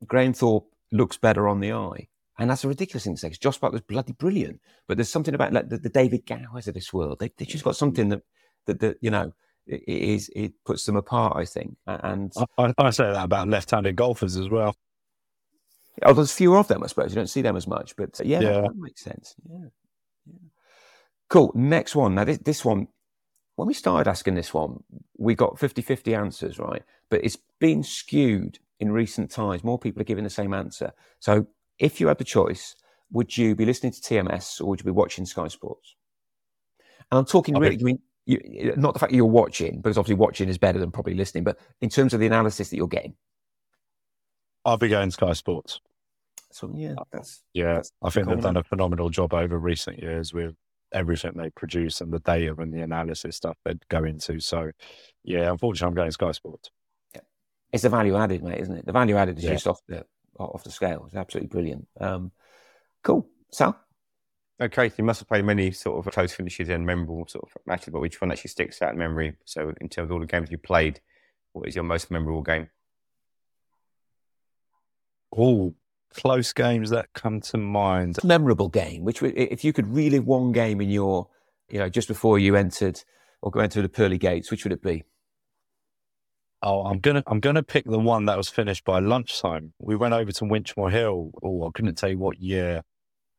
Graham 0.05 0.34
Thorpe 0.34 0.68
looks 0.91 1.18
better 1.18 1.47
on 1.47 1.59
the 1.59 1.74
eye. 1.74 2.07
And 2.39 2.51
that's 2.51 2.63
a 2.63 2.68
ridiculous 2.68 3.03
thing 3.03 3.15
to 3.15 3.20
say. 3.20 3.30
Josh 3.32 3.59
Buttler's 3.59 3.82
bloody 3.82 4.13
brilliant, 4.13 4.61
but 4.88 4.97
there's 4.97 5.09
something 5.09 5.34
about 5.34 5.53
like 5.53 5.70
the, 5.70 5.78
the 5.78 5.89
David 5.89 6.26
Gowers 6.26 6.68
of 6.68 6.76
this 6.76 6.93
world. 6.93 7.18
They, 7.20 7.32
they 7.38 7.45
just 7.45 7.63
got 7.63 7.76
something 7.76 8.09
that, 8.09 8.22
that, 8.68 8.80
that 8.80 8.97
you 9.01 9.09
know, 9.09 9.34
it, 9.65 9.82
it 9.88 10.01
is 10.01 10.30
it 10.36 10.53
puts 10.63 10.86
them 10.86 10.95
apart. 10.95 11.36
I 11.36 11.45
think. 11.45 11.78
And 11.88 12.32
I, 12.57 12.74
I 12.78 12.89
say 12.91 13.11
that 13.11 13.24
about 13.24 13.47
left-handed 13.47 13.95
golfers 13.95 14.38
as 14.38 14.49
well. 14.49 14.76
Oh, 16.03 16.13
there's 16.13 16.31
fewer 16.31 16.57
of 16.57 16.67
them, 16.67 16.83
I 16.83 16.87
suppose. 16.87 17.11
You 17.11 17.15
don't 17.15 17.29
see 17.29 17.41
them 17.41 17.55
as 17.55 17.67
much, 17.67 17.95
but 17.95 18.19
uh, 18.19 18.23
yeah, 18.23 18.39
Yeah. 18.39 18.49
That, 18.49 18.61
that 18.63 18.77
makes 18.77 19.01
sense. 19.03 19.35
Yeah. 19.49 19.67
yeah. 20.25 20.33
Cool. 21.29 21.51
Next 21.55 21.95
one. 21.95 22.15
Now, 22.15 22.23
this, 22.23 22.37
this 22.39 22.63
one, 22.63 22.87
when 23.55 23.67
we 23.67 23.73
started 23.73 24.09
asking 24.09 24.35
this 24.35 24.53
one, 24.53 24.83
we 25.17 25.35
got 25.35 25.59
50 25.59 25.81
50 25.81 26.15
answers, 26.15 26.59
right? 26.59 26.83
But 27.09 27.23
it's 27.23 27.37
been 27.59 27.83
skewed 27.83 28.59
in 28.79 28.91
recent 28.91 29.31
times. 29.31 29.63
More 29.63 29.79
people 29.79 30.01
are 30.01 30.05
giving 30.05 30.23
the 30.23 30.29
same 30.29 30.53
answer. 30.53 30.93
So, 31.19 31.47
if 31.79 31.99
you 31.99 32.07
had 32.07 32.17
the 32.17 32.23
choice, 32.23 32.75
would 33.11 33.35
you 33.37 33.55
be 33.55 33.65
listening 33.65 33.93
to 33.93 34.01
TMS 34.01 34.61
or 34.61 34.65
would 34.65 34.79
you 34.79 34.85
be 34.85 34.91
watching 34.91 35.25
Sky 35.25 35.47
Sports? 35.47 35.95
And 37.11 37.19
I'm 37.19 37.25
talking 37.25 37.55
really, 37.57 37.77
I 37.79 37.83
mean, 37.83 37.99
you, 38.25 38.73
not 38.75 38.93
the 38.93 38.99
fact 38.99 39.11
that 39.11 39.15
you're 39.15 39.25
watching, 39.25 39.77
because 39.81 39.97
obviously 39.97 40.15
watching 40.15 40.49
is 40.49 40.57
better 40.57 40.79
than 40.79 40.91
probably 40.91 41.13
listening, 41.13 41.43
but 41.43 41.57
in 41.81 41.89
terms 41.89 42.13
of 42.13 42.19
the 42.19 42.25
analysis 42.25 42.69
that 42.69 42.75
you're 42.75 42.87
getting. 42.87 43.15
I'll 44.68 44.78
be 44.78 44.89
going 44.89 45.09
Sky 45.11 45.32
Sports. 45.32 45.80
So, 46.51 46.72
yeah, 46.76 46.95
that's 47.11 47.41
Yeah, 47.53 47.76
That's 47.76 47.91
I 48.03 48.09
think 48.09 48.28
they've 48.28 48.38
common. 48.38 48.55
done 48.55 48.57
a 48.57 48.63
phenomenal 48.63 49.09
job 49.09 49.34
over 49.34 49.57
recent 49.57 49.99
years 49.99 50.34
with 50.34 50.55
everything 50.91 51.34
they 51.36 51.49
produce 51.51 52.01
and 52.01 52.11
the 52.11 52.20
data 52.20 52.53
and 52.59 52.74
the 52.74 52.82
analysis 52.82 53.38
stuff 53.38 53.57
they 53.63 53.76
go 53.89 54.03
into. 54.03 54.39
So, 54.41 54.72
yeah, 55.24 55.49
unfortunately, 55.51 55.88
I'm 55.88 55.95
going 55.95 56.11
Sky 56.11 56.32
Sports. 56.32 56.70
it's 57.72 57.84
the 57.84 57.89
value 57.89 58.15
added, 58.18 58.43
mate, 58.43 58.59
isn't 58.59 58.76
it? 58.78 58.86
The 58.86 58.91
value 58.93 59.15
added 59.15 59.38
is 59.38 59.43
Yeah. 59.45 59.51
just 59.53 59.68
off 59.68 59.80
the 59.88 60.05
off 60.38 60.63
the 60.63 60.72
scale. 60.72 61.05
It's 61.05 61.15
absolutely 61.15 61.47
brilliant. 61.47 61.88
Um, 61.99 62.32
cool. 63.03 63.28
Sal, 63.51 63.78
Okay, 64.59 64.91
you 64.97 65.03
must 65.03 65.20
have 65.22 65.28
played 65.28 65.45
many 65.45 65.72
sort 65.72 66.05
of 66.05 66.11
close 66.13 66.34
finishes 66.34 66.70
and 66.70 66.86
memorable 66.86 67.26
sort 67.28 67.45
of 67.45 67.51
matches, 67.65 67.91
but 67.93 68.01
which 68.01 68.20
one 68.22 68.32
actually 68.32 68.49
sticks 68.49 68.82
out 68.82 68.91
in 68.93 68.97
memory? 68.97 69.36
So, 69.45 69.74
in 69.82 69.88
terms 69.88 70.09
of 70.09 70.13
all 70.13 70.20
the 70.20 70.26
games 70.26 70.51
you 70.51 70.57
played, 70.57 70.99
what 71.53 71.68
is 71.68 71.76
your 71.76 71.84
most 71.84 72.09
memorable 72.11 72.41
game? 72.41 72.70
All 75.38 75.75
close 76.13 76.51
games 76.51 76.89
that 76.89 77.13
come 77.13 77.39
to 77.41 77.57
mind. 77.57 78.17
memorable 78.23 78.69
game. 78.69 79.03
Which, 79.03 79.21
if 79.21 79.63
you 79.63 79.71
could 79.71 79.88
relive 79.88 80.25
one 80.25 80.51
game 80.51 80.81
in 80.81 80.89
your, 80.89 81.27
you 81.69 81.79
know, 81.79 81.89
just 81.89 82.07
before 82.07 82.39
you 82.39 82.55
entered 82.55 83.03
or 83.41 83.51
go 83.51 83.59
into 83.59 83.81
the 83.81 83.89
pearly 83.89 84.17
gates, 84.17 84.49
which 84.51 84.63
would 84.63 84.73
it 84.73 84.81
be? 84.81 85.03
Oh, 86.63 86.85
I'm 86.85 86.99
gonna 86.99 87.23
I'm 87.27 87.39
gonna 87.39 87.61
pick 87.61 87.85
the 87.85 87.99
one 87.99 88.25
that 88.25 88.35
was 88.35 88.49
finished 88.49 88.83
by 88.83 88.99
lunchtime. 88.99 89.73
We 89.79 89.95
went 89.95 90.15
over 90.15 90.31
to 90.31 90.43
Winchmore 90.43 90.91
Hill. 90.91 91.31
Oh, 91.43 91.67
I 91.67 91.69
couldn't 91.73 91.95
tell 91.95 92.09
you 92.09 92.17
what 92.17 92.39
year. 92.39 92.81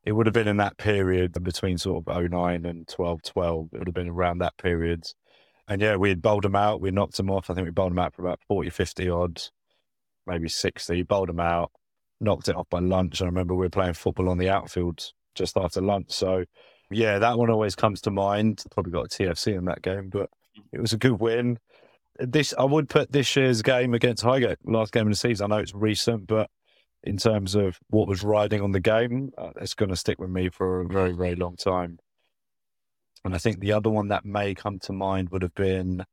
It 0.05 0.13
would 0.13 0.27
have 0.27 0.35
been 0.35 0.49
in 0.49 0.59
that 0.59 0.79
period 0.79 1.33
between 1.43 1.79
sort 1.79 2.07
of 2.07 2.31
09 2.31 2.65
and 2.65 2.87
12, 2.87 3.23
12. 3.23 3.69
It 3.73 3.79
would 3.79 3.89
have 3.89 3.95
been 3.95 4.09
around 4.09 4.39
that 4.39 4.57
period. 4.57 5.05
And 5.67 5.83
yeah, 5.83 5.97
we 5.97 6.09
had 6.09 6.23
bowled 6.23 6.45
them 6.45 6.57
out. 6.57 6.81
We 6.81 6.93
knocked 6.93 7.17
them 7.17 7.31
off. 7.31 7.51
I 7.51 7.55
think 7.55 7.67
we 7.67 7.73
bowled 7.73 7.91
them 7.93 7.99
out 7.99 8.15
for 8.15 8.23
about 8.23 8.41
40, 8.47 8.71
50 8.71 9.11
odds, 9.11 9.51
maybe 10.27 10.49
60. 10.49 11.03
Bowled 11.03 11.29
them 11.29 11.41
out, 11.41 11.73
knocked 12.21 12.49
it 12.49 12.57
off 12.57 12.69
by 12.71 12.81
lunch. 12.81 13.23
I 13.23 13.27
remember 13.27 13.55
we 13.55 13.67
were 13.67 13.71
playing 13.71 13.95
football 13.95 14.29
on 14.29 14.39
the 14.39 14.51
outfield 14.51 15.13
just 15.35 15.57
after 15.57 15.81
lunch. 15.81 16.11
So 16.11 16.45
yeah, 16.91 17.19
that 17.19 17.39
one 17.39 17.51
always 17.51 17.75
comes 17.75 18.01
to 18.03 18.11
mind. 18.11 18.65
Probably 18.71 18.93
got 18.93 19.07
a 19.07 19.09
TFC 19.09 19.57
in 19.57 19.67
that 19.67 19.83
game, 19.83 20.09
but 20.09 20.31
it 20.73 20.81
was 20.81 20.93
a 20.93 20.99
good 20.99 21.21
win 21.21 21.59
this 22.19 22.55
I 22.59 22.65
would 22.65 22.89
put 22.89 23.13
this 23.13 23.35
year's 23.37 23.63
game 23.63 23.95
against 23.95 24.23
Highgate, 24.23 24.59
last 24.65 24.93
game 24.93 25.07
of 25.07 25.13
the 25.13 25.17
season. 25.17 25.51
I 25.51 25.57
know 25.57 25.63
it's 25.63 25.75
recent, 25.75 26.27
but 26.27 26.51
in 27.05 27.17
terms 27.17 27.55
of 27.55 27.79
what 27.89 28.09
was 28.09 28.25
riding 28.25 28.61
on 28.61 28.73
the 28.73 28.81
game, 28.81 29.31
uh, 29.39 29.51
it's 29.61 29.75
going 29.75 29.91
to 29.91 29.97
stick 29.97 30.19
with 30.19 30.31
me 30.31 30.49
for 30.49 30.81
a 30.81 30.89
very, 30.89 31.13
very 31.13 31.37
long 31.37 31.57
time. 31.57 31.99
And 33.25 33.35
I 33.35 33.39
think 33.39 33.61
the 33.61 33.73
other 33.73 33.91
one 33.91 34.09
that 34.09 34.25
may 34.25 34.55
come 34.55 34.79
to 34.81 34.93
mind 34.93 35.31
would 35.31 35.43
have 35.43 35.55
been 35.55 36.05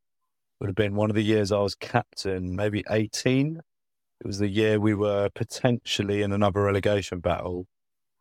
would 0.60 0.68
have 0.68 0.76
been 0.76 0.96
one 0.96 1.10
of 1.10 1.16
the 1.16 1.24
years 1.24 1.52
I 1.52 1.60
was 1.60 1.76
captain, 1.76 2.56
maybe 2.56 2.84
eighteen. 2.90 3.62
It 4.22 4.28
was 4.28 4.40
the 4.40 4.48
year 4.48 4.80
we 4.80 4.94
were 4.94 5.30
potentially 5.36 6.22
in 6.22 6.32
another 6.32 6.62
relegation 6.62 7.20
battle, 7.20 7.68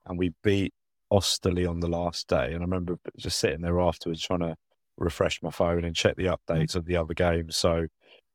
and 0.07 0.19
we 0.19 0.33
beat 0.43 0.75
Osterley 1.11 1.67
on 1.67 1.81
the 1.81 1.89
last 1.89 2.29
day. 2.29 2.47
And 2.47 2.57
I 2.57 2.61
remember 2.61 2.99
just 3.17 3.39
sitting 3.39 3.63
there 3.63 3.81
afterwards 3.81 4.23
trying 4.23 4.41
to 4.41 4.57
refresh 4.97 5.43
my 5.43 5.51
phone 5.51 5.85
and 5.85 5.95
check 5.95 6.17
the 6.17 6.25
mm-hmm. 6.25 6.53
updates 6.53 6.75
of 6.75 6.87
the 6.87 6.97
other 6.97 7.15
games. 7.15 7.57
So, 7.57 7.87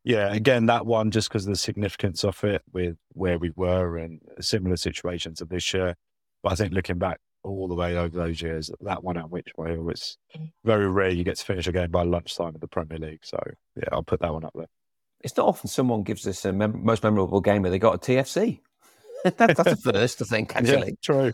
yeah, 0.03 0.33
again, 0.33 0.65
that 0.67 0.85
one 0.85 1.11
just 1.11 1.29
because 1.29 1.45
of 1.45 1.51
the 1.51 1.57
significance 1.57 2.23
of 2.23 2.41
it 2.43 2.61
with 2.71 2.97
where 3.09 3.37
we 3.37 3.51
were 3.55 3.97
and 3.97 4.21
similar 4.39 4.77
situations 4.77 5.41
of 5.41 5.49
this 5.49 5.73
year. 5.73 5.95
But 6.41 6.53
I 6.53 6.55
think 6.55 6.73
looking 6.73 6.97
back 6.97 7.19
all 7.43 7.67
the 7.67 7.75
way 7.75 7.97
over 7.97 8.17
those 8.17 8.41
years, 8.41 8.71
that 8.81 9.03
one 9.03 9.17
at 9.17 9.25
Winchmore, 9.25 9.73
it 9.73 9.83
was 9.83 10.17
mm. 10.37 10.51
very 10.63 10.89
rare 10.89 11.09
you 11.09 11.23
get 11.23 11.37
to 11.37 11.45
finish 11.45 11.67
a 11.67 11.71
game 11.71 11.91
by 11.91 12.03
lunchtime 12.03 12.55
in 12.55 12.61
the 12.61 12.67
Premier 12.67 12.97
League. 12.97 13.25
So, 13.25 13.39
yeah, 13.75 13.89
I'll 13.91 14.03
put 14.03 14.21
that 14.21 14.33
one 14.33 14.45
up 14.45 14.53
there. 14.55 14.67
It's 15.21 15.35
not 15.35 15.47
often 15.47 15.67
someone 15.67 16.03
gives 16.03 16.25
us 16.27 16.45
a 16.45 16.53
mem- 16.53 16.83
most 16.83 17.03
memorable 17.03 17.41
game 17.41 17.61
where 17.61 17.71
they 17.71 17.79
got 17.79 17.95
a 17.95 17.97
TFC. 17.97 18.59
that, 19.23 19.37
that's 19.37 19.59
a 19.59 19.75
first, 19.75 20.21
I 20.21 20.25
think, 20.25 20.55
actually. 20.55 20.95
true. 21.01 21.33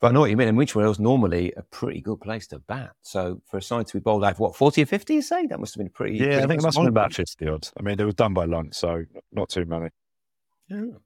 But 0.00 0.08
I 0.08 0.12
know 0.12 0.20
what 0.20 0.30
you 0.30 0.36
mean. 0.36 0.48
And 0.48 0.58
Winchmore 0.58 0.90
is 0.90 0.98
normally 0.98 1.52
a 1.56 1.62
pretty 1.62 2.00
good 2.00 2.20
place 2.20 2.46
to 2.48 2.58
bat. 2.58 2.90
So 3.02 3.40
for 3.46 3.56
a 3.56 3.62
side 3.62 3.86
to 3.86 3.94
be 3.94 4.00
bowled 4.00 4.24
out, 4.24 4.38
what, 4.38 4.54
40 4.54 4.82
or 4.82 4.86
50, 4.86 5.14
you 5.14 5.22
say? 5.22 5.46
That 5.46 5.60
must 5.60 5.74
have 5.74 5.78
been 5.78 5.90
pretty. 5.90 6.18
Yeah, 6.18 6.38
I 6.38 6.46
think 6.46 6.60
it 6.60 6.62
must 6.62 6.76
have 6.76 6.84
been 6.84 6.88
about 6.88 7.14
50 7.14 7.48
odds. 7.48 7.72
I 7.78 7.82
mean, 7.82 7.98
it 7.98 8.04
was 8.04 8.14
done 8.14 8.34
by 8.34 8.44
lunch, 8.44 8.74
so 8.74 9.04
not 9.32 9.48
too 9.48 9.64
many. 9.64 9.88
Yeah. 10.68 10.98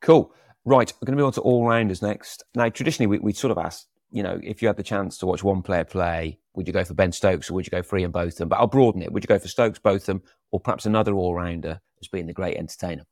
Cool. 0.00 0.32
Right. 0.64 0.90
We're 0.94 1.06
going 1.06 1.18
to 1.18 1.22
move 1.22 1.26
on 1.26 1.32
to 1.34 1.40
all 1.42 1.66
rounders 1.66 2.00
next. 2.00 2.44
Now, 2.54 2.68
traditionally, 2.68 3.08
we, 3.08 3.18
we 3.18 3.32
sort 3.32 3.50
of 3.50 3.58
asked, 3.58 3.88
you 4.10 4.22
know, 4.22 4.40
if 4.42 4.62
you 4.62 4.68
had 4.68 4.78
the 4.78 4.82
chance 4.82 5.18
to 5.18 5.26
watch 5.26 5.44
one 5.44 5.60
player 5.60 5.84
play, 5.84 6.38
would 6.54 6.66
you 6.66 6.72
go 6.72 6.84
for 6.84 6.94
Ben 6.94 7.12
Stokes 7.12 7.50
or 7.50 7.54
would 7.54 7.66
you 7.66 7.70
go 7.70 7.82
for 7.82 7.98
Ian 7.98 8.12
Botham? 8.12 8.48
But 8.48 8.60
I'll 8.60 8.66
broaden 8.66 9.02
it. 9.02 9.12
Would 9.12 9.24
you 9.24 9.28
go 9.28 9.38
for 9.38 9.48
Stokes, 9.48 9.78
Botham, 9.78 10.22
or 10.50 10.60
perhaps 10.60 10.86
another 10.86 11.14
all 11.14 11.34
rounder 11.34 11.80
as 12.00 12.08
being 12.08 12.26
the 12.26 12.32
great 12.32 12.56
entertainer? 12.56 13.04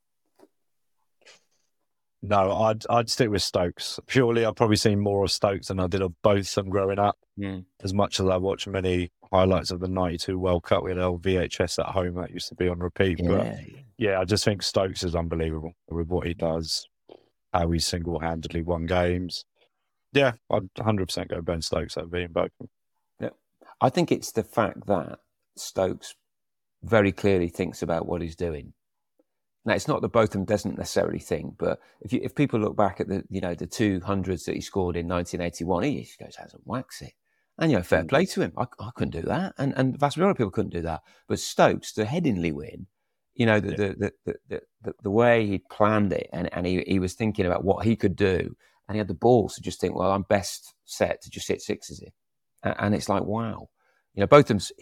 No, 2.22 2.52
I'd 2.52 2.84
I'd 2.88 3.10
stick 3.10 3.30
with 3.30 3.42
Stokes. 3.42 4.00
Purely, 4.06 4.44
I've 4.44 4.56
probably 4.56 4.76
seen 4.76 4.98
more 4.98 5.22
of 5.24 5.30
Stokes 5.30 5.68
than 5.68 5.78
I 5.78 5.86
did 5.86 6.02
of 6.02 6.20
Botham 6.22 6.70
growing 6.70 6.98
up. 6.98 7.18
Yeah. 7.36 7.60
As 7.82 7.92
much 7.94 8.18
as 8.18 8.26
I 8.26 8.36
watched 8.38 8.66
many 8.66 9.12
highlights 9.30 9.70
of 9.70 9.80
the 9.80 9.88
'92 9.88 10.38
World 10.38 10.64
Cup, 10.64 10.82
we 10.82 10.90
had 10.90 10.98
old 10.98 11.22
VHS 11.22 11.78
at 11.78 11.92
home 11.92 12.14
that 12.14 12.32
used 12.32 12.48
to 12.48 12.54
be 12.54 12.68
on 12.68 12.78
repeat. 12.78 13.18
But 13.18 13.44
Yeah. 13.46 13.60
yeah, 13.98 14.20
I 14.20 14.24
just 14.24 14.44
think 14.44 14.62
Stokes 14.62 15.04
is 15.04 15.14
unbelievable 15.14 15.74
with 15.88 16.08
what 16.08 16.26
he 16.26 16.34
does, 16.34 16.88
how 17.52 17.70
he 17.70 17.78
single-handedly 17.78 18.62
won 18.62 18.86
games. 18.86 19.44
Yeah, 20.12 20.32
I'd 20.50 20.72
100% 20.74 21.28
go 21.28 21.42
Ben 21.42 21.60
Stokes 21.60 21.98
over 21.98 22.16
Ian 22.16 22.32
Botham. 22.32 22.70
I 23.78 23.90
think 23.90 24.10
it's 24.10 24.32
the 24.32 24.42
fact 24.42 24.86
that 24.86 25.18
Stokes 25.54 26.14
very 26.88 27.12
clearly 27.12 27.48
thinks 27.48 27.82
about 27.82 28.06
what 28.06 28.22
he's 28.22 28.36
doing. 28.36 28.72
Now, 29.64 29.74
it's 29.74 29.88
not 29.88 30.00
that 30.02 30.12
Botham 30.12 30.44
doesn't 30.44 30.78
necessarily 30.78 31.18
think, 31.18 31.56
but 31.58 31.80
if 32.00 32.12
you, 32.12 32.20
if 32.22 32.36
people 32.36 32.60
look 32.60 32.76
back 32.76 33.00
at 33.00 33.08
the 33.08 33.24
you 33.28 33.40
know 33.40 33.54
the 33.54 33.66
two 33.66 34.00
hundreds 34.04 34.44
that 34.44 34.54
he 34.54 34.60
scored 34.60 34.96
in 34.96 35.08
1981, 35.08 35.82
he 35.82 36.02
just 36.02 36.18
goes 36.18 36.36
out 36.40 36.52
and 36.52 36.62
whacks 36.64 37.02
it. 37.02 37.14
And 37.58 37.72
you 37.72 37.78
know, 37.78 37.82
fair 37.82 38.02
hmm. 38.02 38.08
play 38.08 38.26
to 38.26 38.42
him. 38.42 38.52
I, 38.56 38.66
I 38.78 38.90
couldn't 38.94 39.20
do 39.20 39.26
that, 39.28 39.54
and 39.58 39.74
and 39.76 39.94
the 39.94 39.98
vast 39.98 40.16
majority 40.16 40.32
of 40.32 40.38
people 40.38 40.50
couldn't 40.52 40.72
do 40.72 40.82
that. 40.82 41.02
But 41.26 41.40
Stokes, 41.40 41.92
the 41.92 42.04
Headingley 42.04 42.52
win, 42.52 42.86
you 43.34 43.46
know, 43.46 43.58
the 43.58 43.70
the, 43.70 44.12
the, 44.24 44.34
the, 44.48 44.60
the, 44.82 44.92
the, 45.02 45.10
way 45.10 45.46
he 45.46 45.58
planned 45.58 46.12
it, 46.12 46.28
and, 46.32 46.48
and 46.52 46.66
he, 46.66 46.84
he 46.86 46.98
was 46.98 47.14
thinking 47.14 47.44
about 47.44 47.64
what 47.64 47.84
he 47.84 47.96
could 47.96 48.14
do, 48.14 48.56
and 48.88 48.94
he 48.94 48.98
had 48.98 49.08
the 49.08 49.14
balls 49.14 49.54
to 49.54 49.60
just 49.60 49.80
think, 49.80 49.94
well, 49.94 50.12
I'm 50.12 50.22
best 50.22 50.74
set 50.84 51.22
to 51.22 51.30
just 51.30 51.48
hit 51.48 51.60
sixes 51.60 51.98
here. 51.98 52.12
A- 52.62 52.82
And 52.82 52.94
it's 52.94 53.08
like, 53.08 53.24
wow. 53.24 53.68
You 54.14 54.20
know, 54.20 54.26
Botham's 54.26 54.72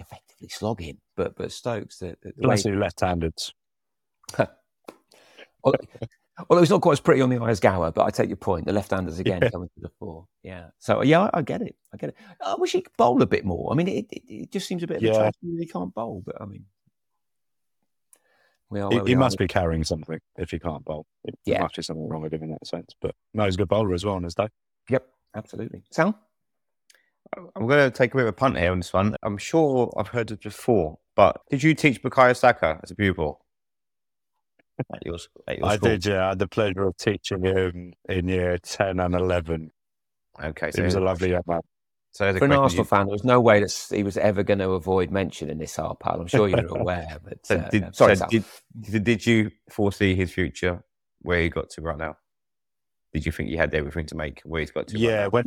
slogging. 0.49 0.99
But 1.17 1.37
but 1.37 1.53
Stokes, 1.53 1.99
the, 1.99 2.17
the, 2.23 2.33
Bless 2.39 2.65
way, 2.65 2.73
you, 2.73 2.79
left-handed. 2.79 3.35
although, 5.65 5.79
although 6.49 6.63
it's 6.63 6.71
not 6.71 6.81
quite 6.83 6.93
as 6.95 7.01
pretty 7.01 7.21
on 7.21 7.31
the 7.31 7.39
eye 7.39 7.51
as 7.51 7.61
Gower, 7.61 7.91
but 7.91 8.05
I 8.05 8.11
take 8.11 8.29
your 8.29 8.37
point. 8.37 8.67
The 8.67 8.73
left-handers 8.73 9.19
again 9.19 9.41
Yeah. 9.43 9.51
coming 9.51 9.69
to 9.75 9.81
the 9.81 9.91
fore. 9.99 10.27
Yeah. 10.43 10.67
So 10.79 11.03
yeah, 11.03 11.23
I, 11.23 11.31
I 11.39 11.43
get 11.43 11.63
it. 11.63 11.77
I 11.93 11.97
get 11.97 12.11
it. 12.11 12.17
I 12.45 12.55
wish 12.59 12.73
he 12.73 12.81
could 12.83 12.97
bowl 12.97 13.21
a 13.23 13.27
bit 13.27 13.45
more. 13.45 13.73
I 13.73 13.75
mean, 13.77 13.89
it, 13.89 14.07
it, 14.11 14.23
it 14.27 14.51
just 14.53 14.67
seems 14.67 14.83
a 14.83 14.87
bit 14.87 14.99
of 14.99 15.03
a 15.03 15.07
Yeah. 15.07 15.13
tragedy 15.13 15.57
that 15.57 15.61
he 15.61 15.67
can't 15.67 15.95
bowl. 15.95 16.23
But 16.25 16.41
I 16.41 16.47
mean, 16.47 16.65
we 18.71 18.81
are. 18.81 18.91
He, 18.91 19.01
we 19.01 19.11
he 19.11 19.15
are. 19.15 19.19
must 19.19 19.39
be 19.39 19.47
carrying 19.47 19.85
something 19.85 20.19
if 20.37 20.51
he 20.51 20.59
can't 20.59 20.85
bowl. 20.85 21.07
There 21.25 21.35
Yeah. 21.45 21.63
must 21.63 21.77
be 21.77 21.83
something 21.83 22.09
wrong 22.09 22.23
with 22.23 22.33
him 22.35 22.43
in 22.43 22.51
that 22.51 22.67
sense. 22.67 22.95
But 23.01 23.15
no, 23.33 23.45
he's 23.45 23.55
a 23.55 23.59
good 23.59 23.69
bowler 23.69 23.95
as 23.95 24.05
well 24.05 24.15
on 24.17 24.25
his 24.25 24.35
day. 24.35 24.49
Yep. 24.91 25.07
Absolutely. 25.37 25.83
Sal. 25.91 26.19
I'm 27.57 27.67
going 27.67 27.91
to 27.91 27.97
take 27.97 28.15
a 28.15 28.17
bit 28.17 28.23
of 28.25 28.29
a 28.29 28.33
punt 28.33 28.57
here 28.59 28.71
on 28.71 28.79
this 28.79 28.93
one. 28.93 29.17
I'm 29.23 29.39
sure 29.39 29.93
I've 29.97 30.09
heard 30.09 30.31
it 30.31 30.43
before, 30.43 30.99
but 31.17 31.41
did 31.51 31.63
you 31.63 31.75
teach 31.75 32.03
Bukayo 32.03 32.37
Saka 32.37 32.79
as 32.83 32.91
a 32.91 32.95
pupil? 32.95 33.45
At 34.93 35.05
your, 35.07 35.17
at 35.49 35.59
your 35.59 35.67
I 35.67 35.77
school? 35.77 35.89
did, 35.89 36.07
yeah. 36.07 36.27
I 36.27 36.29
had 36.31 36.39
the 36.39 36.49
pleasure 36.49 36.83
of 36.83 36.97
teaching 36.97 37.45
him 37.45 37.93
in 38.09 38.29
year 38.29 38.59
10 38.59 39.01
and 39.01 39.15
11. 39.15 39.71
Okay, 40.43 40.71
So 40.71 40.83
He 40.83 40.85
was 40.85 40.95
a 40.95 41.01
lovely 41.01 41.31
young 41.31 41.43
man. 41.47 41.61
So 42.13 42.25
there's 42.25 42.37
a 42.37 42.39
For 42.39 42.45
an 42.45 42.51
question. 42.51 42.63
Arsenal 42.63 42.85
You- 42.85 42.89
fan, 42.89 43.07
there 43.07 43.13
was 43.13 43.25
no 43.25 43.41
way 43.41 43.61
that 43.61 43.87
he 43.91 44.03
was 44.05 44.17
ever 44.17 44.43
going 44.45 44.61
to 44.61 44.71
avoid 44.71 45.11
mentioning 45.11 45.59
this, 45.59 45.77
Harpal. 45.77 46.21
I'm 46.21 46.27
sure 46.29 46.49
you're 46.49 46.67
aware. 46.79 47.19
But 47.25 47.45
so 47.47 47.57
uh, 47.57 47.69
did, 47.71 47.97
sorry, 47.97 48.17
so 48.17 48.27
did, 48.27 48.45
did, 48.81 49.05
did 49.05 49.27
you 49.27 49.51
foresee 49.71 50.15
his 50.15 50.33
future 50.33 50.85
where 51.23 51.41
he 51.41 51.49
got 51.49 51.71
to 51.71 51.83
right 51.83 51.99
now? 51.99 52.17
Did 53.13 53.27
you 53.27 53.33
think 53.33 53.49
he 53.49 53.57
had 53.57 53.75
everything 53.75 54.07
to 54.07 54.17
make 54.17 54.41
where 54.45 54.61
he's 54.61 54.71
got 54.71 54.89
to? 54.89 54.97
right 54.97 55.03
Yeah, 55.03 55.23
now? 55.25 55.31
when 55.31 55.45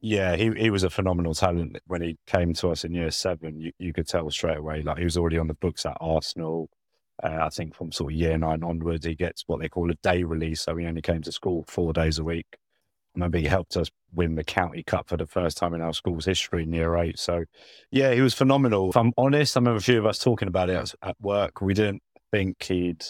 yeah, 0.00 0.36
he 0.36 0.52
he 0.52 0.70
was 0.70 0.82
a 0.82 0.90
phenomenal 0.90 1.34
talent 1.34 1.78
when 1.86 2.02
he 2.02 2.18
came 2.26 2.52
to 2.54 2.68
us 2.68 2.84
in 2.84 2.92
year 2.92 3.10
seven. 3.10 3.58
You 3.58 3.72
you 3.78 3.92
could 3.92 4.08
tell 4.08 4.30
straight 4.30 4.58
away. 4.58 4.82
Like 4.82 4.98
he 4.98 5.04
was 5.04 5.16
already 5.16 5.38
on 5.38 5.48
the 5.48 5.54
books 5.54 5.86
at 5.86 5.96
Arsenal. 6.00 6.70
Uh, 7.22 7.38
I 7.40 7.48
think 7.48 7.74
from 7.74 7.92
sort 7.92 8.12
of 8.12 8.18
year 8.18 8.36
nine 8.36 8.62
onwards, 8.62 9.06
he 9.06 9.14
gets 9.14 9.44
what 9.46 9.60
they 9.60 9.68
call 9.68 9.90
a 9.90 9.94
day 9.94 10.22
release. 10.22 10.60
So 10.62 10.76
he 10.76 10.86
only 10.86 11.00
came 11.02 11.22
to 11.22 11.32
school 11.32 11.64
four 11.66 11.92
days 11.92 12.18
a 12.18 12.24
week. 12.24 12.46
I 12.52 13.18
remember 13.18 13.38
he 13.38 13.46
helped 13.46 13.76
us 13.78 13.90
win 14.12 14.34
the 14.34 14.44
county 14.44 14.82
cup 14.82 15.08
for 15.08 15.16
the 15.16 15.26
first 15.26 15.56
time 15.56 15.72
in 15.72 15.80
our 15.80 15.94
school's 15.94 16.26
history 16.26 16.64
in 16.64 16.72
year 16.74 16.94
eight. 16.98 17.18
So, 17.18 17.44
yeah, 17.90 18.12
he 18.12 18.20
was 18.20 18.34
phenomenal. 18.34 18.90
If 18.90 18.96
I'm 18.98 19.14
honest, 19.16 19.56
I 19.56 19.60
remember 19.60 19.78
a 19.78 19.82
few 19.82 19.98
of 19.98 20.04
us 20.04 20.18
talking 20.18 20.48
about 20.48 20.68
it 20.68 20.76
at- 20.76 20.94
at 21.02 21.16
work. 21.20 21.62
We 21.62 21.72
didn't 21.72 22.02
think 22.30 22.62
he'd 22.62 23.02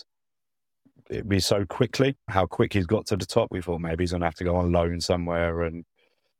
it'd 1.11 1.29
be 1.29 1.41
so 1.41 1.65
quickly. 1.65 2.17
How 2.29 2.47
quick 2.47 2.73
he's 2.73 2.87
got 2.87 3.07
to 3.07 3.17
the 3.17 3.27
top. 3.27 3.49
We 3.51 3.61
thought 3.61 3.81
maybe 3.81 4.05
he's 4.05 4.13
going 4.13 4.21
to 4.21 4.27
have 4.27 4.35
to 4.37 4.45
go 4.45 4.57
on 4.57 4.73
loan 4.73 5.01
somewhere 5.01 5.63
and 5.63 5.85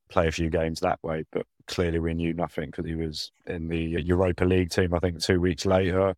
play 0.09 0.29
a 0.29 0.33
few 0.33 0.51
games 0.51 0.81
that 0.81 1.03
way. 1.03 1.25
But 1.33 1.47
clearly, 1.67 1.99
we 1.99 2.15
knew 2.15 2.33
nothing 2.33 2.71
because 2.71 2.87
he 2.87 2.95
was 2.95 3.33
in 3.47 3.69
the 3.69 4.03
Europa 4.03 4.45
League 4.45 4.71
team. 4.71 4.95
I 4.95 4.99
think 4.99 5.21
two 5.21 5.41
weeks 5.41 5.67
later, 5.67 6.15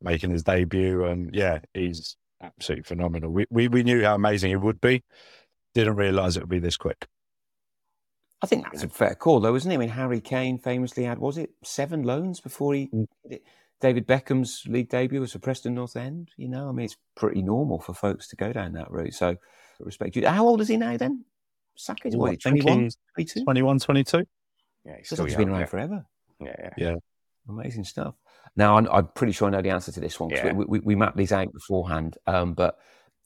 making 0.00 0.30
his 0.30 0.42
debut, 0.42 1.04
and 1.04 1.34
yeah, 1.34 1.60
he's 1.72 2.16
absolutely 2.42 2.84
phenomenal. 2.84 3.30
We 3.30 3.46
we, 3.50 3.68
we 3.68 3.82
knew 3.82 4.02
how 4.02 4.14
amazing 4.14 4.50
he 4.50 4.56
would 4.56 4.80
be. 4.80 5.02
Didn't 5.74 5.96
realise 5.96 6.36
it 6.36 6.40
would 6.40 6.48
be 6.48 6.60
this 6.60 6.76
quick. 6.76 7.06
I 8.42 8.46
think 8.46 8.64
that's 8.64 8.84
a 8.84 8.88
fair 8.88 9.14
call, 9.14 9.40
though, 9.40 9.54
isn't 9.54 9.70
it? 9.70 9.74
I 9.74 9.78
mean, 9.78 9.88
Harry 9.88 10.20
Kane 10.20 10.58
famously 10.58 11.04
had, 11.04 11.18
was 11.18 11.38
it 11.38 11.50
seven 11.64 12.02
loans 12.02 12.40
before 12.40 12.74
he. 12.74 12.88
Mm. 12.88 13.40
David 13.80 14.06
Beckham's 14.06 14.62
league 14.66 14.88
debut 14.88 15.20
was 15.20 15.32
for 15.32 15.38
Preston 15.40 15.74
North 15.74 15.96
End. 15.96 16.30
You 16.36 16.48
know, 16.48 16.68
I 16.68 16.72
mean, 16.72 16.86
it's 16.86 16.96
pretty 17.16 17.42
normal 17.42 17.80
for 17.80 17.92
folks 17.92 18.28
to 18.28 18.36
go 18.36 18.52
down 18.52 18.72
that 18.74 18.90
route. 18.90 19.14
So, 19.14 19.36
respect 19.80 20.16
you. 20.16 20.26
How 20.26 20.46
old 20.46 20.60
is 20.60 20.68
he 20.68 20.76
now 20.76 20.96
then? 20.96 21.24
Saka, 21.76 22.08
Ooh, 22.14 22.18
what, 22.18 22.40
21, 22.40 22.90
22? 23.14 23.44
21, 23.44 23.78
22. 23.78 24.18
yeah, 24.84 24.96
he's 24.98 25.08
Feels 25.08 25.08
still 25.08 25.24
like 25.24 25.28
he's 25.30 25.36
been 25.36 25.48
around 25.48 25.60
yeah. 25.60 25.66
forever. 25.66 26.06
Yeah, 26.40 26.70
yeah. 26.76 26.94
Amazing 27.48 27.84
stuff. 27.84 28.14
Now, 28.56 28.76
I'm, 28.76 28.88
I'm 28.90 29.08
pretty 29.08 29.32
sure 29.32 29.48
I 29.48 29.50
know 29.50 29.62
the 29.62 29.70
answer 29.70 29.92
to 29.92 30.00
this 30.00 30.18
one 30.20 30.30
'cause 30.30 30.38
Yeah. 30.44 30.52
we, 30.52 30.64
we, 30.64 30.78
we 30.80 30.94
mapped 30.94 31.16
these 31.16 31.32
out 31.32 31.52
beforehand. 31.52 32.16
Um, 32.26 32.54
but 32.54 32.78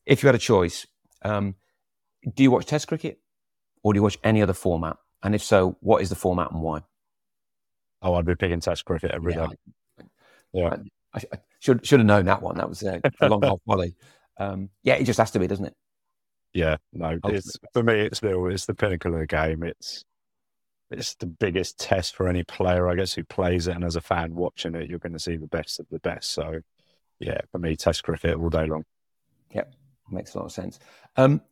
if 0.07 0.23
you 0.23 0.27
had 0.29 0.35
a 0.35 0.39
choice, 0.39 0.87
um, 1.23 1.55
do 2.35 2.43
you 2.43 2.51
watch 2.51 2.67
Test 2.67 2.89
cricket 2.89 3.21
or 3.83 3.93
do 3.93 3.99
you 3.99 4.03
watch 4.03 4.19
any 4.25 4.43
other 4.43 4.55
format? 4.55 4.97
And 5.23 5.35
if 5.35 5.43
so, 5.43 5.77
what 5.81 6.03
is 6.03 6.09
the 6.09 6.15
format 6.17 6.51
and 6.51 6.63
why? 6.63 6.83
Oh, 8.03 8.15
I'd 8.15 8.25
be 8.25 8.35
picking 8.37 8.61
Test 8.61 8.85
cricket 8.85 9.11
every 9.11 9.35
Yeah, 9.35 9.49
Yeah. 10.53 10.77
I, 11.15 11.19
I 11.33 11.39
should 11.59 11.85
should 11.87 12.01
have 12.01 12.07
known 12.07 12.27
that 12.27 12.43
one. 12.43 12.57
That 12.57 12.69
was 12.69 12.83
uh, 12.83 13.01
a 13.21 13.29
long 13.29 13.45
off 13.45 13.61
volley. 13.67 13.97
Um, 14.39 14.71
yeah, 14.83 14.95
it 14.95 15.05
just 15.05 15.19
has 15.19 15.31
to 15.33 15.39
be, 15.39 15.47
doesn't 15.47 15.65
it? 15.65 15.75
Yeah, 16.55 16.77
no, 16.93 17.19
it's 17.25 17.57
for 17.73 17.83
me. 17.83 18.01
It's 18.01 18.19
still 18.19 18.47
it's 18.47 18.67
the 18.67 18.75
pinnacle 18.75 19.13
of 19.15 19.21
the 19.21 19.27
game. 19.27 19.63
It's 19.63 20.05
it's 20.91 21.15
the 21.17 21.27
biggest 21.27 21.79
test 21.79 22.17
for 22.17 22.27
any 22.29 22.43
player, 22.43 22.89
I 22.89 22.95
guess, 22.95 23.13
who 23.13 23.23
plays 23.25 23.69
it. 23.69 23.77
And 23.77 23.85
as 23.85 23.97
a 23.97 24.01
fan 24.01 24.35
watching 24.35 24.75
it, 24.75 24.89
you're 24.89 24.99
going 24.99 25.13
to 25.13 25.19
see 25.19 25.37
the 25.37 25.47
best 25.47 25.79
of 25.79 25.87
the 25.91 25.99
best. 25.99 26.31
So, 26.31 26.61
yeah, 27.21 27.41
for 27.53 27.59
me, 27.59 27.77
Test 27.77 28.03
cricket 28.03 28.37
all 28.39 28.49
day 28.49 28.67
long. 28.67 28.85
Yep, 29.53 29.75
makes 30.11 30.35
a 30.35 30.39
lot 30.39 30.47
of 30.47 30.53
sense. 30.53 30.79
Um, 31.17 31.43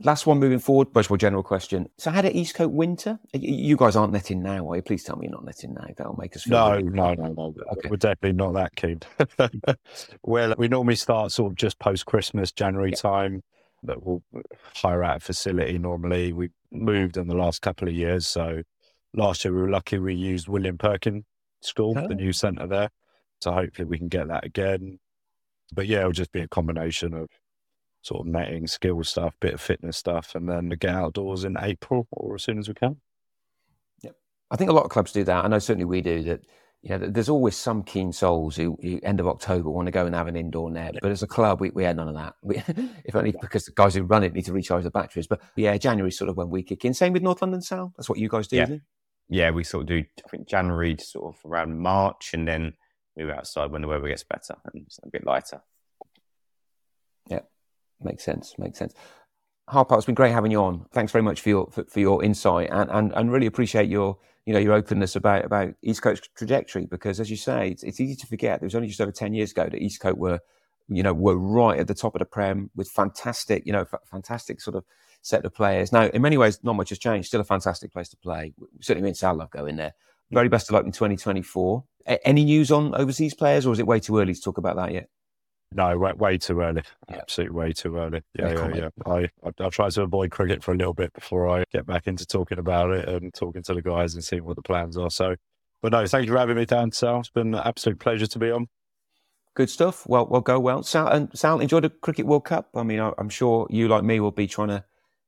last 0.00 0.26
one 0.26 0.38
moving 0.38 0.58
forward, 0.58 0.94
much 0.94 1.08
more 1.08 1.16
general 1.16 1.42
question. 1.42 1.88
So, 1.96 2.10
how 2.10 2.20
did 2.20 2.34
Eastcote 2.34 2.70
winter? 2.70 3.18
You 3.32 3.76
guys 3.78 3.96
aren't 3.96 4.12
netting 4.12 4.42
now, 4.42 4.70
are 4.70 4.76
you? 4.76 4.82
Please 4.82 5.04
tell 5.04 5.16
me 5.16 5.24
you're 5.26 5.32
not 5.32 5.44
netting 5.46 5.72
now. 5.72 5.86
That'll 5.96 6.16
make 6.18 6.36
us 6.36 6.42
feel 6.42 6.58
No, 6.58 6.72
really- 6.76 6.90
no, 6.90 7.14
no, 7.14 7.32
no. 7.32 7.54
Okay. 7.72 7.88
We're 7.88 7.96
definitely 7.96 8.34
not 8.34 8.52
that 8.52 8.76
keen. 8.76 9.00
well, 10.22 10.54
we 10.58 10.68
normally 10.68 10.96
start 10.96 11.32
sort 11.32 11.50
of 11.52 11.56
just 11.56 11.78
post 11.78 12.04
Christmas, 12.04 12.52
January 12.52 12.90
Yeah. 12.90 12.96
time. 12.96 13.42
That 13.82 14.04
we'll 14.04 14.22
hire 14.76 15.02
out 15.02 15.16
a 15.18 15.20
facility. 15.20 15.78
Normally, 15.78 16.32
we 16.32 16.50
moved 16.70 17.16
in 17.16 17.28
the 17.28 17.34
last 17.36 17.62
couple 17.62 17.88
of 17.88 17.94
years. 17.94 18.26
So 18.26 18.62
last 19.14 19.44
year 19.44 19.54
we 19.54 19.60
were 19.62 19.70
lucky 19.70 19.98
we 19.98 20.14
used 20.14 20.48
William 20.48 20.76
Perkin 20.78 21.24
School, 21.62 21.94
Oh. 21.96 22.06
the 22.06 22.14
new 22.14 22.32
centre 22.32 22.66
there. 22.66 22.90
So 23.40 23.52
hopefully 23.52 23.86
we 23.86 23.98
can 23.98 24.08
get 24.08 24.28
that 24.28 24.44
again. 24.44 24.98
But 25.72 25.86
yeah, 25.86 26.00
it'll 26.00 26.12
just 26.12 26.32
be 26.32 26.40
a 26.40 26.48
combination 26.48 27.14
of 27.14 27.28
sort 28.02 28.26
of 28.26 28.32
netting, 28.32 28.66
skill 28.66 29.02
stuff, 29.04 29.34
bit 29.40 29.54
of 29.54 29.60
fitness 29.60 29.96
stuff, 29.96 30.34
and 30.34 30.48
then 30.48 30.68
get 30.70 30.94
outdoors 30.94 31.44
in 31.44 31.56
April 31.58 32.06
or 32.10 32.34
as 32.34 32.42
soon 32.42 32.58
as 32.58 32.68
we 32.68 32.74
can. 32.74 33.00
Yep. 34.02 34.16
I 34.50 34.56
think 34.56 34.70
a 34.70 34.74
lot 34.74 34.84
of 34.84 34.90
clubs 34.90 35.12
do 35.12 35.24
that. 35.24 35.44
I 35.44 35.48
know 35.48 35.58
certainly 35.58 35.84
we 35.86 36.00
do 36.00 36.22
that. 36.24 36.40
You 36.82 36.96
know, 36.96 37.08
there's 37.08 37.28
always 37.28 37.56
some 37.56 37.82
keen 37.82 38.10
souls 38.10 38.56
who, 38.56 38.78
who 38.80 39.00
end 39.02 39.20
of 39.20 39.26
October 39.26 39.68
want 39.68 39.86
to 39.86 39.92
go 39.92 40.06
and 40.06 40.14
have 40.14 40.28
an 40.28 40.36
indoor 40.36 40.70
net. 40.70 40.94
But 41.02 41.10
as 41.10 41.22
a 41.22 41.26
club, 41.26 41.60
we, 41.60 41.70
we 41.70 41.84
had 41.84 41.96
none 41.96 42.08
of 42.08 42.14
that. 42.14 42.34
We, 42.42 42.56
if 43.04 43.14
only 43.14 43.34
because 43.38 43.66
the 43.66 43.72
guys 43.72 43.94
who 43.94 44.02
run 44.02 44.24
it 44.24 44.32
need 44.32 44.46
to 44.46 44.52
recharge 44.52 44.84
the 44.84 44.90
batteries. 44.90 45.26
But 45.26 45.40
yeah, 45.56 45.76
January's 45.76 46.16
sort 46.16 46.30
of 46.30 46.38
when 46.38 46.48
we 46.48 46.62
kick 46.62 46.84
in. 46.86 46.94
Same 46.94 47.12
with 47.12 47.22
North 47.22 47.42
London 47.42 47.60
Sal. 47.60 47.92
That's 47.96 48.08
what 48.08 48.18
you 48.18 48.28
guys 48.28 48.48
do. 48.48 48.56
Yeah. 48.56 48.76
Yeah, 49.32 49.50
we 49.50 49.62
sort 49.62 49.82
of 49.82 49.88
do, 49.88 50.04
I 50.26 50.28
think, 50.28 50.48
January 50.48 50.96
to 50.96 51.04
sort 51.04 51.34
of 51.34 51.50
around 51.50 51.78
March 51.78 52.32
and 52.34 52.48
then 52.48 52.72
move 53.16 53.30
outside 53.30 53.70
when 53.70 53.82
the 53.82 53.88
weather 53.88 54.08
gets 54.08 54.24
better 54.24 54.56
and 54.64 54.84
it's 54.86 54.98
a 55.04 55.08
bit 55.08 55.24
lighter. 55.24 55.62
Yeah, 57.28 57.40
makes 58.00 58.24
sense. 58.24 58.54
Makes 58.58 58.78
sense. 58.78 58.94
Harpal, 59.68 59.98
it's 59.98 60.06
been 60.06 60.16
great 60.16 60.32
having 60.32 60.50
you 60.50 60.60
on. 60.60 60.86
Thanks 60.92 61.12
very 61.12 61.22
much 61.22 61.40
for 61.40 61.48
your 61.48 61.70
for, 61.70 61.84
for 61.84 62.00
your 62.00 62.24
insight 62.24 62.70
and, 62.72 62.90
and 62.90 63.12
and 63.12 63.30
really 63.30 63.46
appreciate 63.46 63.88
your 63.88 64.18
you 64.46 64.52
know 64.52 64.58
your 64.58 64.74
openness 64.74 65.16
about 65.16 65.44
about 65.44 65.74
Eastcote 65.84 66.20
trajectory 66.36 66.86
because 66.86 67.20
as 67.20 67.30
you 67.30 67.36
say, 67.36 67.68
it's, 67.68 67.82
it's 67.82 68.00
easy 68.00 68.16
to 68.16 68.26
forget. 68.26 68.60
It 68.60 68.64
was 68.64 68.74
only 68.74 68.88
just 68.88 69.00
over 69.00 69.12
ten 69.12 69.34
years 69.34 69.52
ago 69.52 69.64
that 69.64 69.80
Eastcote 69.80 70.16
were 70.16 70.40
you 70.88 71.02
know 71.02 71.12
were 71.12 71.36
right 71.36 71.78
at 71.78 71.86
the 71.86 71.94
top 71.94 72.14
of 72.14 72.18
the 72.20 72.24
prem 72.24 72.70
with 72.74 72.88
fantastic 72.88 73.64
you 73.66 73.72
know 73.72 73.82
f- 73.82 74.00
fantastic 74.04 74.60
sort 74.60 74.76
of 74.76 74.84
set 75.22 75.44
of 75.44 75.54
players. 75.54 75.92
Now, 75.92 76.06
in 76.06 76.22
many 76.22 76.36
ways, 76.36 76.58
not 76.62 76.76
much 76.76 76.88
has 76.88 76.98
changed. 76.98 77.28
Still 77.28 77.40
a 77.40 77.44
fantastic 77.44 77.92
place 77.92 78.08
to 78.10 78.16
play. 78.16 78.54
Certainly, 78.80 79.10
me 79.10 79.14
and 79.22 79.38
love 79.38 79.50
going 79.50 79.76
there. 79.76 79.94
Very 80.30 80.48
best 80.48 80.68
of 80.68 80.74
luck 80.74 80.84
in 80.84 80.92
2024. 80.92 81.84
A- 82.06 82.26
any 82.26 82.44
news 82.44 82.70
on 82.70 82.94
overseas 82.94 83.34
players, 83.34 83.66
or 83.66 83.72
is 83.72 83.78
it 83.78 83.86
way 83.86 84.00
too 84.00 84.18
early 84.18 84.34
to 84.34 84.40
talk 84.40 84.58
about 84.58 84.76
that 84.76 84.92
yet? 84.92 85.08
No, 85.72 85.96
way, 85.96 86.12
way 86.12 86.38
too 86.38 86.60
early. 86.60 86.82
Yeah. 87.08 87.18
Absolutely 87.18 87.56
way 87.56 87.72
too 87.72 87.96
early. 87.96 88.22
Yeah, 88.36 88.52
yeah, 88.52 88.74
yeah. 88.74 88.88
I, 89.06 89.28
I, 89.44 89.52
I 89.60 89.68
try 89.68 89.88
to 89.88 90.02
avoid 90.02 90.32
cricket 90.32 90.64
for 90.64 90.72
a 90.72 90.76
little 90.76 90.94
bit 90.94 91.12
before 91.12 91.48
I 91.48 91.64
get 91.72 91.86
back 91.86 92.06
into 92.08 92.26
talking 92.26 92.58
about 92.58 92.90
it 92.90 93.08
and 93.08 93.32
talking 93.32 93.62
to 93.62 93.74
the 93.74 93.82
guys 93.82 94.14
and 94.14 94.24
seeing 94.24 94.44
what 94.44 94.56
the 94.56 94.62
plans 94.62 94.96
are. 94.96 95.10
So, 95.10 95.36
but 95.80 95.92
no, 95.92 96.04
thank 96.06 96.26
you 96.26 96.32
for 96.32 96.38
having 96.38 96.56
me 96.56 96.66
down, 96.66 96.90
Sal. 96.90 97.20
It's 97.20 97.30
been 97.30 97.54
an 97.54 97.62
absolute 97.64 98.00
pleasure 98.00 98.26
to 98.26 98.38
be 98.38 98.50
on. 98.50 98.68
Good 99.54 99.70
stuff. 99.70 100.06
Well, 100.08 100.26
well, 100.26 100.40
go 100.40 100.58
well. 100.58 100.82
Sal, 100.82 101.06
and 101.08 101.30
Sal, 101.38 101.60
enjoy 101.60 101.80
the 101.80 101.90
Cricket 101.90 102.26
World 102.26 102.44
Cup. 102.44 102.70
I 102.74 102.82
mean, 102.82 102.98
I, 102.98 103.12
I'm 103.18 103.28
sure 103.28 103.66
you, 103.70 103.86
like 103.88 104.04
me, 104.04 104.18
will 104.18 104.30
be 104.32 104.46
trying 104.46 104.68
to 104.68 104.84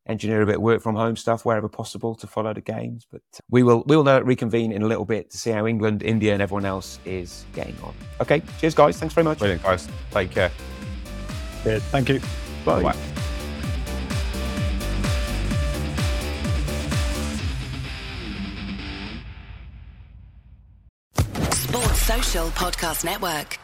engineer 0.07 0.43
a 0.43 0.47
bit 0.47 0.57
of 0.57 0.63
work 0.63 0.83
from 0.83 0.97
home 0.97 1.17
stuff 1.17 1.45
wherever 1.45 1.69
possible 1.69 2.15
to 2.17 2.27
follow 2.27 2.53
the 2.53 2.61
games. 2.61 3.07
But 3.11 3.23
we 3.51 3.63
will, 3.63 3.85
we 3.87 3.97
will 3.97 4.09
uh, 4.09 4.21
reconvene 4.21 4.73
in 4.73 4.83
a 4.83 4.87
little 4.87 5.05
bit 5.05 5.31
to 5.31 5.39
see 5.39 5.51
how 5.51 5.67
England, 5.67 6.03
India, 6.03 6.33
and 6.33 6.43
everyone 6.43 6.65
else 6.65 6.99
is 7.05 7.45
getting 7.53 7.77
on. 7.83 7.95
Okay. 8.21 8.43
Cheers, 8.59 8.75
guys. 8.75 8.99
Thanks 8.99 9.15
very 9.15 9.25
much. 9.25 9.39
Brilliant, 9.39 9.63
guys. 9.63 9.89
Take 10.11 10.31
care. 10.31 10.51
Yeah, 11.65 11.79
thank 11.79 12.09
you. 12.09 12.21
Bye. 12.65 12.83
Bye. 12.83 12.97
Sports 21.53 22.03
Social 22.03 22.49
Podcast 22.49 23.05
Network. 23.05 23.62